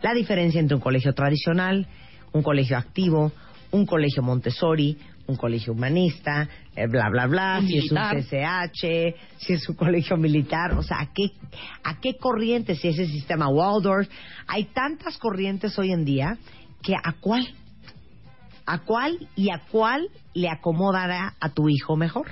[0.00, 1.88] la diferencia entre un colegio tradicional,
[2.32, 3.32] un colegio activo,
[3.72, 4.96] un colegio Montessori,
[5.28, 7.98] un colegio humanista, eh, bla, bla, bla, si es un.
[7.98, 11.32] CCH, si es un colegio militar, o sea, ¿a qué,
[11.84, 12.74] ¿a qué corriente?
[12.74, 14.08] Si es el sistema Waldorf.
[14.46, 16.38] Hay tantas corrientes hoy en día
[16.82, 17.46] que a cuál,
[18.64, 22.28] a cuál y a cuál le acomodará a tu hijo mejor.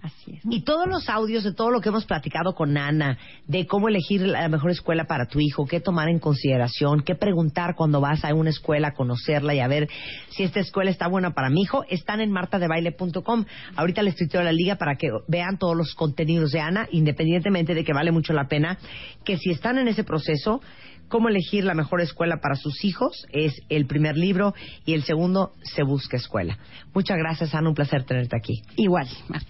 [0.00, 0.42] Así es.
[0.48, 4.20] Y todos los audios de todo lo que hemos platicado con Ana, de cómo elegir
[4.20, 8.32] la mejor escuela para tu hijo, qué tomar en consideración, qué preguntar cuando vas a
[8.32, 9.88] una escuela, conocerla y a ver
[10.28, 13.44] si esta escuela está buena para mi hijo, están en martadebaile.com.
[13.74, 17.82] Ahorita les tuiteo la liga para que vean todos los contenidos de Ana, independientemente de
[17.82, 18.78] que vale mucho la pena,
[19.24, 20.60] que si están en ese proceso,
[21.08, 24.54] cómo elegir la mejor escuela para sus hijos es el primer libro
[24.84, 26.58] y el segundo, Se Busca Escuela.
[26.94, 28.62] Muchas gracias, Ana, un placer tenerte aquí.
[28.76, 29.46] Igual, Marta.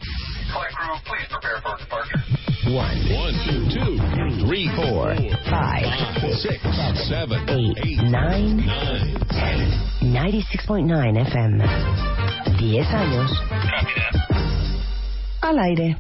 [2.67, 2.77] One,
[3.17, 5.15] one, two, two, three, four,
[5.49, 5.87] Five,
[6.43, 6.61] six,
[7.09, 11.65] seven, eight, eight, nine, nine, 96.9 FM.
[12.59, 13.31] 10 años.
[15.41, 15.97] Al aire.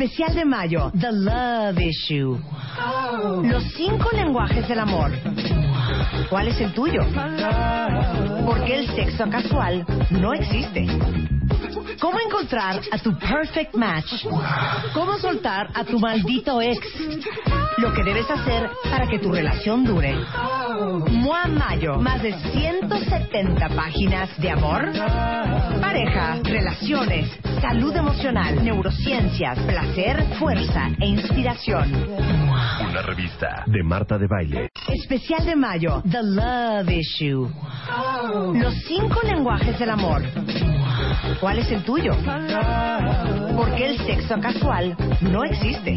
[0.00, 2.40] Especial de mayo, The Love Issue.
[3.42, 5.12] Los cinco lenguajes del amor.
[6.30, 7.02] ¿Cuál es el tuyo?
[8.46, 10.86] Porque el sexo casual no existe.
[12.00, 14.24] ¿Cómo encontrar a tu perfect match?
[14.94, 16.78] ¿Cómo soltar a tu maldito ex?
[17.80, 20.14] Lo que debes hacer para que tu relación dure.
[21.12, 24.92] Mua Mayo, más de 170 páginas de amor,
[25.80, 27.30] pareja, relaciones,
[27.62, 31.90] salud emocional, neurociencias, placer, fuerza e inspiración.
[32.86, 34.68] Una revista de Marta de Baile.
[34.86, 37.50] Especial de mayo, The Love Issue.
[38.60, 40.22] Los cinco lenguajes del amor.
[41.40, 42.12] ¿Cuál es el tuyo?
[43.56, 45.96] Porque el sexo casual no existe.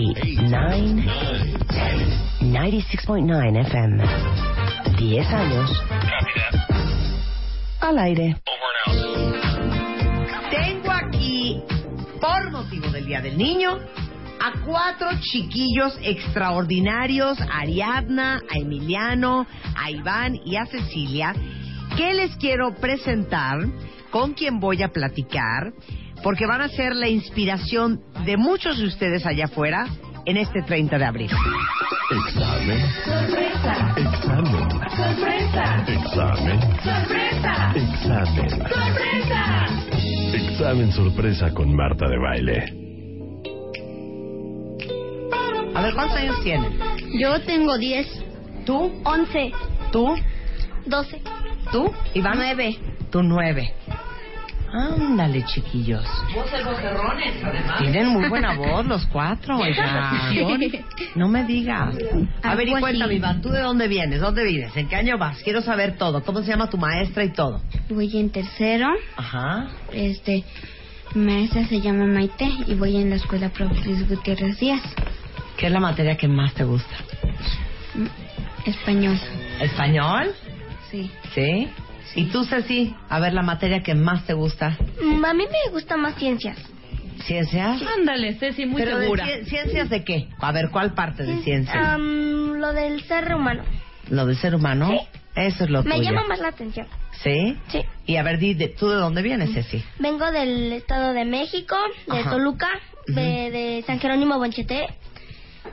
[0.01, 1.05] eight, nine,
[2.41, 4.03] nine, 96.9 FM.
[4.97, 5.71] 10 años.
[7.79, 8.37] Al aire.
[10.49, 11.61] Tengo aquí,
[12.19, 13.77] por motivo del Día del Niño,
[14.39, 19.45] a cuatro chiquillos extraordinarios, a Ariadna, a Emiliano,
[19.75, 21.33] a Iván y a Cecilia,
[21.95, 23.59] que les quiero presentar,
[24.09, 25.73] con quien voy a platicar,
[26.23, 29.87] porque van a ser la inspiración de muchos de ustedes allá afuera
[30.25, 31.31] en este 30 de abril.
[32.27, 32.81] Examen.
[33.05, 33.93] Sorpresa.
[33.97, 34.69] Examen.
[34.89, 35.83] Sorpresa.
[35.87, 36.61] Examen.
[36.83, 37.73] Sorpresa.
[37.75, 38.49] Examen.
[38.49, 39.67] Sorpresa.
[40.33, 42.81] Examen sorpresa con Marta de Baile.
[45.73, 46.77] A ver, ¿cuántos años tienen?
[47.17, 48.07] Yo tengo 10,
[48.65, 48.91] ¿Tú?
[49.03, 49.51] 11,
[49.91, 50.15] ¿Tú?
[50.85, 51.21] 12,
[51.71, 51.91] ¿Tú?
[52.13, 52.37] Iván.
[52.37, 52.77] 9.
[53.09, 53.73] Tú nueve.
[54.73, 56.05] Ándale, chiquillos.
[56.33, 57.79] Voces vocerrones, además.
[57.79, 60.31] Tienen muy buena voz los cuatro, oiga.
[61.15, 61.95] No me digas.
[62.41, 63.15] A ver, y cuéntame.
[63.15, 64.21] Iván, ¿tú de dónde vienes?
[64.21, 64.75] ¿Dónde vives?
[64.77, 65.41] ¿En qué año vas?
[65.43, 66.23] Quiero saber todo.
[66.23, 67.61] ¿Cómo se llama tu maestra y todo?
[67.89, 68.87] Voy en tercero.
[69.17, 69.67] Ajá.
[69.91, 70.45] Este,
[71.15, 73.71] maestra se llama Maite y voy en la escuela Prof.
[73.85, 74.81] Luis Gutiérrez Díaz.
[75.57, 76.95] ¿Qué es la materia que más te gusta?
[78.65, 79.19] Español.
[79.59, 80.33] ¿Español?
[80.89, 81.11] Sí.
[81.33, 81.69] ¿Sí?
[82.15, 82.93] ¿Y tú, Ceci?
[83.09, 84.77] A ver, la materia que más te gusta.
[85.01, 86.57] Mm, A mí me gusta más ciencias.
[87.25, 87.81] ¿Ciencias?
[87.97, 89.25] Ándale, Ceci, muy ¿Pero de segura.
[89.25, 90.27] ci- ¿Ciencias de qué?
[90.39, 91.77] A ver, ¿cuál parte de ciencias?
[91.77, 93.63] Am, lo del ser humano.
[94.09, 94.91] ¿Lo del ser humano?
[95.35, 96.03] Eso es lo Me tuyo.
[96.11, 96.87] llama más la atención.
[97.23, 97.55] ¿Sí?
[97.69, 97.83] Sí.
[98.07, 99.83] Y a ver, di, de- ¿tú de dónde vienes, Ceci?
[99.99, 101.75] Vengo del Estado de México,
[102.11, 102.31] de Ajá.
[102.31, 102.67] Toluca,
[103.07, 104.87] de, de San Jerónimo Bonchete.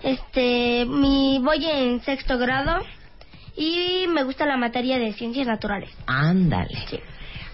[0.03, 2.79] Este, mi voy en sexto grado
[3.59, 5.91] y me gusta la materia de ciencias naturales.
[6.07, 6.79] Ándale.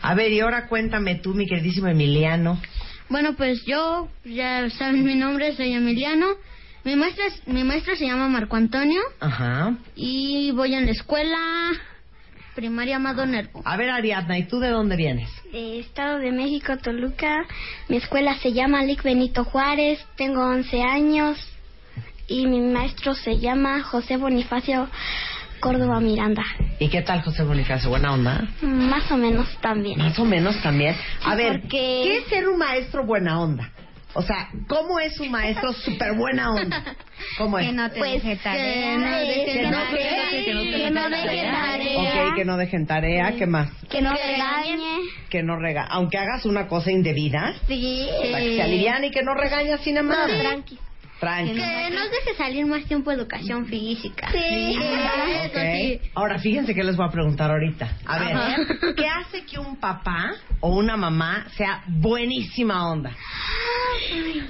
[0.02, 2.60] A ver, y ahora cuéntame tú, mi queridísimo Emiliano.
[3.08, 6.26] Bueno, pues yo, ya saben mi nombre, soy Emiliano.
[6.84, 9.74] Mi maestra, es- mi maestro se llama Marco Antonio Ajá.
[9.96, 11.38] y voy en la escuela
[12.54, 13.62] primaria Amado Nervo.
[13.64, 15.30] A ver, Ariadna, ¿y tú de dónde vienes?
[15.50, 17.46] De Estado de México, Toluca.
[17.88, 20.04] Mi escuela se llama Lic Benito Juárez.
[20.16, 21.38] Tengo 11 años.
[22.28, 24.88] Y mi maestro se llama José Bonifacio
[25.64, 26.42] Córdoba Miranda.
[26.78, 27.88] ¿Y qué tal, José Bonifacio?
[27.88, 28.46] ¿Buena onda?
[28.60, 29.98] Más o menos también.
[29.98, 30.94] Más o menos también.
[31.24, 31.68] A Sí, ver, porque-
[32.04, 33.70] ¿qué es ser un maestro buena onda?
[34.12, 36.84] O sea, ¿cómo es un maestro súper buena onda?
[37.38, 37.66] ¿Cómo es?
[37.66, 38.74] Que no te Pues, deje tarea.
[38.74, 39.90] que no deje Que no tarea.
[40.30, 40.44] qué?
[40.44, 41.52] Que no te Que no deje tarea.
[41.52, 41.98] tarea.
[42.28, 43.70] Ok, que no dejen tarea, ¿qué más?
[43.88, 44.98] Que no regañe.
[45.30, 45.86] Que no rega...
[45.88, 48.06] Aunque hagas una cosa indebida, Sí.
[48.30, 50.28] para que se aliviane y que no regañe así nada más.
[50.30, 50.78] No, tranqui.
[51.20, 51.54] Tranqui.
[51.54, 54.28] Que nos deje salir más tiempo educación física.
[54.32, 54.76] Sí.
[55.46, 56.10] Ok.
[56.14, 57.88] Ahora, fíjense que les voy a preguntar ahorita.
[58.04, 58.56] A ver, Ajá.
[58.96, 63.12] ¿qué hace que un papá o una mamá sea buenísima onda?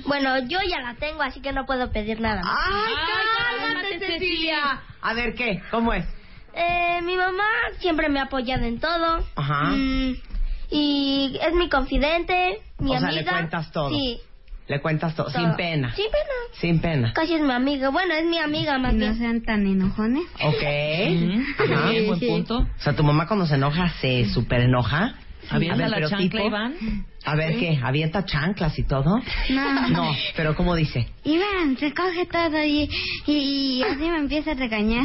[0.06, 2.42] Bueno, yo ya la tengo, así que no puedo pedir nada.
[2.42, 2.56] más.
[2.66, 2.92] ¡Ay,
[3.60, 4.80] cálmate, Cecilia!
[5.02, 5.62] A ver, ¿qué?
[5.70, 6.04] ¿Cómo es?
[6.54, 7.44] Eh, mi mamá
[7.80, 9.24] siempre me ha apoyado en todo.
[9.36, 9.70] Ajá.
[9.70, 10.14] Mm,
[10.70, 13.22] y es mi confidente, mi O sea, amiga.
[13.22, 13.90] le cuentas todo.
[13.90, 14.20] Sí.
[14.66, 15.38] Le cuentas todo, todo.
[15.42, 15.94] sin pena.
[15.94, 16.34] Sin pena.
[16.60, 17.12] Sin pena.
[17.12, 17.90] Casi es mi amiga.
[17.90, 20.24] Bueno, es mi amiga más No sean tan enojones.
[20.42, 20.62] Ok.
[20.62, 21.90] Ajá.
[21.90, 22.58] Sí, buen punto.
[22.60, 25.16] O sea, tu mamá cuando se enoja, se super enoja.
[25.50, 26.74] ¿Avienta A ver, la chancla, tipo- Iván?
[27.26, 27.78] A ver, ¿qué?
[27.82, 29.20] ¿Avienta chanclas y todo?
[29.50, 29.88] No.
[29.88, 31.08] No, pero ¿cómo dice?
[31.24, 32.88] Iván, recoge todo y,
[33.26, 35.04] y así me empieza a regañar.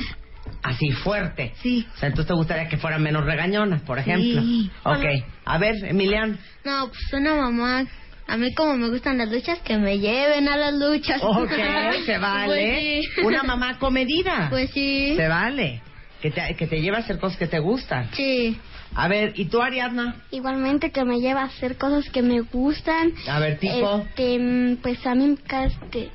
[0.64, 1.53] Así, fuerte.
[1.61, 1.86] Sí.
[1.94, 4.41] O sea, entonces te gustaría que fuera menos regañona, por ejemplo.
[4.41, 4.72] Sí.
[4.84, 5.06] Ok.
[5.45, 6.38] A ver, Emiliano.
[6.64, 7.86] No, pues una mamá.
[8.30, 11.20] A mí como me gustan las luchas, que me lleven a las luchas.
[11.24, 11.52] Ok,
[12.06, 12.46] se vale.
[12.46, 13.22] Pues sí.
[13.26, 14.48] Una mamá comedida.
[14.50, 15.16] Pues sí.
[15.16, 15.82] Se vale.
[16.22, 18.10] Que te, que te lleve a hacer cosas que te gustan.
[18.14, 18.58] Sí.
[18.94, 20.16] A ver, ¿y tú, Ariadna?
[20.32, 23.14] Igualmente que me lleva a hacer cosas que me gustan.
[23.28, 24.06] A ver, tipo.
[24.10, 26.10] Este, mm, pues a mí, este,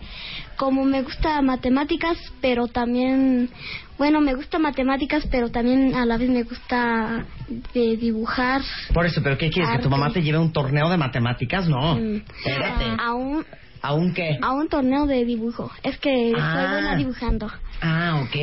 [0.56, 3.50] como me gusta matemáticas, pero también,
[3.98, 7.26] bueno, me gusta matemáticas, pero también a la vez me gusta
[7.72, 8.62] de dibujar.
[8.92, 9.70] Por eso, ¿pero qué quieres?
[9.72, 11.68] ¿Que tu mamá te lleve a un torneo de matemáticas?
[11.68, 11.96] No.
[11.96, 12.84] Mm, Espérate.
[12.98, 13.44] A un,
[13.82, 14.38] ¿A un qué?
[14.40, 15.70] a un torneo de dibujo.
[15.82, 16.52] Es que Ah.
[16.54, 17.50] soy buena dibujando.
[17.82, 18.36] Ah, ok.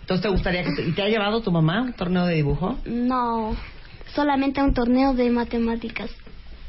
[0.00, 0.72] Entonces, ¿te gustaría que...
[0.72, 2.78] te- ¿Y te ha llevado tu mamá a un torneo de dibujo?
[2.84, 3.56] No,
[4.14, 6.10] solamente a un torneo de matemáticas.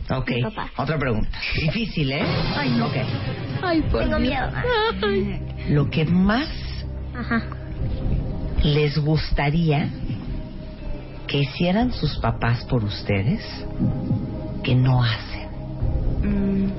[0.10, 0.30] Ok.
[0.30, 0.70] Mi papá.
[0.78, 1.30] Otra pregunta.
[1.62, 2.24] Difícil, ¿eh?
[2.56, 2.88] Ay, no.
[2.88, 2.96] Ok.
[3.64, 4.50] Ay, Tengo miedo.
[5.70, 6.50] Lo que más
[7.16, 7.42] Ajá.
[8.64, 9.90] les gustaría
[11.28, 13.42] que hicieran sus papás por ustedes
[14.64, 15.50] que no hacen.
[16.22, 16.72] Mm.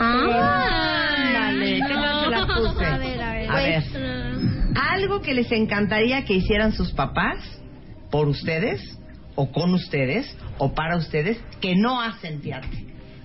[0.00, 2.84] Ándale, ¿qué tal se la puse?
[2.84, 3.50] A ver, a ver.
[3.50, 3.84] A ver.
[4.76, 7.38] Algo que les encantaría que hicieran sus papás
[8.10, 8.98] por ustedes,
[9.34, 12.70] o con ustedes, o para ustedes, que no hacen teatro.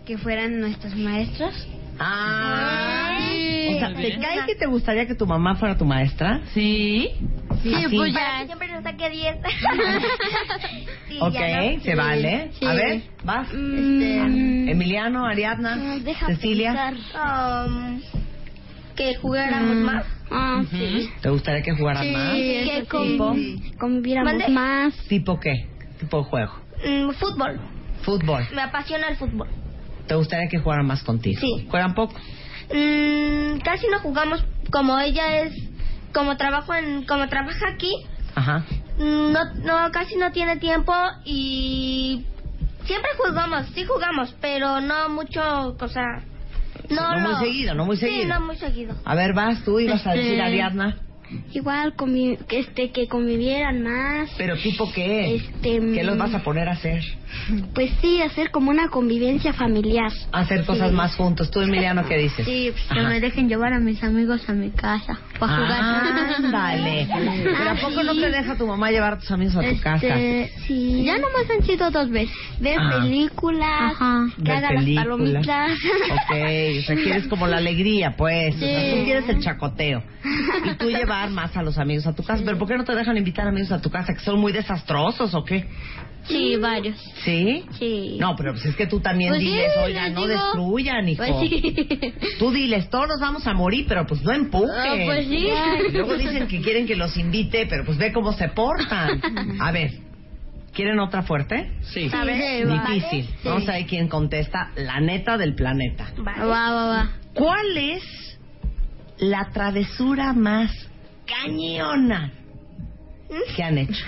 [0.06, 1.68] Que fueran nuestros maestros.
[2.00, 3.18] Ah.
[3.70, 6.42] O sea, ¿te cae que te gustaría que tu mamá fuera tu maestra?
[6.54, 7.10] Sí.
[7.62, 7.96] Sí, Así.
[7.96, 8.40] pues ya.
[8.40, 9.38] que siempre nos saque 10.
[11.10, 11.80] Sí, Ok, ya no.
[11.82, 12.52] se vale.
[12.60, 12.66] Sí.
[12.66, 13.48] A ver, vas.
[13.54, 16.94] Mm, Emiliano, Ariadna, deja Cecilia.
[17.16, 18.00] Um,
[18.96, 19.82] que jugáramos Mm.
[19.84, 20.06] más.
[20.32, 21.10] Ah, sí.
[21.22, 22.34] ¿Te gustaría que jugaran Sí, más?
[22.36, 23.72] que sí.
[23.80, 24.50] conviviéramos ¿Mande?
[24.50, 24.94] más.
[25.08, 25.68] ¿Tipo qué?
[26.00, 26.54] ¿Tipo juego?
[26.86, 27.60] Mm, fútbol.
[28.04, 28.48] Fútbol.
[28.54, 29.48] Me apasiona el fútbol.
[30.08, 31.40] ¿Te gustaría que jugaran más contigo?
[31.40, 31.68] Sí.
[31.70, 32.16] ¿Juegan poco?
[32.74, 35.54] Mm, casi no jugamos como ella es
[36.14, 37.92] como trabajo en como trabaja aquí
[38.36, 38.64] Ajá.
[39.00, 40.94] mm, no no casi no tiene tiempo
[41.26, 42.26] y
[42.86, 46.24] siempre jugamos sí jugamos pero no mucho o sea
[46.90, 48.28] no, No muy seguido, no muy sí seguido.
[48.40, 50.98] no muy seguido A ver, vas tú y vas a decir Este- Ariadna.
[51.54, 54.30] Igual convi- que, este, que convivieran más.
[54.38, 55.36] ¿Pero tipo qué?
[55.36, 57.04] Este, ¿Qué los mm, vas a poner a hacer?
[57.76, 60.12] Pues sí, hacer como una convivencia familiar.
[60.32, 60.96] hacer cosas Sí.
[60.96, 61.52] más juntos.
[61.52, 62.46] ¿Tú, Emiliano, qué dices?
[62.46, 63.10] Sí, pues que Ajá.
[63.10, 65.82] me dejen llevar a mis amigos a mi casa para jugar.
[66.38, 67.08] Ándale.
[67.58, 70.08] ¿Pero a poco no te deja tu mamá llevar a tus amigos a tu casa?
[70.08, 71.04] Este, sí.
[71.06, 72.36] Ya nomás han sido dos veces.
[72.60, 73.00] Ver Ah.
[73.02, 73.94] películas,
[74.36, 75.06] que Ver haga las películas.
[75.08, 75.72] palomitas.
[76.12, 76.32] Ok,
[76.80, 78.56] o sea, quieres como la alegría, pues.
[78.56, 78.98] O sea, Sí.
[79.00, 80.04] tú quieres el chacoteo.
[80.66, 80.90] Y tú
[81.20, 82.44] llevar más a los amigos a tu casa.
[82.46, 84.14] ¿Pero por qué no te dejan invitar amigos a tu casa?
[84.14, 85.68] ¿Que son muy desastrosos o qué?
[86.24, 86.98] Sí, varios.
[87.24, 87.66] ¿Sí?
[87.78, 88.18] Sí.
[88.20, 90.44] No, pero pues es que tú también Pues sí, diles, les oiga, no digo.
[90.44, 91.24] destruyan, hijo.
[91.26, 92.14] Pues sí.
[92.38, 94.70] Tú diles, todos nos vamos a morir, pero pues no empujen.
[94.70, 95.50] Ah, pues sí.
[95.90, 99.22] Y luego dicen que quieren que los invite, pero pues ve cómo se portan.
[99.60, 99.92] A ver,
[100.74, 101.72] ¿quieren otra fuerte?
[101.82, 102.10] Sí.
[102.14, 102.84] A ver, va.
[102.86, 103.26] Difícil.
[103.26, 103.36] Sí.
[103.46, 106.12] Vamos a ver quién contesta la neta del planeta.
[106.20, 107.10] Va, va, va.
[107.34, 108.38] ¿Cuál es
[109.20, 110.89] la travesura más
[111.30, 112.32] cañona
[113.56, 114.06] que han hecho?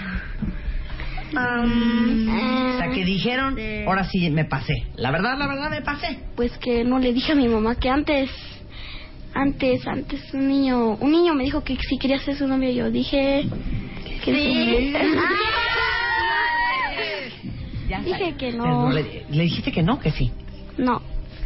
[1.34, 3.58] O sea, que dijeron,
[3.88, 4.74] ahora sí me pasé.
[4.96, 6.20] La verdad, la verdad, me pasé.
[6.36, 8.30] Pues que no le dije a mi mamá que antes,
[9.34, 12.72] antes, antes un niño, un niño me dijo que si quería ser su novio.
[12.72, 13.46] Yo dije
[14.26, 14.94] que sí.
[18.04, 18.66] dije que no.
[18.66, 20.32] no le, le dijiste que no, que sí.
[20.78, 21.02] No.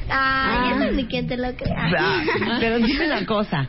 [0.10, 0.64] Ah.
[0.64, 1.92] Ay, eso ni quien te lo crea.
[2.00, 2.24] Ah,
[2.60, 3.68] Pero dime una cosa.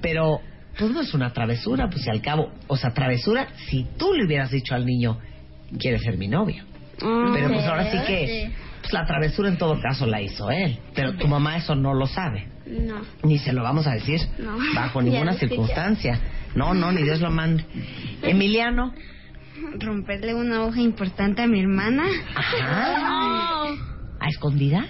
[0.00, 0.40] Pero,
[0.80, 4.24] pues no es una travesura, pues si al cabo, o sea, travesura si tú le
[4.24, 5.18] hubieras dicho al niño,
[5.78, 6.64] quieres ser mi novio.
[7.02, 8.50] Mm, Pero pues ahora sí que,
[8.80, 10.78] pues la travesura en todo caso la hizo él.
[10.94, 12.46] Pero tu mamá eso no lo sabe.
[12.66, 13.00] No.
[13.24, 14.56] Ni se lo vamos a decir No.
[14.74, 16.18] bajo ninguna circunstancia.
[16.54, 17.64] No, no, ni Dios lo mande.
[18.22, 18.92] Emiliano.
[19.78, 22.04] Romperle una hoja importante a mi hermana.
[22.34, 23.64] Ajá.
[24.18, 24.86] ¿A escondidas?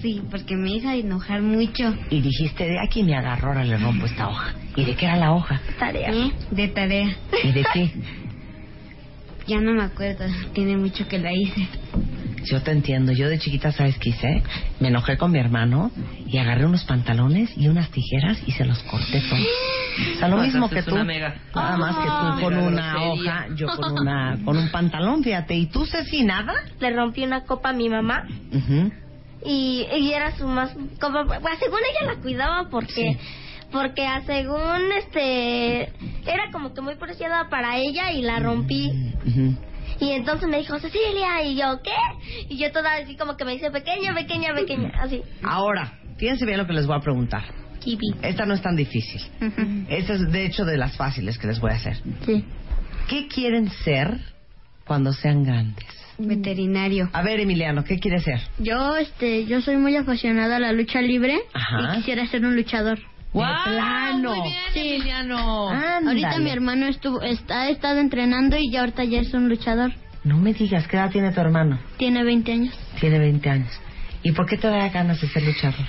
[0.00, 1.94] Sí, porque me hizo enojar mucho.
[2.10, 4.54] Y dijiste, de aquí me agarró, ahora le rompo esta hoja.
[4.76, 5.60] ¿Y de qué era la hoja?
[5.78, 6.12] Tarea.
[6.50, 7.16] De tarea.
[7.42, 7.90] ¿Y de qué?
[9.48, 10.24] Ya no me acuerdo,
[10.54, 11.68] tiene mucho que la hice.
[12.46, 13.12] Yo te entiendo.
[13.12, 14.42] Yo de chiquita, ¿sabes qué hice?
[14.80, 15.92] Me enojé con mi hermano
[16.26, 19.46] y agarré unos pantalones y unas tijeras y se los corté todos.
[20.16, 20.94] O sea, lo Pues mismo que tú.
[20.96, 23.12] una mega- Nada más que Ah, tú con mega una grosería.
[23.12, 25.54] hoja, yo con una con un pantalón, fíjate.
[25.54, 26.52] ¿Y tú, Ceci, nada?
[26.80, 28.90] Le rompí una copa a mi mamá Ujú.
[29.44, 33.16] y, y era su más como pues, según ella la cuidaba porque
[33.76, 35.92] porque a según este
[36.26, 38.90] era como que muy preciada para ella y la rompí
[40.00, 41.90] y entonces me dijo Cecilia y yo qué
[42.48, 46.58] y yo toda así como que me dice pequeña pequeña pequeña así Ahora, fíjense bien
[46.58, 47.44] lo que les voy a preguntar.
[48.22, 49.22] Esta no es tan difícil.
[49.88, 51.96] Esta es, de hecho, de las fáciles que les voy a hacer.
[52.24, 52.44] Sí.
[53.08, 54.18] ¿Qué quieren ser
[54.84, 55.86] cuando sean grandes?
[56.18, 57.08] Veterinario.
[57.12, 58.40] A ver, Emiliano, ¿qué quieres ser?
[58.58, 61.92] Yo, este, yo soy muy apasionada a la lucha libre Ajá.
[61.92, 62.98] y quisiera ser un luchador.
[63.32, 63.64] ¡Guau!
[63.64, 64.34] plano!
[64.34, 64.94] Muy bien, Sí.
[64.96, 65.70] Emiliano.
[65.70, 69.92] Ahorita mi hermano estuvo, está, ha estado entrenando y ya ahorita ya es un luchador.
[70.24, 71.78] No me digas, ¿qué edad tiene tu hermano?
[71.98, 72.74] Tiene 20 años.
[73.00, 73.80] Tiene 20 años.
[74.22, 75.86] ¿Y por qué te da ganas de ser luchador?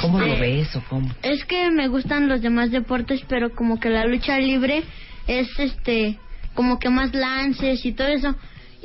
[0.00, 1.10] ¿Cómo Este, lo ves o cómo?
[1.22, 4.84] Es que me gustan los demás deportes, pero como que la lucha libre
[5.26, 6.18] es este
[6.54, 8.34] como que más lances y todo eso.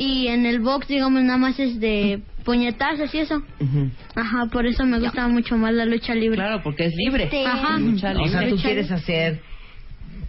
[0.01, 3.43] Y en el box, digamos, nada más es de puñetazos y eso.
[4.15, 6.37] Ajá, por eso me gusta mucho más la lucha libre.
[6.37, 7.25] Claro, porque es libre.
[7.25, 7.77] Este, Ajá.
[7.77, 8.49] Lucha O sea, libre.
[8.55, 9.41] tú quieres hacer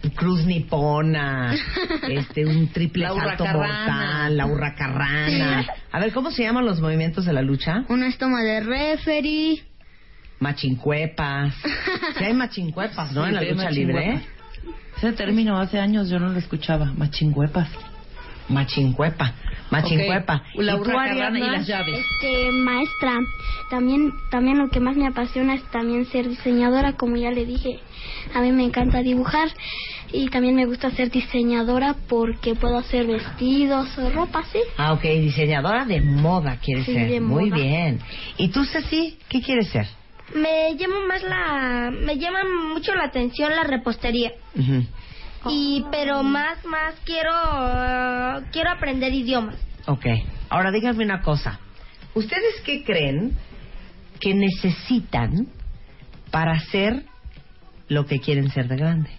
[0.09, 1.55] cruz nipona,
[2.09, 5.63] este, un triple La salto mortal, la hurracarrana.
[5.63, 5.69] Sí.
[5.93, 7.85] A ver, ¿cómo se llaman los movimientos de la lucha?
[7.87, 9.63] Una toma de referee.
[10.39, 11.53] Machincuepas.
[12.17, 13.23] Sí hay machincuepas, ¿no?
[13.23, 14.09] Sí, en la sí, lucha libre.
[14.15, 14.21] ¿eh?
[14.97, 16.91] Ese término hace años yo no lo escuchaba.
[16.97, 17.69] Machinguepas.
[18.49, 19.33] Machincuepa.
[19.71, 20.43] Machincuepa.
[20.55, 21.99] La ¿Y tú, y las llaves.
[21.99, 23.19] Este, maestra,
[23.69, 27.79] también, también lo que más me apasiona es también ser diseñadora, como ya le dije.
[28.35, 29.47] A mí me encanta dibujar
[30.11, 34.59] y también me gusta ser diseñadora porque puedo hacer vestidos o ropa, ¿sí?
[34.77, 37.07] Ah, ok, diseñadora de moda quieres Sí, ser.
[37.09, 37.55] de Muy moda.
[37.61, 37.99] bien.
[38.37, 39.87] ¿Y tú, Ceci, qué quieres ser?
[40.33, 42.39] me llama más la me llama
[42.73, 44.85] mucho la atención la repostería Ujú.
[45.49, 49.55] Y pero más más quiero eh, quiero aprender idiomas
[49.87, 50.05] Ok.
[50.49, 51.59] Ahora díganme una cosa.
[52.13, 53.33] ¿Ustedes qué creen
[54.19, 55.47] que necesitan
[56.29, 57.03] para ser
[57.87, 59.09] lo que quieren ser de grande?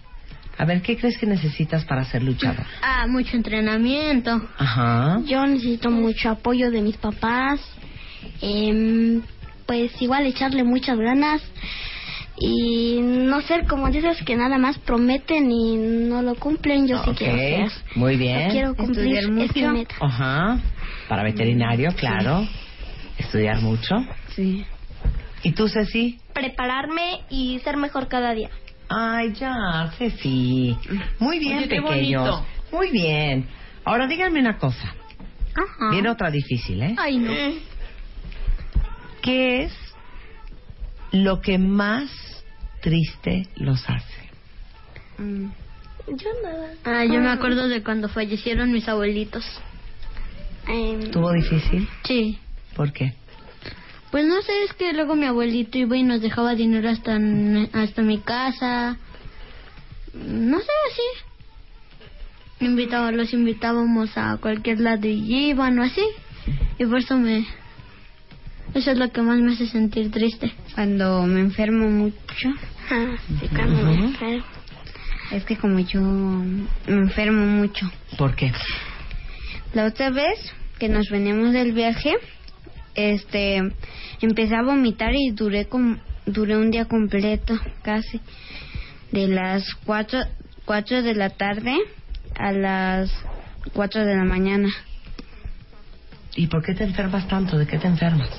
[0.57, 2.65] A ver, ¿qué crees que necesitas para ser luchador?
[2.81, 4.47] Ah, mucho entrenamiento.
[4.57, 5.19] Ajá.
[5.25, 7.59] Yo necesito mucho apoyo de mis papás.
[8.41, 9.21] em,
[9.65, 11.41] pues igual echarle muchas ganas.
[12.45, 16.87] Y no ser como dices que nada más prometen y no lo cumplen.
[16.87, 17.71] Yo sí Ok, quiero ser.
[17.95, 18.47] Muy bien.
[18.47, 19.95] Yo quiero cumplir esta meta.
[20.01, 20.59] Ajá.
[21.07, 22.45] Para veterinario, claro.
[23.17, 23.95] Estudiar mucho.
[24.35, 24.65] Sí.
[25.43, 26.19] ¿Y tú, Ceci?
[26.33, 28.49] prepararme y ser mejor cada día
[28.89, 30.75] Ay, ya, Ceci.
[31.19, 32.23] Muy bien, Oye, qué pequeños.
[32.23, 32.45] bonito.
[32.71, 33.47] Muy bien.
[33.85, 34.93] Ahora díganme una cosa.
[35.55, 35.91] Ajá.
[35.91, 36.95] Viene otra difícil, ¿eh?
[36.97, 37.31] Ay, no.
[39.21, 39.73] ¿Qué es
[41.11, 42.09] lo que más
[42.83, 44.29] triste los hace?
[45.17, 45.47] Mm.
[46.07, 46.73] Yo nada.
[46.83, 49.43] Ah, yo me acuerdo de cuando fallecieron mis abuelitos.
[50.67, 51.87] ¿Estuvo difícil?
[52.03, 52.37] Sí.
[52.75, 53.13] ¿Por qué?
[54.11, 57.17] Pues no sé, es que luego mi abuelito iba y nos dejaba dinero hasta,
[57.73, 58.97] hasta mi casa.
[60.13, 62.65] No sé, así.
[62.65, 66.03] Invitaba, los invitábamos a cualquier lado y iban o así.
[66.77, 67.45] Y por eso me...
[68.73, 70.51] Eso es lo que más me hace sentir triste.
[70.75, 72.49] Cuando me enfermo mucho.
[72.89, 74.43] Ah, sí, cuando me enfermo.
[75.31, 77.89] Es que como yo me enfermo mucho.
[78.17, 78.51] ¿Por qué?
[79.73, 80.37] La otra vez
[80.79, 82.13] que nos veníamos del viaje,
[82.95, 83.61] este,
[84.21, 88.21] empecé a vomitar y duré com- duré un día completo, casi,
[89.11, 90.19] de las cuatro,
[90.65, 91.75] cuatro de la tarde
[92.35, 93.11] a las
[93.73, 94.69] cuatro de la mañana.
[96.35, 97.57] ¿Y por qué te enfermas tanto?
[97.57, 98.29] ¿De qué te enfermas?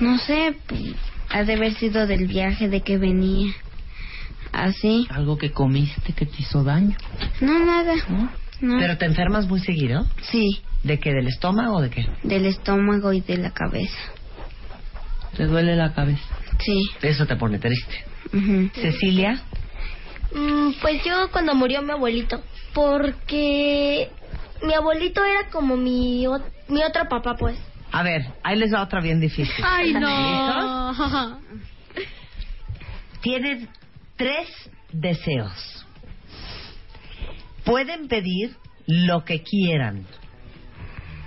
[0.00, 0.94] No sé, pues,
[1.30, 3.52] ha de haber sido del viaje de que venía.
[4.52, 5.06] Así.
[5.10, 6.96] Algo que comiste que te hizo daño.
[7.40, 7.94] No, nada.
[8.60, 8.78] No.
[8.78, 10.06] ¿Pero te enfermas muy seguido?
[10.30, 11.12] Sí, ¿De qué?
[11.12, 12.08] ¿Del estómago o de qué?
[12.24, 13.98] del estómago y de la cabeza.
[15.36, 16.22] Te duele la cabeza.
[16.58, 16.80] Sí.
[17.02, 18.04] Eso te pone triste.
[18.74, 19.40] ¿Cecilia?
[20.34, 22.42] Mm, pues yo cuando murió mi abuelito,
[22.74, 24.10] porque
[24.62, 27.56] mi abuelito era como mi, o- mi otro papá, pues.
[27.92, 29.64] A ver, ahí les va otra bien difícil.
[29.64, 30.02] Ay, ¿Listos?
[30.98, 31.40] no.
[33.20, 33.68] Tienen
[34.22, 34.48] tres
[34.92, 35.84] deseos.
[37.64, 38.54] Pueden pedir
[38.86, 40.06] lo que quieran,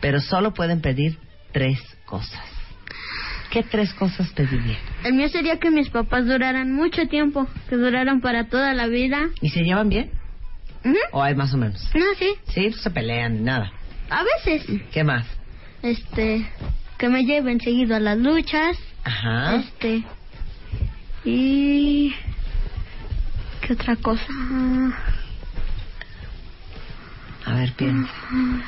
[0.01, 1.17] pero solo pueden pedir
[1.51, 2.43] tres cosas.
[3.51, 4.79] ¿Qué tres cosas pedirían?
[5.03, 9.29] El mío sería que mis papás duraran mucho tiempo, que duraran para toda la vida.
[9.41, 10.11] ¿Y se llevan bien?
[11.11, 11.89] ¿O hay más o menos?
[11.95, 13.71] No, sí, Sí, no se pelean, nada.
[14.09, 14.65] a veces.
[14.93, 15.25] ¿Qué más?
[15.81, 16.45] Este,
[16.97, 18.77] que me lleven seguido a las luchas.
[19.03, 19.55] Ajá.
[19.57, 20.03] Este,
[21.25, 22.13] y...
[23.65, 24.25] ¿Qué otra cosa?
[27.45, 28.11] A ver, piensa.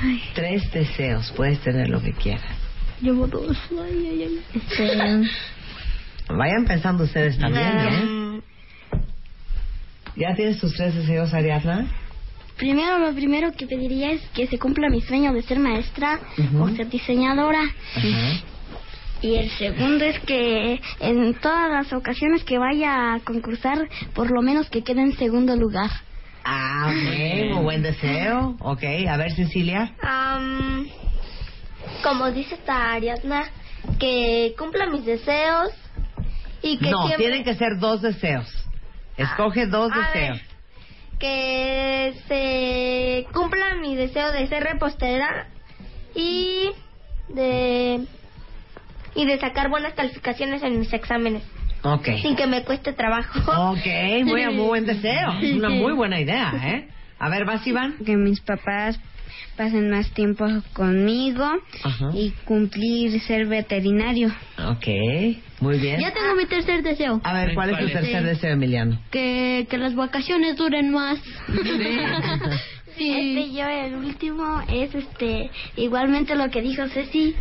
[0.01, 2.55] Ay, Tres deseos, puedes tener lo que quieras.
[3.01, 3.57] llevo dos.
[3.71, 4.41] Ay, ay, ay.
[4.53, 8.41] Este, Vayan pensando ustedes también, ¿eh?
[10.15, 11.87] ¿Ya tienes tus tres deseos, Ariadna?
[12.57, 16.63] Primero, lo primero que pediría es que se cumpla mi sueño de ser maestra Ujú.
[16.63, 17.61] o ser diseñadora.
[17.95, 18.39] Ajá.
[19.21, 24.41] Y el segundo es que en todas las ocasiones que vaya a concursar, por lo
[24.41, 25.89] menos que quede en segundo lugar.
[26.45, 28.55] Ah, ok, muy buen deseo.
[28.59, 29.93] Ok, a ver, Cecilia.
[30.01, 30.87] Am,
[32.03, 33.43] como dice esta Ariadna,
[33.99, 35.71] que cumpla mis deseos
[36.61, 38.47] y que No, siempre- tienen que ser dos deseos.
[39.17, 40.37] Escoge dos a deseos.
[40.37, 40.47] ver.
[41.19, 45.47] que se cumpla mi deseo de ser repostera
[46.13, 46.69] y
[47.29, 48.05] de
[49.17, 51.43] y de sacar buenas calificaciones en mis exámenes
[51.83, 52.07] Ok.
[52.21, 53.39] sin que me cueste trabajo.
[53.71, 53.85] Ok,
[54.23, 55.33] muy, muy buen deseo.
[55.41, 56.87] Es una muy buena idea, ¿eh?
[57.19, 57.95] A ver, ¿vas, Iván?
[58.05, 58.99] Que mis papás
[59.55, 61.43] pasen más tiempo conmigo
[61.83, 62.09] Ajá.
[62.13, 64.29] y cumplir ser veterinario.
[64.69, 64.87] Ok,
[65.59, 65.99] muy bien.
[65.99, 67.19] ya tengo mi tercer deseo.
[67.23, 68.99] A ver, ¿cuál es tu tercer deseo, Emiliano?
[69.11, 71.19] Que, que las vacaciones duren más.
[72.99, 77.35] Este, yo el último es este igualmente lo que dijo Ceci,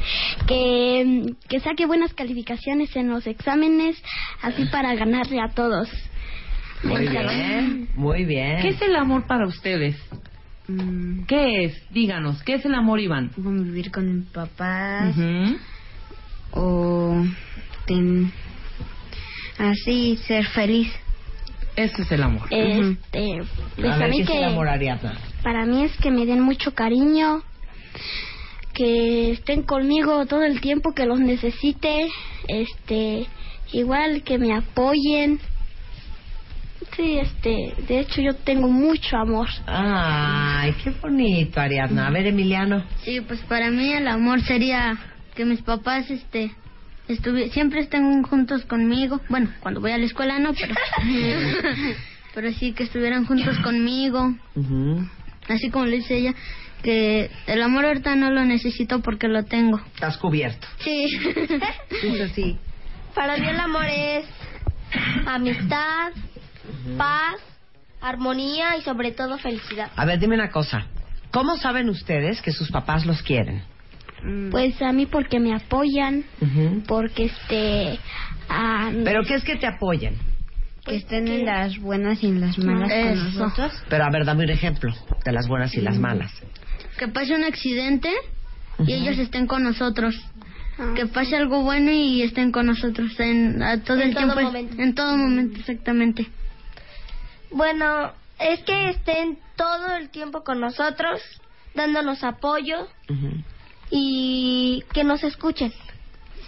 [0.47, 3.97] que, que saque buenas calificaciones en los exámenes,
[4.43, 5.89] así para ganarle a todos.
[6.83, 8.61] Muy bien, muy bien.
[8.61, 9.97] ¿Qué es el amor para ustedes?
[10.69, 11.83] Mm, ¿Qué es?
[11.91, 13.31] Díganos, ¿qué es el amor, Iván?
[13.31, 15.15] convivir con mis papás
[16.53, 17.25] o
[17.87, 18.31] ten-
[19.59, 20.89] así ser feliz.
[21.77, 22.49] Ese es el amor.
[22.51, 23.43] Este,
[23.77, 25.15] pues a a ver, mí ¿qué es el amor, Ariadna?
[25.43, 27.43] para mí es que me den mucho cariño,
[28.73, 32.09] que estén conmigo todo el tiempo que los necesite,
[32.49, 33.27] este,
[33.73, 35.39] igual que me apoyen.
[36.97, 39.49] Sí, este, de hecho yo tengo mucho amor.
[39.67, 42.07] Ay, qué bonito, Ariadna.
[42.07, 42.85] A ver, Emiliano.
[43.05, 44.97] Sí, pues para mí el amor sería
[45.35, 46.53] que mis papás, este,
[47.09, 49.21] estuvi siempre estén juntos conmigo.
[49.29, 50.75] Bueno, cuando voy a la escuela no, pero,
[52.35, 54.35] pero sí que estuvieran juntos conmigo.
[55.49, 56.35] Así como le dice ella,
[56.83, 59.81] que el amor ahorita no lo necesito porque lo tengo.
[59.95, 60.67] Estás cubierto.
[60.79, 61.07] Sí.
[62.01, 62.59] Sí, sí.
[63.15, 64.27] Para mí el amor es
[65.27, 66.13] amistad,
[66.99, 67.37] paz,
[68.01, 69.91] armonía y sobre todo felicidad.
[69.97, 70.87] A ver, dime una cosa.
[71.31, 73.63] ¿Cómo saben ustedes que sus papás los quieren?
[74.51, 76.25] Pues a mí porque me apoyan,
[76.87, 77.99] porque este...
[78.49, 80.17] ah, ¿Pero qué es que te apoyen?
[80.85, 83.73] que estén en las buenas y en las malas con nosotros.
[83.89, 84.95] Pero a ver, dame un ejemplo
[85.25, 86.33] de las buenas y las malas.
[86.97, 88.09] Que pase un accidente
[88.87, 90.15] y ellos estén con nosotros.
[90.95, 94.43] Que pase algo bueno y estén con nosotros en, a todo En el todo tiempo.
[94.43, 94.83] momento.
[94.83, 96.27] En todo momento, exactamente.
[97.51, 101.21] Bueno, es que estén todo el tiempo con nosotros,
[101.75, 102.87] dándonos apoyo
[103.91, 105.73] y que nos escuchen.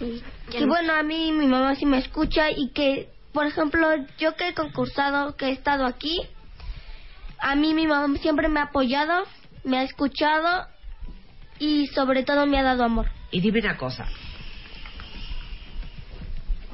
[0.01, 3.87] y bueno, a mí mi mamá sí me escucha y que, por ejemplo,
[4.17, 6.21] yo que he concursado, que he estado aquí,
[7.39, 9.23] a mí mi mamá siempre me ha apoyado,
[9.63, 10.67] me ha escuchado
[11.59, 13.09] y sobre todo me ha dado amor.
[13.31, 14.07] Y dime una cosa.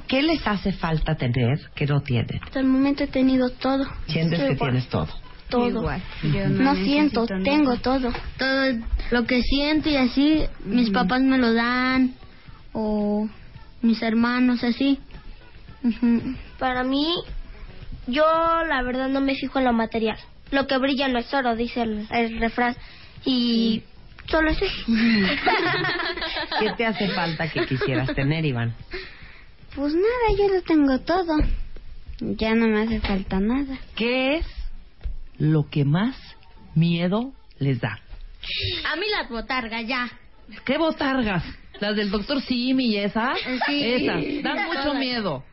[0.08, 2.40] ¿Qué les hace falta tener que no tienen?
[2.42, 3.84] Hasta el momento he tenido todo.
[4.06, 5.08] Sientes que tienes todo.
[5.48, 5.68] Todo.
[5.68, 7.80] Igual, yo no siento, tengo nada.
[7.80, 8.12] todo.
[8.38, 8.64] Todo
[9.10, 12.14] lo que siento y así, mis papás me lo dan.
[12.72, 13.28] O
[13.82, 14.98] mis hermanos, así.
[16.58, 17.14] Para mí,
[18.06, 18.24] yo
[18.68, 20.18] la verdad no me fijo en lo material.
[20.50, 22.76] Lo que brilla no es oro, dice el, el refrán.
[23.24, 23.82] Y
[24.28, 24.92] solo es eso.
[26.60, 28.74] ¿Qué te hace falta que quisieras tener, Iván?
[29.74, 31.36] Pues nada, yo lo tengo todo.
[32.20, 33.78] Ya no me hace falta nada.
[33.94, 34.46] ¿Qué es
[35.38, 36.16] lo que más
[36.74, 37.98] miedo les da?
[38.92, 40.08] A mí las botargas, ya.
[40.64, 41.42] ¿Qué botargas?
[41.80, 43.38] ¿Las del doctor Simi y esas?
[43.66, 43.82] Sí.
[43.84, 44.22] Esas.
[44.42, 45.44] Dan mucho miedo.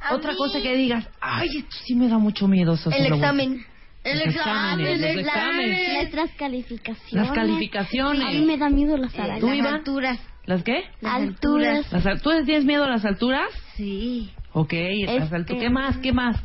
[0.00, 2.74] A Otra mí- cosa que digas, ay, esto sí me da mucho miedo.
[2.74, 3.64] Eso El examen.
[4.04, 6.04] El examen, el exámenes.
[6.04, 7.12] Letras calificaciones.
[7.12, 8.22] Las calificaciones.
[8.24, 9.40] A mí me da miedo las arañas.
[9.40, 9.74] ¿Tú, Iván?
[9.74, 10.20] alturas.
[10.44, 10.84] ¿Las qué?
[11.02, 11.90] Alturas.
[11.92, 13.48] Las al- ¿Tú tienes miedo a las alturas?
[13.76, 14.30] Sí.
[14.52, 15.96] Ok, las Este- altu- ¿qué más?
[15.98, 16.36] ¿Qué más?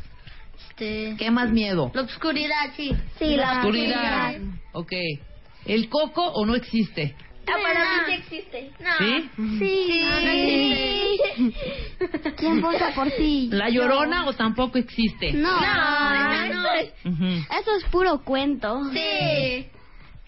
[0.72, 1.90] Este, ¿Qué más miedo?
[1.94, 2.96] la obscuridad, sí.
[3.18, 4.34] Sí, la Oscuridad.
[4.72, 4.92] Ok.
[5.66, 7.14] ¿El coco o no existe?
[7.46, 8.70] Ah, para mí sí existe.
[8.98, 9.30] ¿Sí?
[9.58, 10.06] Sí.
[12.36, 13.48] ¿Quién vota por ti?
[13.52, 15.32] ¿La llorona o tampoco existe?
[15.32, 15.60] No.
[15.60, 16.62] No.
[17.04, 17.24] Ujú.
[17.24, 18.80] Eso es puro cuento.
[18.92, 19.66] Sí.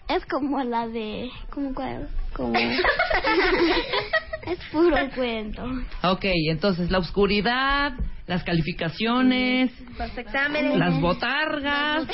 [0.07, 1.31] Es como la de...
[1.49, 2.09] ¿Cómo cuál?
[2.33, 2.53] Como...
[4.45, 5.63] es puro cuento.
[6.03, 7.93] Ok, entonces la oscuridad,
[8.27, 10.77] las calificaciones, Los exámenes.
[10.77, 12.07] las botargas.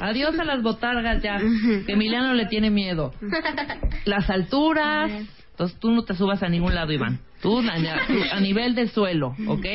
[0.00, 1.38] Adiós a las botargas ya.
[1.86, 3.12] que Emiliano le tiene miedo.
[4.04, 5.10] Las alturas.
[5.50, 7.18] Entonces tú no te subas a ningún lado, Iván.
[7.42, 9.66] Tú a, nivel del suelo, ¿ok?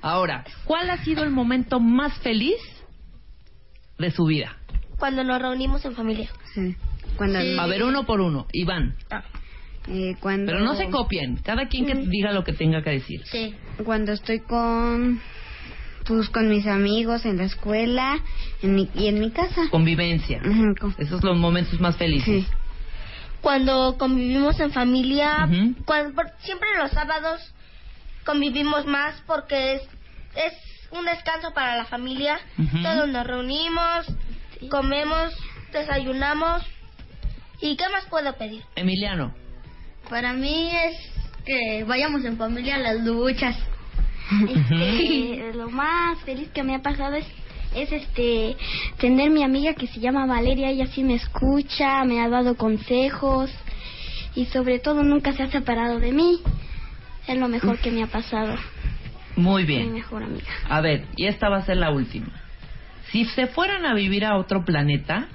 [0.00, 2.56] Ahora, ¿cuál ha sido el momento más feliz
[3.98, 4.56] de su vida?
[4.98, 6.30] Cuando nos reunimos en familia.
[6.54, 6.74] Sí.
[7.16, 8.46] Cuando, A ver, uno por uno.
[8.52, 8.94] Iván.
[9.88, 11.36] eh, cuando, Pero no se copien.
[11.36, 13.22] Cada quien que diga lo que tenga que decir.
[13.26, 13.54] Sí.
[13.84, 15.20] Cuando estoy con
[16.06, 18.18] pues con mis amigos en la escuela
[18.62, 19.68] en mi, y en mi casa.
[19.70, 20.40] Convivencia.
[20.80, 22.46] Con- Esos son los momentos más felices.
[23.42, 25.74] Cuando convivimos en familia, Ujú.
[25.84, 27.40] cuando, por- siempre los sábados
[28.24, 29.82] convivimos más porque es,
[30.34, 30.54] es
[30.92, 32.38] un descanso para la familia.
[32.82, 34.06] Todos nos reunimos,
[34.70, 35.34] comemos,
[35.72, 36.62] desayunamos.
[37.60, 38.62] ¿Y qué más puedo pedir?
[38.76, 39.34] Emiliano.
[40.08, 40.96] Para mí es
[41.48, 43.56] que vayamos en familia a las luchas.
[44.48, 47.26] Este, lo más feliz que me ha pasado es,
[47.74, 48.54] es este
[48.98, 53.50] tener mi amiga que se llama Valeria, ella sí me escucha, me ha dado consejos
[54.34, 56.40] y sobre todo nunca se ha separado de mí.
[57.26, 58.54] Es lo mejor que me ha pasado.
[59.36, 59.92] Muy Mi bien.
[59.94, 60.46] mejor amiga.
[60.68, 62.28] A ver, y esta va a ser la última.
[63.10, 65.28] Si se fueran a vivir a otro planeta,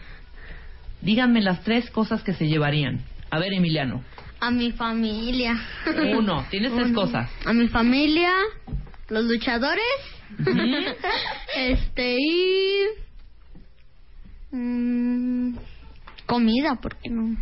[1.01, 3.01] díganme las tres cosas que se llevarían.
[3.31, 4.03] A ver, Emiliano.
[4.43, 5.57] A mi familia.
[6.17, 7.31] Uno, tienes tres cosas.
[7.45, 8.29] A mi familia,
[9.07, 9.85] los luchadores,
[11.55, 12.87] este y
[14.51, 15.55] mm,
[16.25, 17.37] comida, ¿por qué no?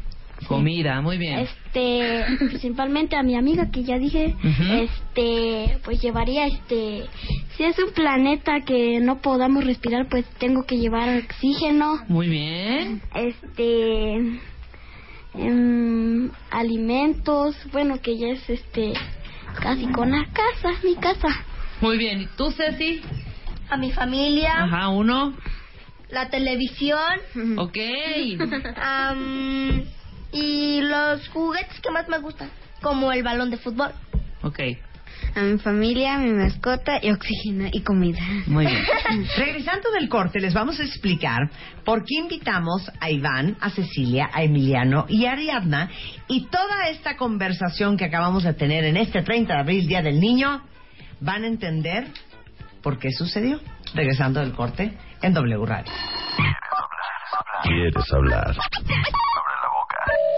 [0.48, 1.40] Comida, muy bien.
[1.40, 4.36] Este, principalmente a mi amiga que ya dije,
[4.70, 7.06] este, pues llevaría este,
[7.58, 12.04] si es un planeta que no podamos respirar, pues tengo que llevar oxígeno.
[12.08, 13.02] Muy bien.
[13.16, 14.40] este
[15.34, 18.94] em, alimentos bueno que ya es este
[19.62, 21.28] casi con la casa mi casa
[21.82, 22.22] Muy bien.
[22.22, 23.02] ¿Y tú, Ceci?
[23.70, 25.34] a mi familia Ajá, uno.
[26.10, 27.00] la televisión
[27.58, 27.78] Ok.
[28.76, 29.84] am,
[30.32, 32.50] y los juguetes que más me gustan
[32.82, 33.92] como el balón de fútbol
[34.44, 34.60] Ok.
[35.36, 38.20] A mi familia, a mi mascota y oxígeno y comida.
[38.48, 38.84] Muy bien.
[39.38, 41.50] Regresando del corte, les vamos a explicar
[41.86, 45.90] por qué invitamos a Iván, a Cecilia, a Emiliano y a Ariadna
[46.28, 50.20] y toda esta conversación que acabamos de tener en este 30 de abril, Día del
[50.20, 50.62] Niño,
[51.20, 52.08] van a entender
[52.82, 53.60] por qué sucedió.
[53.94, 55.92] Regresando del corte en W Radio.
[57.64, 58.56] ¿Quieres hablar?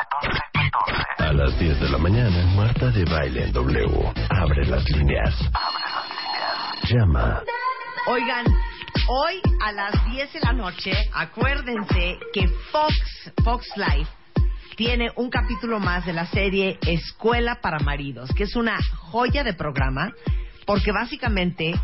[0.00, 4.12] 01800 718 1414 A las 10 de la mañana, Marta de Baile en W.
[4.30, 5.34] Abre las líneas.
[6.88, 7.42] Llama.
[8.06, 8.46] Oigan,
[9.08, 14.10] hoy a las 10 de la noche, acuérdense que Fox, Fox Life,
[14.76, 18.78] tiene un capítulo más de la serie Escuela para Maridos, que es una
[19.10, 20.12] joya de programa,
[20.64, 21.74] porque básicamente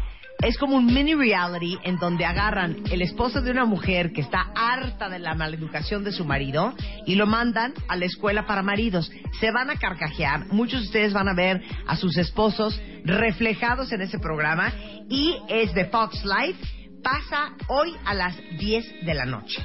[0.43, 4.51] es como un mini reality en donde agarran el esposo de una mujer que está
[4.55, 6.75] harta de la maleducación de su marido
[7.07, 9.11] y lo mandan a la escuela para maridos.
[9.41, 14.03] Se van a carcajear, muchos de ustedes van a ver a sus esposos reflejados en
[14.03, 14.73] ese programa
[15.09, 16.59] y es de Fox Life.
[17.03, 19.65] Pasa hoy a las 10 de la noche.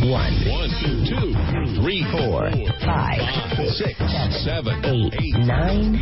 [0.00, 0.32] One,
[0.80, 2.50] two, two, three, four,
[2.84, 3.20] five,
[3.76, 3.96] six,
[4.44, 6.00] seven, eight, nine,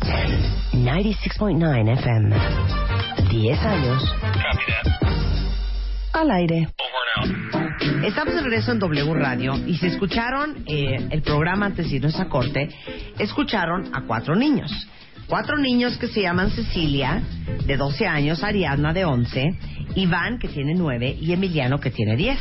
[0.00, 0.56] ten.
[0.72, 2.34] 96.9 FM.
[3.30, 4.02] 10 años.
[6.12, 6.68] Al aire.
[8.04, 12.18] Estamos de regreso en W Radio y si escucharon eh, el programa antes de irnos
[12.20, 12.68] a corte,
[13.18, 14.70] escucharon a cuatro niños.
[15.28, 17.20] Cuatro niños que se llaman Cecilia,
[17.66, 19.58] de 12 años, Ariadna, de 11,
[19.96, 22.38] Iván, que tiene 9, y Emiliano, que tiene 10.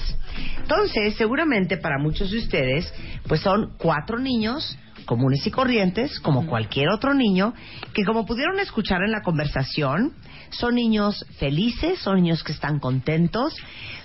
[0.60, 2.94] Entonces, seguramente para muchos de ustedes,
[3.28, 7.54] pues son cuatro niños comunes y corrientes, como cualquier otro niño,
[7.94, 10.14] que como pudieron escuchar en la conversación,
[10.50, 13.56] son niños felices, son niños que están contentos,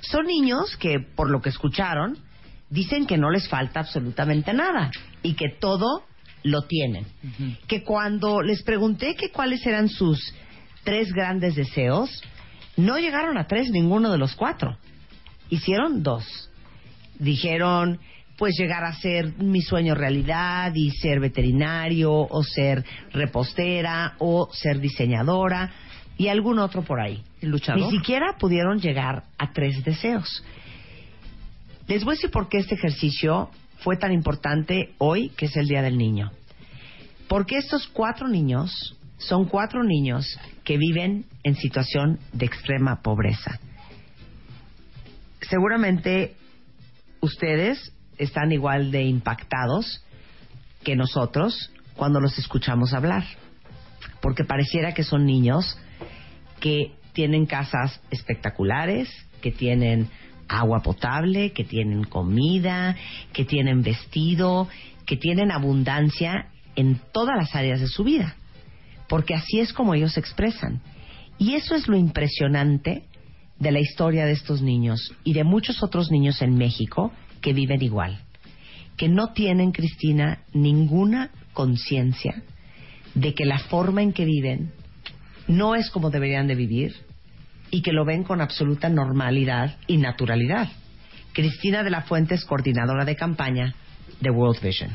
[0.01, 2.19] son niños que, por lo que escucharon,
[2.71, 4.91] dicen que no les falta absolutamente nada
[5.23, 6.05] y que todo
[6.43, 7.07] lo tienen.
[7.67, 10.35] Que cuando les pregunté que cuáles eran sus
[10.85, 12.23] tres grandes deseos,
[12.77, 14.77] no llegaron a tres ninguno de los cuatro.
[15.49, 16.51] Hicieron dos.
[17.19, 17.99] Dijeron,
[18.39, 24.81] pues llegar a ser mi sueño realidad y ser veterinario o ser repostera o ser
[24.81, 25.71] diseñadora
[26.17, 27.23] y algún otro por ahí.
[27.43, 27.83] luchador?
[27.83, 30.43] Ni siquiera pudieron llegar a tres deseos.
[31.87, 33.51] Les voy a decir por qué este ejercicio
[33.83, 36.33] fue tan importante hoy, que es el Día del Niño.
[37.29, 43.59] Porque estos cuatro niños son cuatro niños que viven en situación de extrema pobreza.
[45.43, 46.37] Seguramente
[47.21, 50.05] ustedes están igual de impactados
[50.83, 53.25] que nosotros cuando los escuchamos hablar,
[54.23, 55.79] porque pareciera que son niños
[56.61, 59.09] que tienen casas espectaculares,
[59.43, 60.09] que tienen
[60.51, 62.97] agua potable, que tienen comida,
[63.33, 64.69] que tienen vestido,
[65.07, 68.37] que tienen abundancia en todas las áreas de su vida,
[69.09, 70.81] porque así es como ellos se expresan.
[71.39, 73.05] Y eso es lo impresionante
[73.59, 77.83] de la historia de estos niños y de muchos otros niños en México que viven
[77.83, 78.21] igual,
[78.97, 82.43] que no tienen, Cristina, ninguna conciencia
[83.15, 84.73] de que la forma en que viven
[85.49, 86.95] no es como deberían de vivir
[87.71, 90.69] y que lo ven con absoluta normalidad y naturalidad.
[91.33, 93.75] Cristina de la Fuente es coordinadora de campaña
[94.21, 94.91] de World Vision.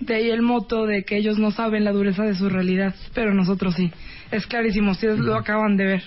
[0.00, 3.34] De ahí el moto de que ellos no saben la dureza de su realidad, pero
[3.34, 3.90] nosotros sí.
[4.30, 6.02] Es clarísimo, ustedes lo acaban de ver.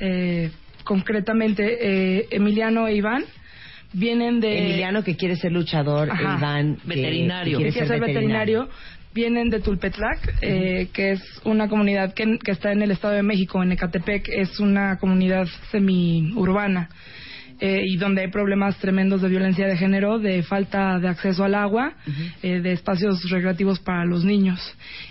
[0.00, 0.50] Eh,
[0.84, 3.24] concretamente, eh, Emiliano e Iván
[3.92, 4.58] vienen de...
[4.66, 6.36] Emiliano que quiere ser luchador, Ajá.
[6.38, 7.58] Iván que- Veterinario.
[7.58, 8.68] que quiere que quiere ser ser veterinario,
[9.14, 13.22] vienen de Tulpetlac, eh, que es una comunidad que, que está en el Estado de
[13.22, 16.88] México, en Ecatepec, es una comunidad semi-urbana.
[17.60, 21.54] eh, y donde hay problemas tremendos de violencia de género, de falta de acceso al
[21.54, 21.94] agua,
[22.42, 24.60] eh, de espacios recreativos para los niños.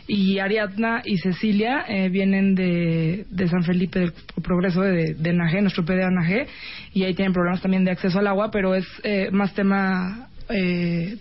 [0.08, 4.14] Y Ariadna y Cecilia eh, vienen de, de San Felipe del
[4.44, 6.48] Progreso, de, de Najé, nuestro PD de Najé,
[6.94, 11.18] y ahí tienen problemas también de acceso al agua, pero es eh, más tema eh,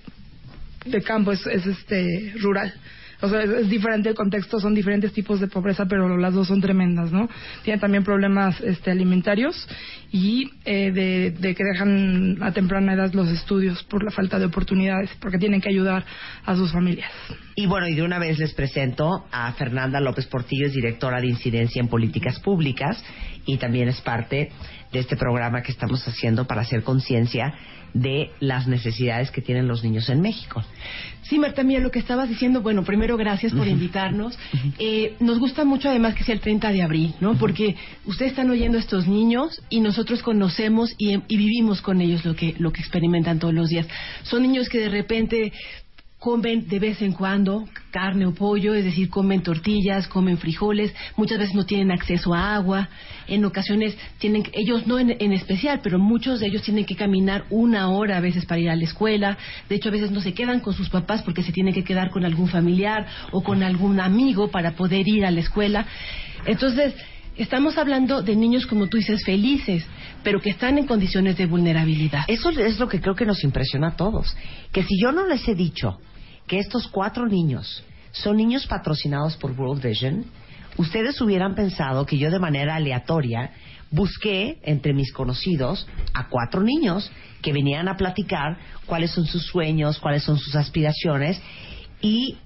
[0.85, 2.73] de campo, es, es este rural.
[3.23, 6.61] O sea, es, diferente el contexto, son diferentes tipos de pobreza, pero las dos son
[6.61, 7.29] tremendas, ¿no?
[7.63, 9.69] Tienen también problemas este, alimentarios
[10.11, 14.47] y eh, de, de que dejan a temprana edad los estudios por la falta de
[14.47, 16.05] oportunidades, porque tienen que ayudar
[16.45, 17.13] a sus familias.
[17.55, 21.29] Y bueno, y de una vez les presento a Fernanda López Portillo, es directora de
[21.29, 23.03] incidencia en políticas públicas
[23.47, 24.51] y también es parte
[24.91, 27.55] de este programa que estamos haciendo para hacer conciencia
[27.95, 30.65] de las necesidades que tienen los niños en México.
[31.23, 34.39] Sí, Marta, mira, lo que estabas diciendo, bueno, primero gracias por invitarnos.
[34.79, 37.39] Eh, nos gusta mucho además que sea el 30 de abril, ¿no?
[37.39, 42.25] Porque ustedes están oyendo a estos niños y nosotros conocemos y, y vivimos con ellos
[42.25, 43.87] lo que, lo que experimentan todos los días.
[44.25, 45.53] Son niños que de repente
[46.23, 51.37] comen de vez en cuando carne o pollo, es decir, comen tortillas, comen frijoles, muchas
[51.37, 52.89] veces no tienen acceso a agua,
[53.27, 57.91] en ocasiones tienen, ellos no en, especial, pero muchos de ellos tienen que caminar una
[57.91, 59.37] hora a veces para ir a la escuela,
[59.69, 62.11] de hecho a veces no se quedan con sus papás porque se tienen que quedar
[62.11, 65.87] con algún familiar o con algún amigo para poder ir a la escuela.
[66.47, 66.95] Entonces,
[67.35, 69.87] Estamos hablando de niños, como tú dices, felices,
[70.23, 72.25] pero que están en condiciones de vulnerabilidad.
[72.29, 74.37] Eso es lo que creo que nos impresiona a todos.
[74.71, 75.99] Que si yo no les he dicho
[76.47, 80.25] que estos cuatro niños son niños patrocinados por World Vision,
[80.77, 83.53] ustedes hubieran pensado que yo de manera aleatoria
[83.91, 87.11] busqué entre mis conocidos a cuatro niños
[87.43, 91.41] que venían a platicar cuáles son sus sueños, cuáles son sus aspiraciones
[92.01, 92.39] y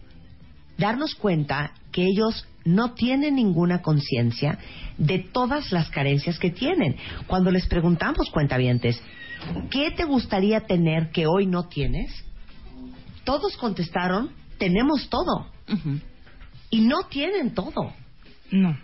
[0.77, 4.59] darnos cuenta que ellos no tienen ninguna conciencia
[4.99, 6.97] de todas las carencias que tienen.
[7.27, 9.01] Cuando les preguntamos, cuentavientes,
[9.71, 12.26] ¿qué te gustaría tener que hoy no tienes?
[13.27, 15.49] Todos contestaron, tenemos todo.
[16.71, 17.93] Y no tienen todo.
[18.51, 18.79] No.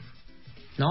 [0.79, 0.89] ¿No?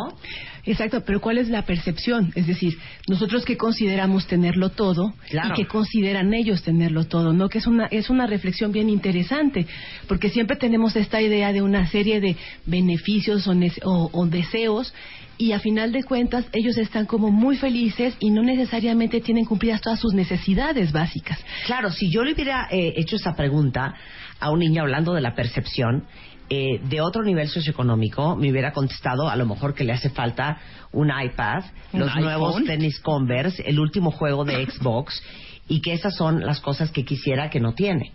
[0.63, 2.31] Exacto, pero ¿cuál es la percepción?
[2.35, 2.77] Es decir,
[3.09, 5.49] nosotros que consideramos tenerlo todo Claro.
[5.49, 7.49] y que consideran ellos tenerlo todo, ¿no?
[7.49, 9.65] Que es una, es una reflexión bien interesante,
[10.07, 12.37] porque siempre tenemos esta idea de una serie de
[12.67, 14.93] beneficios o- o deseos
[15.41, 19.81] y a final de cuentas ellos están como muy felices y no necesariamente tienen cumplidas
[19.81, 21.43] todas sus necesidades básicas.
[21.65, 23.95] Claro, si yo le hubiera eh, hecho esa pregunta
[24.39, 26.05] a un niño hablando de la percepción
[26.47, 30.59] eh, de otro nivel socioeconómico, me hubiera contestado a lo mejor que le hace falta
[30.91, 31.63] un iPad,
[31.93, 32.23] ¿Un los iPhone?
[32.23, 35.23] nuevos tenis Converse, el último juego de Xbox
[35.67, 38.11] y que esas son las cosas que quisiera que no tiene.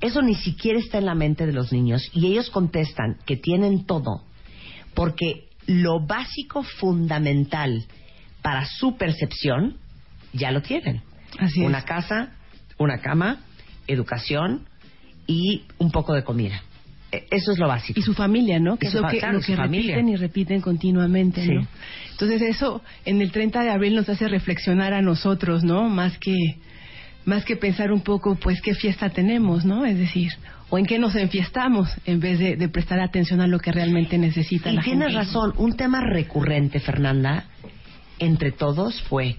[0.00, 3.84] Eso ni siquiera está en la mente de los niños y ellos contestan que tienen
[3.84, 4.22] todo
[4.94, 7.84] porque lo básico fundamental
[8.42, 9.76] para su percepción
[10.32, 11.02] ya lo tienen.
[11.38, 11.84] Así una es.
[11.84, 12.32] casa,
[12.78, 13.40] una cama,
[13.86, 14.66] educación
[15.26, 16.62] y un poco de comida.
[17.12, 17.98] E- Eso es lo básico.
[17.98, 18.76] Y su familia, ¿no?
[18.76, 21.52] Que es lo que, claro, lo que repiten y repiten continuamente, Sí.
[21.54, 21.66] ¿no?
[22.12, 25.88] Entonces eso en el 30 de abril nos hace reflexionar a nosotros, ¿no?
[25.88, 26.34] Más que
[27.24, 29.84] más que pensar un poco, pues, qué fiesta tenemos, ¿no?
[29.84, 30.30] Es decir,
[30.68, 34.18] o en qué nos enfiestamos en vez de, de prestar atención a lo que realmente
[34.18, 37.44] necesita Y la tienes razón, un tema recurrente, Fernanda,
[38.18, 39.36] entre todos fue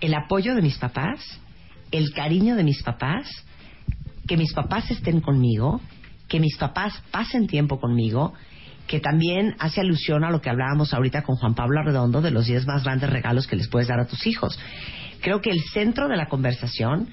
[0.00, 1.40] el apoyo de mis papás,
[1.90, 3.28] el cariño de mis papás,
[4.26, 5.80] que mis papás estén conmigo,
[6.28, 8.34] que mis papás pasen tiempo conmigo,
[8.86, 12.46] que también hace alusión a lo que hablábamos ahorita con Juan Pablo Arredondo de los
[12.46, 14.58] 10 más grandes regalos que les puedes dar a tus hijos.
[15.20, 17.08] Creo que el centro de la conversación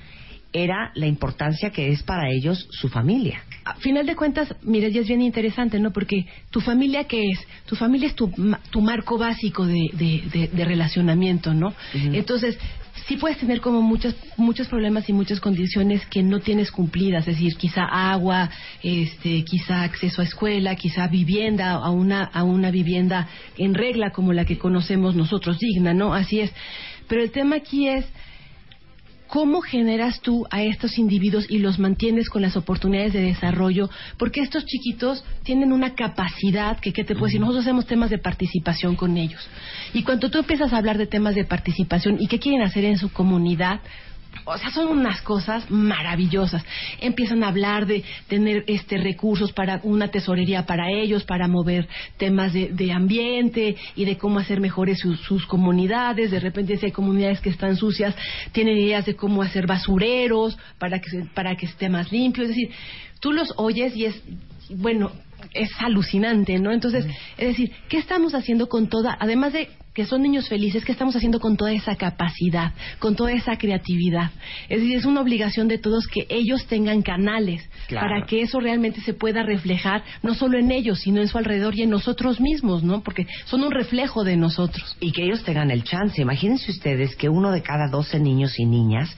[0.53, 3.41] era la importancia que es para ellos su familia.
[3.63, 5.91] A final de cuentas, mira, ya es bien interesante, ¿no?
[5.91, 7.39] Porque tu familia, ¿qué es?
[7.65, 8.31] Tu familia es tu,
[8.69, 11.73] tu marco básico de, de- de- de relacionamiento, ¿no?
[11.93, 12.57] Entonces,
[13.07, 17.35] sí puedes tener como muchos, muchos problemas y muchas condiciones que no tienes cumplidas, es
[17.35, 18.49] decir, quizá agua,
[18.83, 24.33] este, quizá acceso a escuela, quizá vivienda, a una, a una vivienda en regla como
[24.33, 26.13] la que conocemos nosotros, digna, ¿no?
[26.13, 26.51] Así es.
[27.07, 28.05] Pero el tema aquí es,
[29.31, 33.89] ¿Cómo generas tú a estos individuos y los mantienes con las oportunidades de desarrollo?
[34.17, 37.39] Porque estos chiquitos tienen una capacidad que, ¿qué te puedo decir?
[37.39, 39.39] Nosotros hacemos temas de participación con ellos.
[39.93, 42.97] Y cuando tú empiezas a hablar de temas de participación y qué quieren hacer en
[42.97, 43.79] su comunidad,
[44.45, 46.63] o sea, son unas cosas maravillosas.
[46.99, 51.87] Empiezan a hablar de tener este recursos para una tesorería para ellos, para mover
[52.17, 56.31] temas de, de ambiente y de cómo hacer mejores sus, comunidades.
[56.31, 58.15] De repente, si hay comunidades que están sucias,
[58.51, 62.43] tienen ideas de cómo hacer basureros para que, para que esté más limpio.
[62.43, 62.71] Es decir,
[63.19, 64.21] tú los oyes y es,
[64.69, 65.11] bueno,
[65.53, 66.71] es alucinante, ¿no?
[66.71, 67.05] Entonces,
[67.37, 71.17] es decir, ¿qué estamos haciendo con toda, además de que son niños felices, ¿qué estamos
[71.17, 74.31] haciendo con toda esa capacidad, con toda esa creatividad?
[74.69, 78.07] Es decir, es una obligación de todos que ellos tengan canales Claro.
[78.07, 81.75] para que eso realmente se pueda reflejar no solo en ellos, sino en su alrededor
[81.75, 83.01] y en nosotros mismos, ¿no?
[83.03, 84.95] Porque son un reflejo de nosotros.
[85.01, 86.21] y que ellos tengan el chance.
[86.21, 89.13] Imagínense ustedes que uno de cada 12 niños y niñas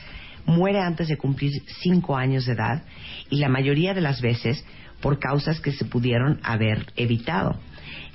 [0.46, 1.52] muere antes de cumplir
[1.82, 2.84] 5 años de edad
[3.30, 4.66] y la mayoría de las veces
[5.04, 7.60] por causas que se pudieron haber evitado.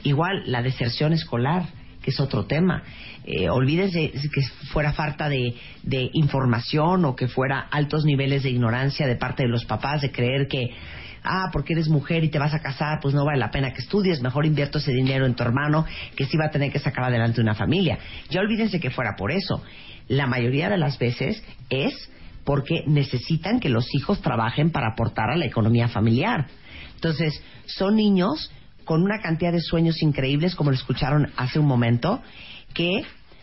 [0.05, 1.67] Igual la deserción escolar,
[2.03, 2.83] que es otro tema.
[3.25, 4.43] Eh, olvídense que
[4.73, 9.51] fuera falta de, de información o que fuera altos niveles de ignorancia de parte de
[9.51, 10.71] los papás, de creer que
[11.23, 13.83] ah, porque eres mujer y te vas a casar, pues no vale la pena que
[13.83, 15.85] estudies, mejor invierto ese dinero en tu hermano
[16.17, 17.99] que sí va a tener que sacar adelante una familia.
[18.31, 19.63] Ya olvídense que fuera por eso.
[20.09, 22.11] La mayoría de las veces es
[22.45, 26.47] porque necesitan que los hijos trabajen para aportar a la economía familiar.
[26.99, 28.51] Entonces, son niños
[28.85, 32.21] con una cantidad de sueños increíbles, como lo escucharon hace un momento,
[32.75, 33.03] que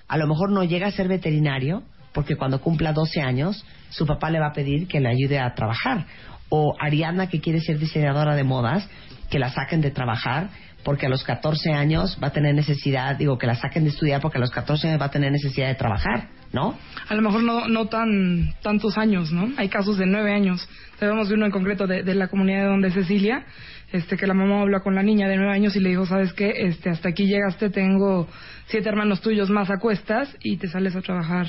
[0.09, 4.29] a lo mejor no llega a ser veterinario, porque cuando cumpla 12 años, su papá
[4.29, 6.05] le va a pedir que le ayude a trabajar.
[6.49, 8.89] O Ariana, que quiere ser diseñadora de modas,
[9.29, 10.49] que la saquen de trabajar,
[10.85, 14.21] porque a los 14 años va a tener necesidad, digo, que la saquen de estudiar,
[14.21, 16.77] porque a los 14 años va a tener necesidad de trabajar, ¿no?
[17.09, 19.49] A lo mejor no, no tan tantos años, ¿no?
[19.57, 20.69] Hay casos de nueve años.
[20.99, 23.45] Sabemos de uno en concreto de, la comunidad de donde Cecilia,
[23.91, 26.33] este, que la mamá habla con la niña de nueve años y le dijo, ¿sabes
[26.33, 26.53] qué?
[26.55, 28.27] Este, hasta aquí llegaste, tengo
[28.67, 31.47] siete hermanos tuyos más a cuestas y te sales a trabajar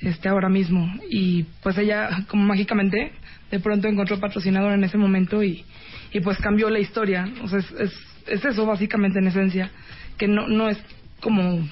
[0.00, 0.92] este, ahora mismo.
[1.08, 3.12] Y pues ella, como mágicamente,
[3.52, 5.64] de pronto encontró patrocinador en ese momento y,
[6.12, 7.28] y pues cambió la historia.
[7.40, 9.70] O sea, es, es, es eso básicamente en esencia,
[10.16, 10.78] que no, no es
[11.20, 11.66] como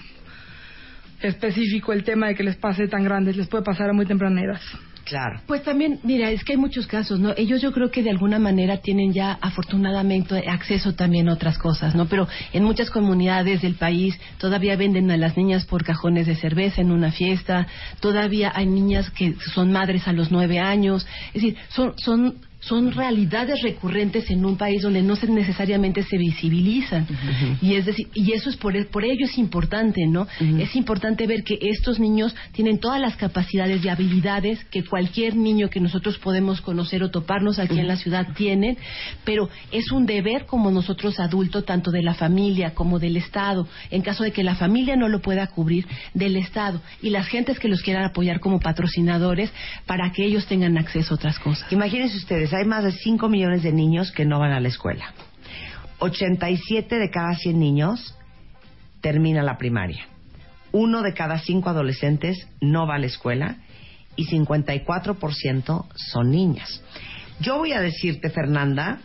[1.20, 4.42] específico el tema de que les pase tan grandes, les puede pasar a muy temprana
[4.42, 4.60] edad.
[5.04, 5.40] Claro.
[5.46, 7.34] Pues también, mira, es que hay muchos casos, ¿no?
[7.36, 11.94] Ellos yo creo que de alguna manera tienen ya afortunadamente acceso también a otras cosas,
[11.94, 12.06] ¿no?
[12.06, 16.80] Pero en muchas comunidades del país todavía venden a las niñas por cajones de cerveza
[16.80, 17.66] en una fiesta,
[18.00, 22.92] todavía hay niñas que son madres a los nueve años, es decir, son, son son
[22.92, 27.06] realidades recurrentes en un país donde no se necesariamente se visibilizan.
[27.60, 31.44] Y es decir y eso es por por ello es importante no es importante ver
[31.44, 36.60] que estos niños tienen todas las capacidades y habilidades que cualquier niño que nosotros podemos
[36.60, 38.78] conocer o toparnos aquí en la ciudad tienen
[39.24, 44.02] pero es un deber como nosotros adultos tanto de la familia como del estado en
[44.02, 47.68] caso de que la familia no lo pueda cubrir del estado y las gentes que
[47.68, 49.50] los quieran apoyar como patrocinadores
[49.86, 51.70] para que ellos tengan acceso a otras cosas.
[51.72, 55.12] Imagínense ustedes, hay más de 5 millones de niños que no van a la escuela.
[55.98, 58.16] 87 de cada 100 niños
[59.00, 60.06] termina la primaria.
[60.72, 63.58] Uno de cada cinco adolescentes no va a la escuela
[64.16, 66.82] y 54% son niñas.
[67.40, 69.00] Yo voy a decirte, Fernanda,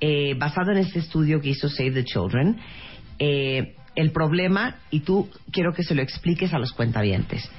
[0.00, 2.58] eh, basado en este estudio que hizo Save the Children,
[3.18, 7.50] eh, el problema, y tú quiero que se lo expliques a los cuentavientes.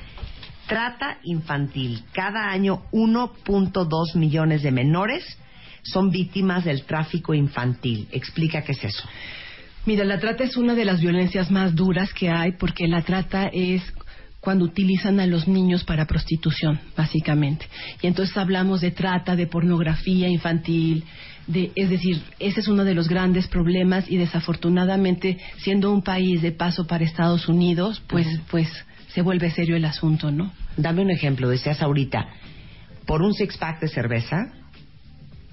[0.68, 2.04] Trata infantil.
[2.12, 5.24] Cada año 1.2 millones de menores
[5.82, 8.08] son víctimas del tráfico infantil.
[8.12, 9.08] Explica qué es eso.
[9.86, 13.50] Mira, la trata es una de las violencias más duras que hay porque la trata
[13.54, 13.82] es
[14.42, 17.66] cuando utilizan a los niños para prostitución, básicamente.
[18.02, 21.06] Y entonces hablamos de trata, de pornografía infantil,
[21.48, 26.42] de, es decir, ese es uno de los grandes problemas y desafortunadamente, siendo un país
[26.42, 28.70] de paso para Estados Unidos, pues, pues
[29.18, 30.54] se vuelve serio el asunto, ¿no?
[30.76, 31.50] Dame un ejemplo.
[31.50, 32.28] Decías ahorita,
[33.08, 34.54] por un six-pack de cerveza,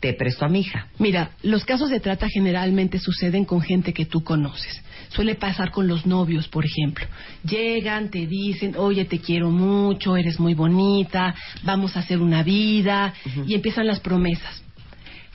[0.00, 0.88] te presto a mi hija.
[0.98, 4.82] Mira, los casos de trata generalmente suceden con gente que tú conoces.
[5.08, 7.06] Suele pasar con los novios, por ejemplo.
[7.42, 13.14] Llegan, te dicen, oye, te quiero mucho, eres muy bonita, vamos a hacer una vida,
[13.46, 14.62] y empiezan las promesas.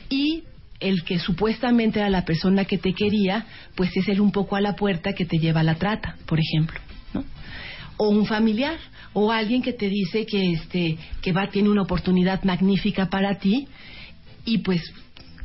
[0.07, 0.43] Y
[0.80, 4.61] el que supuestamente era la persona que te quería, pues es el un poco a
[4.61, 6.80] la puerta que te lleva a la trata, por ejemplo,
[7.11, 7.23] ¿no?
[8.02, 8.78] O un familiar,
[9.14, 13.68] o alguien que te dice que este que va tiene una oportunidad magnífica para ti
[14.46, 14.82] y pues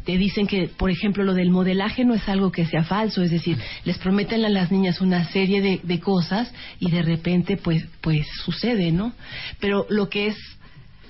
[0.05, 3.31] te dicen que, por ejemplo, lo del modelaje no es algo que sea falso, es
[3.31, 7.87] decir, les prometen a las niñas una serie de, de cosas y de repente, pues,
[8.03, 9.15] pues sucede, ¿no?
[9.61, 10.37] Pero lo que es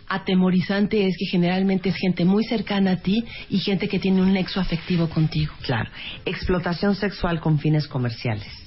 [0.09, 4.33] atemorizante es que generalmente es gente muy cercana a ti y gente que tiene un
[4.33, 5.53] nexo afectivo contigo.
[5.63, 5.91] Claro.
[6.25, 8.64] Explotación sexual con fines comerciales.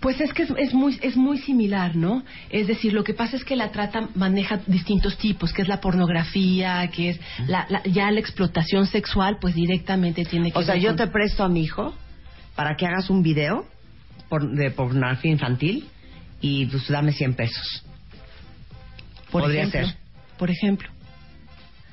[0.00, 2.22] Pues es que es, es muy es muy similar, ¿no?
[2.48, 5.80] Es decir, lo que pasa es que la trata maneja distintos tipos, que es la
[5.80, 10.76] pornografía, que es la, la- ya la explotación sexual, pues directamente tiene que O sea,
[10.76, 11.94] yo con- te presto a mi hijo
[12.56, 13.66] para que hagas un video
[14.30, 15.86] por- de pornografía infantil
[16.40, 17.84] y pues dame 100 pesos.
[19.30, 19.96] Por Podría ejemplo, ser.
[20.38, 20.88] Por ejemplo.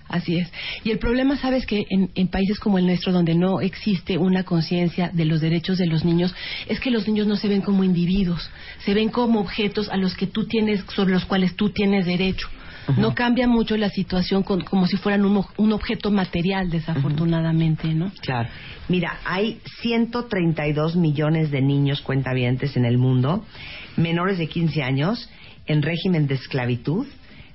[0.09, 0.49] Así es.
[0.83, 4.43] Y el problema, sabes que en, en países como el nuestro, donde no existe una
[4.43, 6.33] conciencia de los derechos de los niños,
[6.67, 8.49] es que los niños no se ven como individuos,
[8.85, 12.47] se ven como objetos a los que tú tienes, sobre los cuales tú tienes derecho.
[12.95, 18.13] No cambia mucho la situación con- como si fueran un, objeto material, desafortunadamente, ¿no?
[18.21, 18.47] Claro.
[18.87, 23.43] Mira, hay 132 millones de niños cuentavientes en el mundo,
[23.97, 25.29] menores de 15 años,
[25.65, 27.05] en régimen de esclavitud,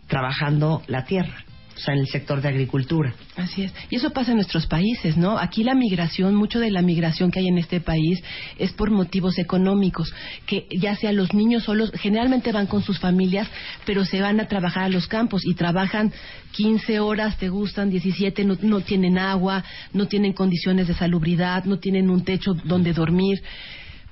[0.07, 1.45] trabajando la tierra,
[1.85, 3.15] sea, en el sector de agricultura.
[3.37, 3.73] Así es.
[3.91, 5.39] Y eso pasa en nuestros países, ¿no?
[5.39, 8.23] Aquí la migración, mucho de la migración que hay en este país
[8.59, 10.13] es por motivos económicos,
[10.47, 13.49] que ya sea los niños solos, generalmente van con sus familias,
[13.85, 16.13] pero se van a trabajar a los campos y trabajan
[16.53, 21.79] 15 horas, te gustan 17, no, no tienen agua, no tienen condiciones de salubridad, no
[21.79, 23.43] tienen un techo donde dormir.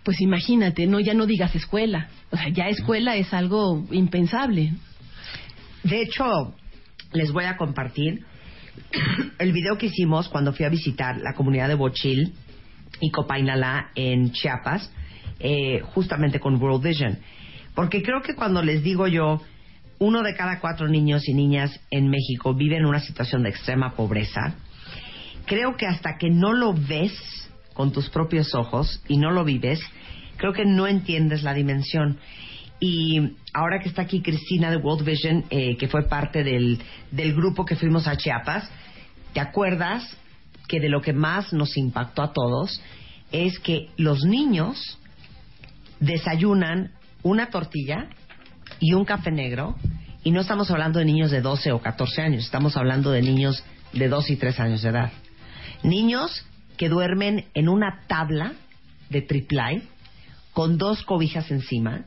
[0.03, 2.09] Pues imagínate, no ya no digas escuela.
[2.31, 4.73] O sea, ya escuela es algo impensable.
[5.83, 6.55] De hecho,
[7.13, 8.25] les voy a compartir
[9.39, 12.33] el video que hicimos cuando fui a visitar la comunidad de Bochil
[13.01, 14.93] y Copainalá en Chiapas,
[15.39, 17.19] eh, justamente con World Vision.
[17.75, 19.41] Porque creo que cuando les digo yo,
[19.99, 23.95] uno de cada cuatro niños y niñas en México vive en una situación de extrema
[23.95, 24.55] pobreza,
[25.47, 27.13] creo que hasta que no lo ves
[27.75, 29.81] con tus propios ojos y no lo vives,
[30.37, 32.19] creo que no entiendes la dimensión.
[32.81, 37.35] Y ahora que está aquí Cristina de World Vision, eh, que fue parte del, del
[37.35, 38.69] grupo que fuimos a Chiapas,
[39.33, 40.17] ¿te acuerdas
[40.69, 42.81] que de lo que más nos impactó a todos
[43.33, 44.99] es que los niños
[45.99, 48.09] desayunan una tortilla
[48.79, 49.77] y un café negro
[50.23, 53.65] y no estamos hablando de niños de 12 o 14 años, estamos hablando de niños
[53.93, 55.13] de 2 y 3 años de edad.
[55.83, 56.47] Niños
[56.77, 58.53] que duermen en una tabla
[59.09, 59.83] de triplay
[60.53, 62.05] con dos cobijas encima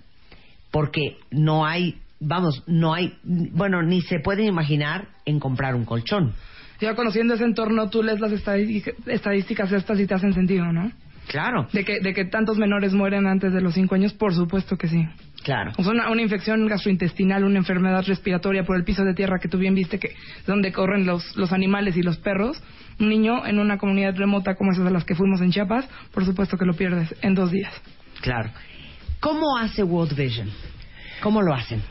[0.73, 6.33] porque no hay, vamos, no hay, bueno, ni se pueden imaginar en comprar un colchón.
[6.81, 10.91] Ya conociendo ese entorno, tú lees las estadísticas, estas y te hacen sentido, ¿no?
[11.27, 11.67] Claro.
[11.71, 14.87] De que, de que tantos menores mueren antes de los cinco años, por supuesto que
[14.87, 15.07] sí.
[15.43, 15.73] Claro.
[15.77, 19.49] O sea, una, una infección gastrointestinal, una enfermedad respiratoria por el piso de tierra que
[19.49, 20.15] tú bien viste que
[20.47, 22.61] donde corren los, los animales y los perros.
[22.99, 26.25] Un niño en una comunidad remota como esas a las que fuimos en Chiapas, por
[26.25, 27.73] supuesto que lo pierdes en dos días.
[28.21, 28.49] Claro.
[29.23, 30.49] ¿Cómo hace World Vision?
[31.21, 31.81] ¿Cómo lo hacen?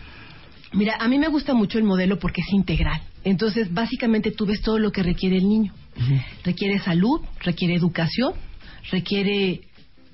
[0.75, 3.01] Mira, a mí me gusta mucho el modelo porque es integral.
[3.25, 5.73] Entonces, básicamente tú ves todo lo que requiere el niño.
[6.45, 8.35] Requiere salud, requiere educación,
[8.91, 9.63] requiere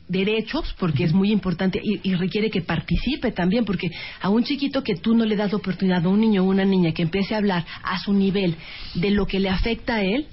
[0.06, 3.90] derechos, porque es muy importante, y, y requiere que participe también, porque
[4.20, 6.64] a un chiquito que tú no le das la oportunidad, a un niño o una
[6.64, 8.54] niña que empiece a hablar a su nivel
[8.94, 10.28] de lo que le afecta a él,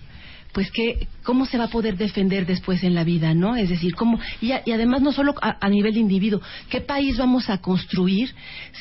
[0.55, 3.57] pues que cómo se va a poder defender después en la vida, ¿no?
[3.57, 6.79] Es decir, cómo y, a- y además no solo a, a nivel de individuo, ¿qué
[6.79, 8.33] país vamos a construir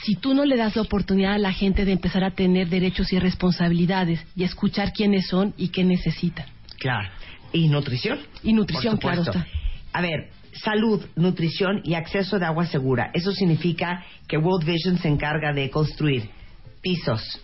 [0.05, 3.13] si tú no le das la oportunidad a la gente de empezar a tener derechos
[3.13, 6.47] y responsabilidades y escuchar quiénes son y qué necesitan?
[6.79, 7.09] Claro.
[7.53, 8.21] ¿Y nutrición?
[8.45, 9.45] Y nutrición, claro está.
[9.93, 13.11] A ver, salud, nutrición y acceso de agua segura.
[13.15, 16.31] Eso significa que World Vision se encarga de construir
[16.81, 17.41] pisos,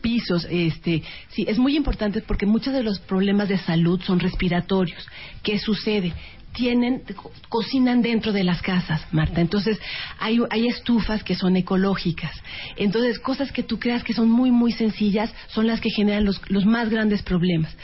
[0.00, 5.06] pisos, este, sí, es muy importante porque muchos de los problemas de salud son respiratorios.
[5.42, 6.12] ¿Qué sucede?
[6.52, 9.40] Tienen, co- cocinan dentro de las casas, Marta.
[9.40, 9.78] Entonces,
[10.18, 12.32] hay, hay estufas que son ecológicas.
[12.76, 16.40] Entonces, cosas que tú creas que son muy, muy sencillas son las que generan los,
[16.48, 17.74] los más grandes problemas.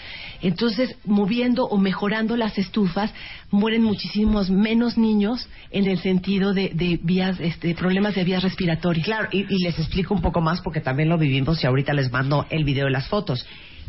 [0.42, 3.14] Entonces, moviendo o mejorando las estufas,
[3.52, 9.06] mueren muchísimos menos niños en el sentido de, de vías, este, problemas de vías respiratorias.
[9.06, 12.10] Claro, y, y les explico un poco más porque también lo vivimos y ahorita les
[12.10, 13.46] mando el video y las fotos.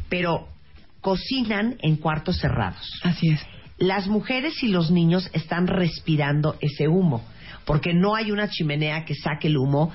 [0.07, 0.47] Pero
[1.01, 2.87] cocinan en cuartos cerrados.
[3.03, 3.41] Así es.
[3.77, 7.23] Las mujeres y los niños están respirando ese humo
[7.65, 9.91] porque no hay una chimenea que saque el humo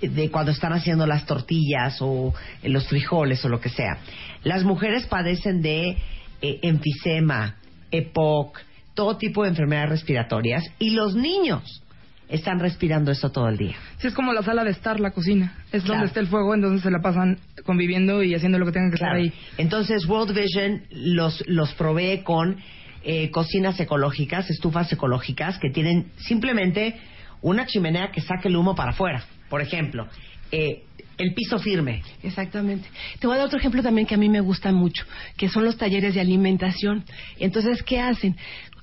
[0.00, 3.98] de cuando están haciendo las tortillas o los frijoles o lo que sea.
[4.42, 5.96] Las mujeres padecen de
[6.42, 7.56] eh, enfisema,
[7.90, 8.58] EPOC,
[8.94, 11.82] todo tipo de enfermedades respiratorias y los niños
[12.28, 13.76] están respirando eso todo el día.
[13.98, 15.54] Sí, es como la sala de estar, la cocina.
[15.72, 15.98] Es Claro.
[16.00, 18.96] donde está el fuego, entonces se la pasan conviviendo y haciendo lo que tengan que
[18.96, 19.14] Claro.
[19.20, 19.32] hacer ahí.
[19.58, 22.56] Entonces World Vision los, los provee con
[23.04, 26.96] eh, cocinas ecológicas, estufas ecológicas que tienen simplemente
[27.42, 29.24] una chimenea que saque el humo para afuera.
[29.50, 30.08] Por ejemplo,
[30.50, 30.84] eh,
[31.18, 32.02] el piso firme.
[32.22, 32.88] Exactamente.
[33.18, 35.04] Te voy a dar otro ejemplo también que a mí me gusta mucho,
[35.36, 37.04] que son los talleres de alimentación.
[37.38, 38.36] Entonces, ¿qué hacen?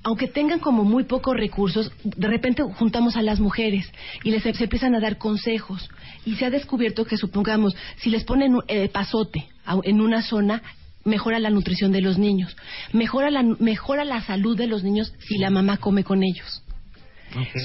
[0.03, 3.91] Aunque tengan como muy pocos recursos, de repente juntamos a las mujeres
[4.23, 5.89] y les se empiezan a dar consejos.
[6.26, 9.48] Y se ha descubierto que, supongamos, si les ponen eh, pasote
[9.84, 10.64] en una zona,
[11.03, 12.55] mejora la nutrición de los niños.
[12.93, 16.63] Mejora la, mejora la salud de los niños si la mamá come con ellos.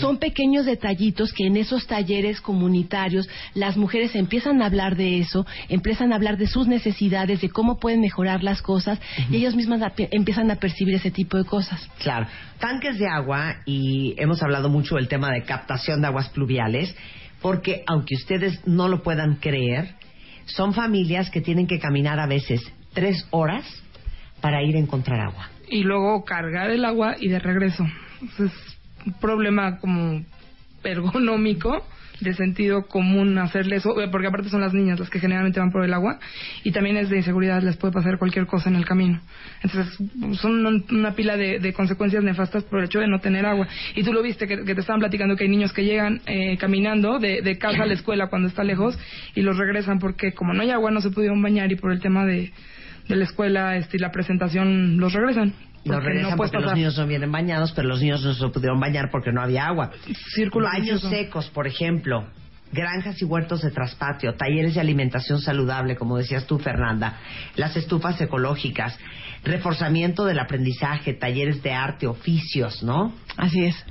[0.00, 5.46] Son pequeños detallitos que en esos talleres comunitarios las mujeres empiezan a hablar de eso,
[5.68, 9.00] empiezan a hablar de sus necesidades, de cómo pueden mejorar las cosas
[9.30, 11.88] y ellos mismas empiezan a percibir ese tipo de cosas.
[11.98, 12.26] Claro,
[12.58, 16.94] tanques de agua y hemos hablado mucho del tema de captación de aguas pluviales,
[17.42, 19.94] porque aunque ustedes no lo puedan creer,
[20.46, 22.62] son familias que tienen que caminar a veces
[22.97, 23.64] tres horas
[24.40, 25.48] para ir a encontrar agua.
[25.68, 27.86] Y luego cargar el agua y de regreso.
[28.40, 28.52] Es
[29.06, 30.24] un problema como
[30.82, 31.85] ergonómico
[32.20, 35.70] de sentido común hacerle eso, eh, porque aparte son las niñas las que generalmente van
[35.70, 36.18] por el agua
[36.64, 39.20] y también es de inseguridad, les puede pasar cualquier cosa en el camino.
[39.62, 39.98] Entonces
[40.40, 43.68] son un- una pila de, consecuencias nefastas por el hecho de no tener agua.
[43.94, 46.56] Y tú lo viste, que, que te estaban platicando que hay niños que llegan eh,
[46.56, 48.98] caminando de, de casa a la escuela cuando está lejos
[49.35, 52.01] y los regresan porque como no hay agua no se pudieron bañar y por el
[52.01, 52.51] tema de,
[53.09, 55.55] de la escuela este, y la presentación los regresan.
[55.85, 58.81] Porque regresan no porque los niños no vienen bañados, pero los niños no se pudieron
[58.81, 59.93] bañar porque no había agua.
[60.35, 61.11] Círculo Baños vicioso.
[61.11, 62.27] secos, por ejemplo.
[62.73, 67.16] Granjas y huertos de traspatio, talleres de alimentación saludable, como decías tú, Fernanda,
[67.55, 68.99] las estufas ecológicas,
[69.45, 73.15] reforzamiento del aprendizaje, talleres de arte, oficios, ¿no?
[73.37, 73.85] Así es.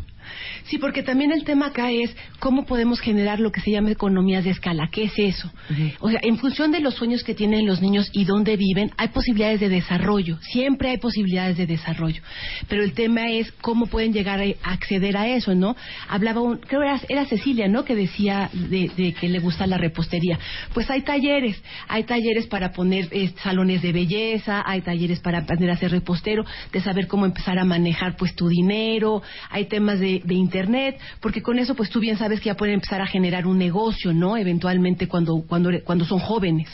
[0.65, 4.43] Sí, porque también el tema acá es cómo podemos generar lo que se llama economías
[4.43, 4.89] de escala.
[4.91, 5.51] ¿Qué es eso?
[5.99, 9.09] O sea, en función de los sueños que tienen los niños y dónde viven, hay
[9.09, 10.37] posibilidades de desarrollo.
[10.41, 12.21] Siempre hay posibilidades de desarrollo.
[12.67, 15.75] Pero el tema es cómo pueden llegar a acceder a eso, ¿no?
[16.09, 17.85] Hablaba, un, creo que era, era Cecilia, ¿no?
[17.85, 20.39] Que decía de, de que le gusta la repostería.
[20.73, 21.61] Pues hay talleres.
[21.87, 26.45] Hay talleres para poner eh, salones de belleza, hay talleres para aprender a ser repostero,
[26.71, 31.41] de saber cómo empezar a manejar pues tu dinero, hay temas de, de internet, porque
[31.41, 34.37] con eso pues tú bien sabes que ya pueden empezar a generar un negocio, ¿no?
[34.37, 36.67] Eventualmente cuando, cuando, cuando son jóvenes.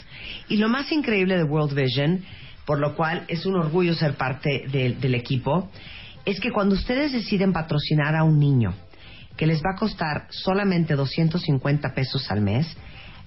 [0.48, 2.22] Y lo más increíble de World Vision,
[2.64, 5.70] por lo cual es un orgullo ser parte de- del equipo,
[6.24, 8.74] es que cuando ustedes deciden patrocinar a un niño
[9.36, 12.66] que les va a costar solamente 250 pesos al mes,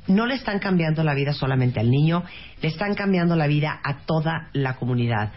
[0.07, 2.23] no le están cambiando la vida solamente al niño,
[2.61, 5.31] le están cambiando la vida a toda la comunidad.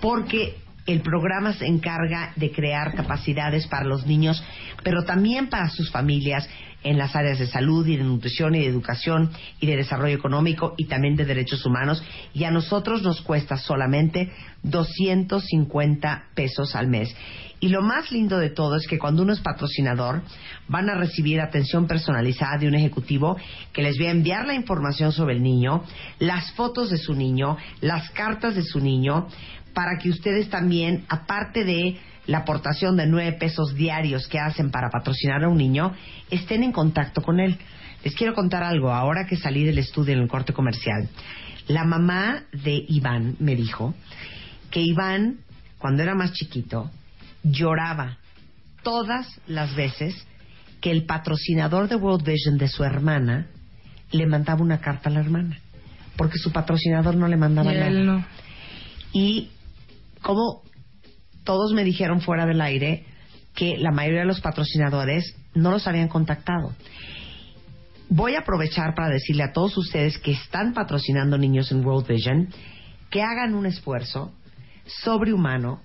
[0.00, 0.54] Porque
[0.86, 4.42] el programa se encarga de crear capacidades para los niños,
[4.82, 6.48] pero también para sus familias
[6.84, 9.30] en las áreas de salud y de nutrición y de educación
[9.60, 12.02] y de desarrollo económico y también de derechos humanos.
[12.34, 14.32] Y a nosotros nos cuesta solamente
[14.62, 17.14] 250 pesos al mes.
[17.60, 20.22] Y lo más lindo de todo es que cuando uno es patrocinador,
[20.66, 23.36] van a recibir atención personalizada de un ejecutivo
[23.72, 25.84] que les va a enviar la información sobre el niño,
[26.18, 29.28] las fotos de su niño, las cartas de su niño,
[29.74, 34.90] para que ustedes también, aparte de la aportación de nueve pesos diarios que hacen para
[34.90, 35.92] patrocinar a un niño,
[36.30, 37.58] estén en contacto con él.
[38.04, 41.08] Les quiero contar algo, ahora que salí del estudio en el corte comercial.
[41.68, 43.94] La mamá de Iván me dijo
[44.70, 45.38] que Iván,
[45.78, 46.90] cuando era más chiquito,
[47.42, 48.18] lloraba
[48.82, 50.26] todas las veces
[50.80, 53.46] que el patrocinador de World Vision de su hermana
[54.10, 55.58] le mandaba una carta a la hermana,
[56.16, 57.88] porque su patrocinador no le mandaba Y nada.
[57.88, 58.24] él no.
[59.12, 59.50] Y
[60.22, 60.62] como
[61.44, 63.04] todos me dijeron fuera del aire
[63.54, 66.72] que la mayoría de los patrocinadores no los habían contactado.
[68.08, 72.48] Voy a aprovechar para decirle a todos ustedes que están patrocinando niños en World Vision
[73.10, 74.32] que hagan un esfuerzo
[74.86, 75.80] sobrehumano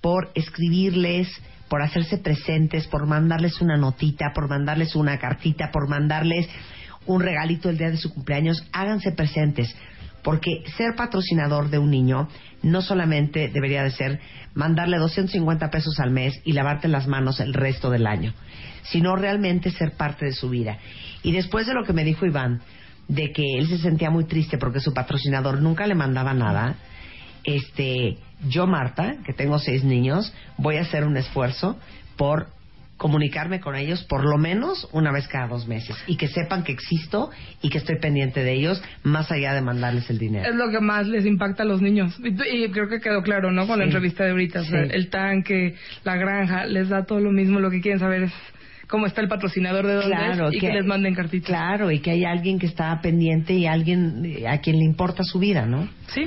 [0.00, 1.28] por escribirles,
[1.68, 6.48] por hacerse presentes, por mandarles una notita, por mandarles una cartita, por mandarles
[7.06, 8.64] un regalito el día de su cumpleaños.
[8.72, 9.74] Háganse presentes,
[10.26, 12.28] porque ser patrocinador de un niño
[12.64, 14.18] no solamente debería de ser
[14.54, 18.34] mandarle 250 pesos al mes y lavarte las manos el resto del año,
[18.82, 20.78] sino realmente ser parte de su vida.
[21.22, 22.60] Y después de lo que me dijo Iván,
[23.06, 26.74] de que él se sentía muy triste porque su patrocinador nunca le mandaba nada,
[27.44, 31.78] este, yo Marta, que tengo seis niños, voy a hacer un esfuerzo
[32.16, 32.48] por
[32.96, 36.72] comunicarme con ellos por lo menos una vez cada dos meses y que sepan que
[36.72, 40.48] existo y que estoy pendiente de ellos más allá de mandarles el dinero.
[40.48, 42.16] Es lo que más les impacta a los niños.
[42.22, 43.66] Y, y creo que quedó claro, ¿no?
[43.66, 44.60] Con la entrevista de ahorita.
[44.60, 44.90] O sea, Sí.
[44.92, 45.74] el tanque,
[46.04, 47.60] la granja, les da todo lo mismo.
[47.60, 48.32] Lo que quieren saber es
[48.88, 51.48] cómo está el patrocinador de dónde Claro, es y que, les manden cartitas.
[51.48, 55.22] Claro, y que hay alguien que está pendiente y alguien eh, a quien le importa
[55.22, 55.88] su vida, ¿no?
[56.14, 56.26] Sí.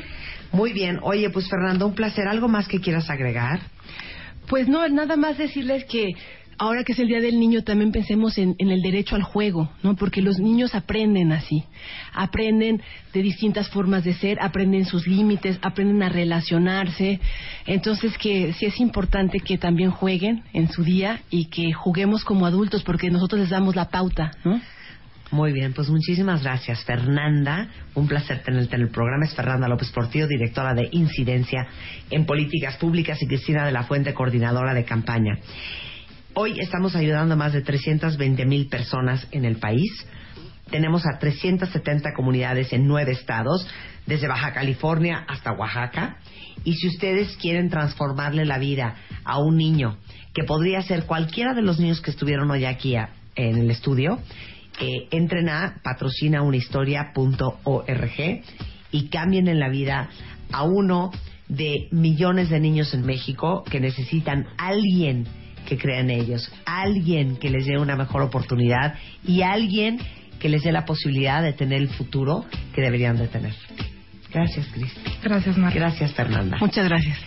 [0.52, 1.00] Muy bien.
[1.02, 2.28] Oye, pues Fernando, un placer.
[2.28, 3.60] ¿Algo más que quieras agregar?
[4.48, 6.08] Pues no, nada más decirles que
[6.60, 9.72] ahora que es el Día del Niño también pensemos en, en el derecho al juego,
[9.82, 9.96] ¿no?
[9.96, 11.64] Porque los niños aprenden así,
[12.14, 12.82] aprenden
[13.14, 17.20] de distintas formas de ser, aprenden sus límites, aprenden a relacionarse.
[17.66, 22.46] Entonces que sí es importante que también jueguen en su día y que juguemos como
[22.46, 24.62] adultos porque nosotros les damos la pauta, ¿no?
[25.32, 27.68] Muy bien, pues muchísimas gracias, Fernanda.
[27.94, 29.26] Un placer tenerte en el programa.
[29.26, 31.68] Es Fernanda López Portillo, directora de Incidencia
[32.10, 35.38] en Políticas Públicas, y Cristina de la Fuente, coordinadora de campaña.
[36.36, 39.92] Hoy estamos ayudando a más de 320 mil personas en el país.
[40.70, 43.68] Tenemos a 370 comunidades en nueve estados,
[44.06, 46.18] desde Baja California hasta Oaxaca.
[46.64, 49.98] Y si ustedes quieren transformarle la vida a un niño,
[50.34, 54.20] que podría ser cualquiera de los niños que estuvieron hoy aquí en el estudio,
[54.80, 58.44] eh, entren a patrocinaunahistoria.org
[58.92, 60.12] y cambien en la vida
[60.52, 61.10] a uno
[61.48, 65.26] de millones de niños en México que necesitan alguien
[65.68, 70.00] que crea en ellos, alguien que les dé una mejor oportunidad y alguien
[70.40, 73.54] que les dé la posibilidad de tener el futuro que deberían de tener.
[74.32, 75.02] Gracias, Cristi.
[75.24, 75.80] Gracias, Marta.
[75.80, 76.58] Gracias, Fernanda.
[76.60, 77.18] Muchas gracias.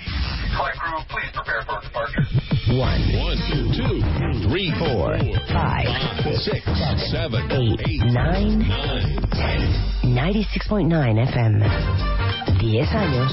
[2.69, 5.19] One, One, two, two, three, four,
[5.53, 5.89] five,
[6.39, 6.65] six,
[7.11, 8.65] seven, eight, nine,
[9.31, 9.93] ten.
[10.15, 11.65] 96.9 FM.
[12.61, 13.33] 10 años.